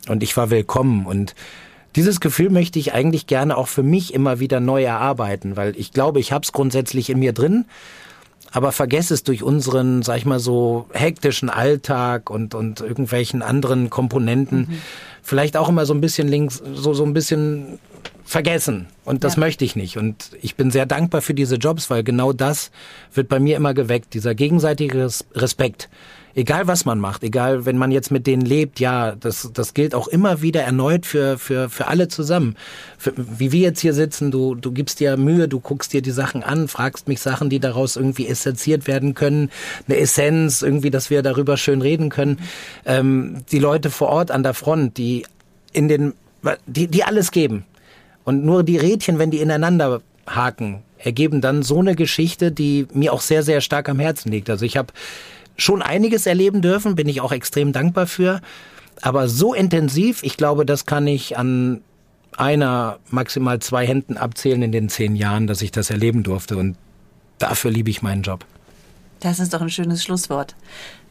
Und 0.07 0.23
ich 0.23 0.36
war 0.38 0.49
willkommen 0.49 1.05
und 1.05 1.36
dieses 1.95 2.21
Gefühl 2.21 2.49
möchte 2.49 2.79
ich 2.79 2.93
eigentlich 2.93 3.27
gerne 3.27 3.57
auch 3.57 3.67
für 3.67 3.84
mich 3.84 4.13
immer 4.13 4.39
wieder 4.39 4.59
neu 4.59 4.84
erarbeiten, 4.84 5.57
weil 5.57 5.75
ich 5.77 5.91
glaube, 5.91 6.19
ich 6.19 6.32
habe 6.32 6.43
es 6.43 6.53
grundsätzlich 6.53 7.09
in 7.09 7.19
mir 7.19 7.34
drin, 7.34 7.65
aber 8.51 8.71
vergesse 8.71 9.13
es 9.13 9.23
durch 9.23 9.43
unseren, 9.43 10.01
sag 10.01 10.17
ich 10.17 10.25
mal 10.25 10.39
so, 10.39 10.86
hektischen 10.91 11.49
Alltag 11.49 12.29
und, 12.29 12.53
und 12.53 12.82
irgendwelchen 12.82 13.41
anderen 13.41 13.89
Komponenten. 13.89 14.59
Mhm. 14.59 14.77
Vielleicht 15.21 15.55
auch 15.55 15.69
immer 15.69 15.86
so 15.86 15.93
ein 15.93 16.01
bisschen 16.01 16.27
links, 16.27 16.61
so, 16.73 16.93
so 16.93 17.03
ein 17.05 17.13
bisschen 17.13 17.79
vergessen. 18.26 18.88
Und 19.03 19.24
das 19.24 19.36
ja. 19.36 19.41
möchte 19.41 19.65
ich 19.65 19.76
nicht. 19.76 19.97
Und 19.97 20.32
ich 20.41 20.55
bin 20.55 20.72
sehr 20.72 20.86
dankbar 20.86 21.22
für 21.22 21.34
diese 21.34 21.55
Jobs, 21.55 21.89
weil 21.89 22.03
genau 22.03 22.34
das 22.34 22.72
wird 23.13 23.30
bei 23.30 23.39
mir 23.39 23.57
immer 23.57 23.74
geweckt, 23.74 24.13
dieser 24.13 24.36
gegenseitige 24.36 25.09
Respekt. 25.36 25.89
Egal 26.34 26.67
was 26.67 26.86
man 26.86 26.97
macht, 26.99 27.24
egal 27.24 27.65
wenn 27.65 27.78
man 27.78 27.91
jetzt 27.91 28.09
mit 28.09 28.26
denen 28.26 28.45
lebt, 28.45 28.80
ja, 28.80 29.15
das, 29.15 29.49
das 29.53 29.74
gilt 29.74 29.93
auch 29.93 30.07
immer 30.07 30.41
wieder 30.41 30.61
erneut 30.61 31.05
für, 31.05 31.38
für, 31.38 31.69
für 31.69 31.88
alle 31.88 32.07
zusammen. 32.07 32.55
Für, 32.97 33.11
wie 33.17 33.51
wir 33.51 33.59
jetzt 33.59 33.82
hier 33.82 33.93
sitzen, 33.93 34.32
du, 34.32 34.55
du 34.55 34.72
gibst 34.72 35.01
dir 35.01 35.17
Mühe, 35.17 35.49
du 35.49 35.59
guckst 35.59 35.91
dir 35.91 36.01
die 36.01 36.11
Sachen 36.11 36.41
an, 36.41 36.69
fragst 36.69 37.09
mich 37.09 37.19
Sachen, 37.19 37.49
die 37.49 37.59
daraus 37.59 37.97
irgendwie 37.97 38.28
essenziert 38.28 38.88
werden 38.88 39.13
können, 39.13 39.49
eine 39.88 39.97
Essenz, 39.97 40.61
irgendwie, 40.61 40.89
dass 40.89 41.09
wir 41.09 41.22
darüber 41.22 41.57
schön 41.57 41.82
reden 41.82 42.07
können. 42.07 42.39
Ähm, 42.86 43.43
die 43.51 43.59
Leute 43.59 43.89
vor 43.89 44.07
Ort 44.07 44.32
an 44.32 44.43
der 44.43 44.53
Front, 44.53 44.97
die 44.97 45.26
in 45.74 45.89
den, 45.89 46.13
die, 46.65 46.88
die 46.88 47.03
alles 47.03 47.32
geben 47.32 47.65
und 48.32 48.45
nur 48.45 48.63
die 48.63 48.77
Rädchen, 48.77 49.19
wenn 49.19 49.29
die 49.29 49.41
ineinander 49.41 50.01
haken, 50.25 50.84
ergeben 50.97 51.41
dann 51.41 51.63
so 51.63 51.79
eine 51.79 51.95
Geschichte, 51.95 52.49
die 52.49 52.88
mir 52.93 53.11
auch 53.11 53.19
sehr, 53.19 53.43
sehr 53.43 53.59
stark 53.59 53.89
am 53.89 53.99
Herzen 53.99 54.32
liegt. 54.32 54.49
Also 54.49 54.63
ich 54.63 54.77
habe 54.77 54.93
schon 55.57 55.82
einiges 55.82 56.25
erleben 56.25 56.61
dürfen, 56.61 56.95
bin 56.95 57.09
ich 57.09 57.19
auch 57.19 57.34
extrem 57.34 57.73
dankbar 57.73 58.07
für. 58.07 58.39
Aber 59.01 59.27
so 59.27 59.53
intensiv, 59.53 60.23
ich 60.23 60.38
glaube, 60.38 60.65
das 60.65 60.86
kann 60.86 61.07
ich 61.07 61.38
an 61.38 61.82
einer, 62.38 62.99
maximal 63.09 63.59
zwei 63.59 63.86
Händen 63.86 64.15
abzählen 64.15 64.61
in 64.61 64.71
den 64.71 64.88
zehn 64.88 65.17
Jahren, 65.17 65.45
dass 65.45 65.61
ich 65.61 65.71
das 65.71 65.89
erleben 65.89 66.23
durfte. 66.23 66.55
Und 66.55 66.77
dafür 67.38 67.69
liebe 67.69 67.89
ich 67.89 68.01
meinen 68.01 68.21
Job. 68.21 68.45
Das 69.19 69.41
ist 69.41 69.53
doch 69.53 69.61
ein 69.61 69.69
schönes 69.69 70.03
Schlusswort. 70.03 70.55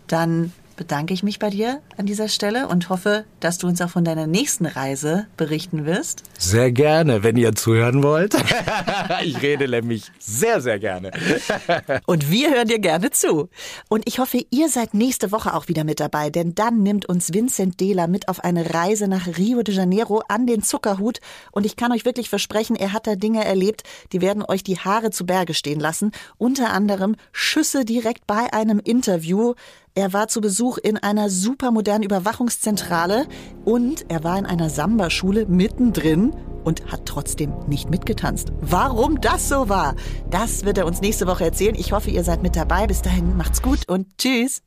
Dann 0.07 0.55
bedanke 0.81 1.13
ich 1.13 1.23
mich 1.23 1.39
bei 1.39 1.51
dir 1.51 1.83
an 1.99 2.07
dieser 2.07 2.29
Stelle 2.29 2.67
und 2.67 2.89
hoffe, 2.89 3.27
dass 3.39 3.59
du 3.59 3.67
uns 3.67 3.83
auch 3.83 3.91
von 3.91 4.03
deiner 4.03 4.27
nächsten 4.27 4.65
Reise 4.65 5.27
berichten 5.37 5.85
wirst. 5.85 6.23
Sehr 6.39 6.73
gerne, 6.73 7.23
wenn 7.23 7.37
ihr 7.37 7.55
zuhören 7.55 8.03
wollt. 8.03 8.35
ich 9.23 9.43
rede 9.43 9.69
nämlich 9.69 10.11
sehr, 10.19 10.63
sehr 10.63 10.79
gerne. 10.79 11.11
und 12.07 12.31
wir 12.31 12.55
hören 12.55 12.67
dir 12.67 12.79
gerne 12.79 13.11
zu. 13.11 13.51
Und 13.91 14.09
ich 14.09 14.21
hoffe, 14.21 14.43
ihr 14.49 14.71
seid 14.71 14.95
nächste 14.95 15.33
Woche 15.33 15.53
auch 15.53 15.69
wieder 15.69 15.85
mit 15.85 16.01
dabei, 16.01 16.31
denn 16.31 16.55
dann 16.55 16.83
nimmt 16.83 17.05
uns 17.05 17.35
Vincent 17.35 17.79
Dela 17.79 18.07
mit 18.07 18.29
auf 18.29 18.43
eine 18.43 18.73
Reise 18.73 19.07
nach 19.07 19.27
Rio 19.37 19.63
de 19.63 19.75
Janeiro 19.75 20.23
an 20.29 20.47
den 20.47 20.63
Zuckerhut. 20.63 21.21
Und 21.53 21.67
ich 21.67 21.77
kann 21.77 21.93
euch 21.93 22.07
wirklich 22.07 22.31
versprechen, 22.31 22.75
er 22.75 22.95
hat 22.95 23.07
da 23.07 23.17
Dinge 23.17 23.45
erlebt, 23.45 23.83
die 24.13 24.23
werden 24.23 24.43
euch 24.43 24.65
die 24.65 24.79
Haare 24.79 25.11
zu 25.11 25.27
Berge 25.27 25.53
stehen 25.53 25.79
lassen. 25.79 26.13
Unter 26.39 26.71
anderem 26.71 27.17
Schüsse 27.33 27.85
direkt 27.85 28.27
bei 28.27 28.51
einem 28.55 28.79
Interview. 28.79 29.53
Er 29.95 30.13
war 30.13 30.29
zu 30.29 30.41
Besuch 30.41 30.79
in 30.79 30.99
einer 30.99 31.29
supermodernen 31.29 32.05
Überwachungszentrale 32.05 33.27
und 33.65 34.05
er 34.09 34.23
war 34.23 34.39
in 34.39 34.47
einer 34.47 34.71
Samba-Schule 34.71 35.47
mittendrin 35.47 36.33
und 36.63 36.93
hat 36.93 37.07
trotzdem 37.07 37.53
nicht 37.67 37.91
mitgetanzt. 37.91 38.53
Warum 38.61 39.21
das 39.21 39.49
so 39.49 39.69
war, 39.69 39.97
das 40.31 40.65
wird 40.65 40.79
er 40.79 40.87
uns 40.87 41.01
nächste 41.01 41.27
Woche 41.27 41.45
erzählen. 41.45 41.75
Ich 41.75 41.93
hoffe, 41.93 42.11
ihr 42.11 42.23
seid 42.23 42.43
mit 42.43 42.55
dabei. 42.55 42.87
Bis 42.87 43.03
dahin 43.03 43.37
macht's 43.37 43.63
gut 43.63 43.89
und 43.89 44.07
tschüss. 44.17 44.63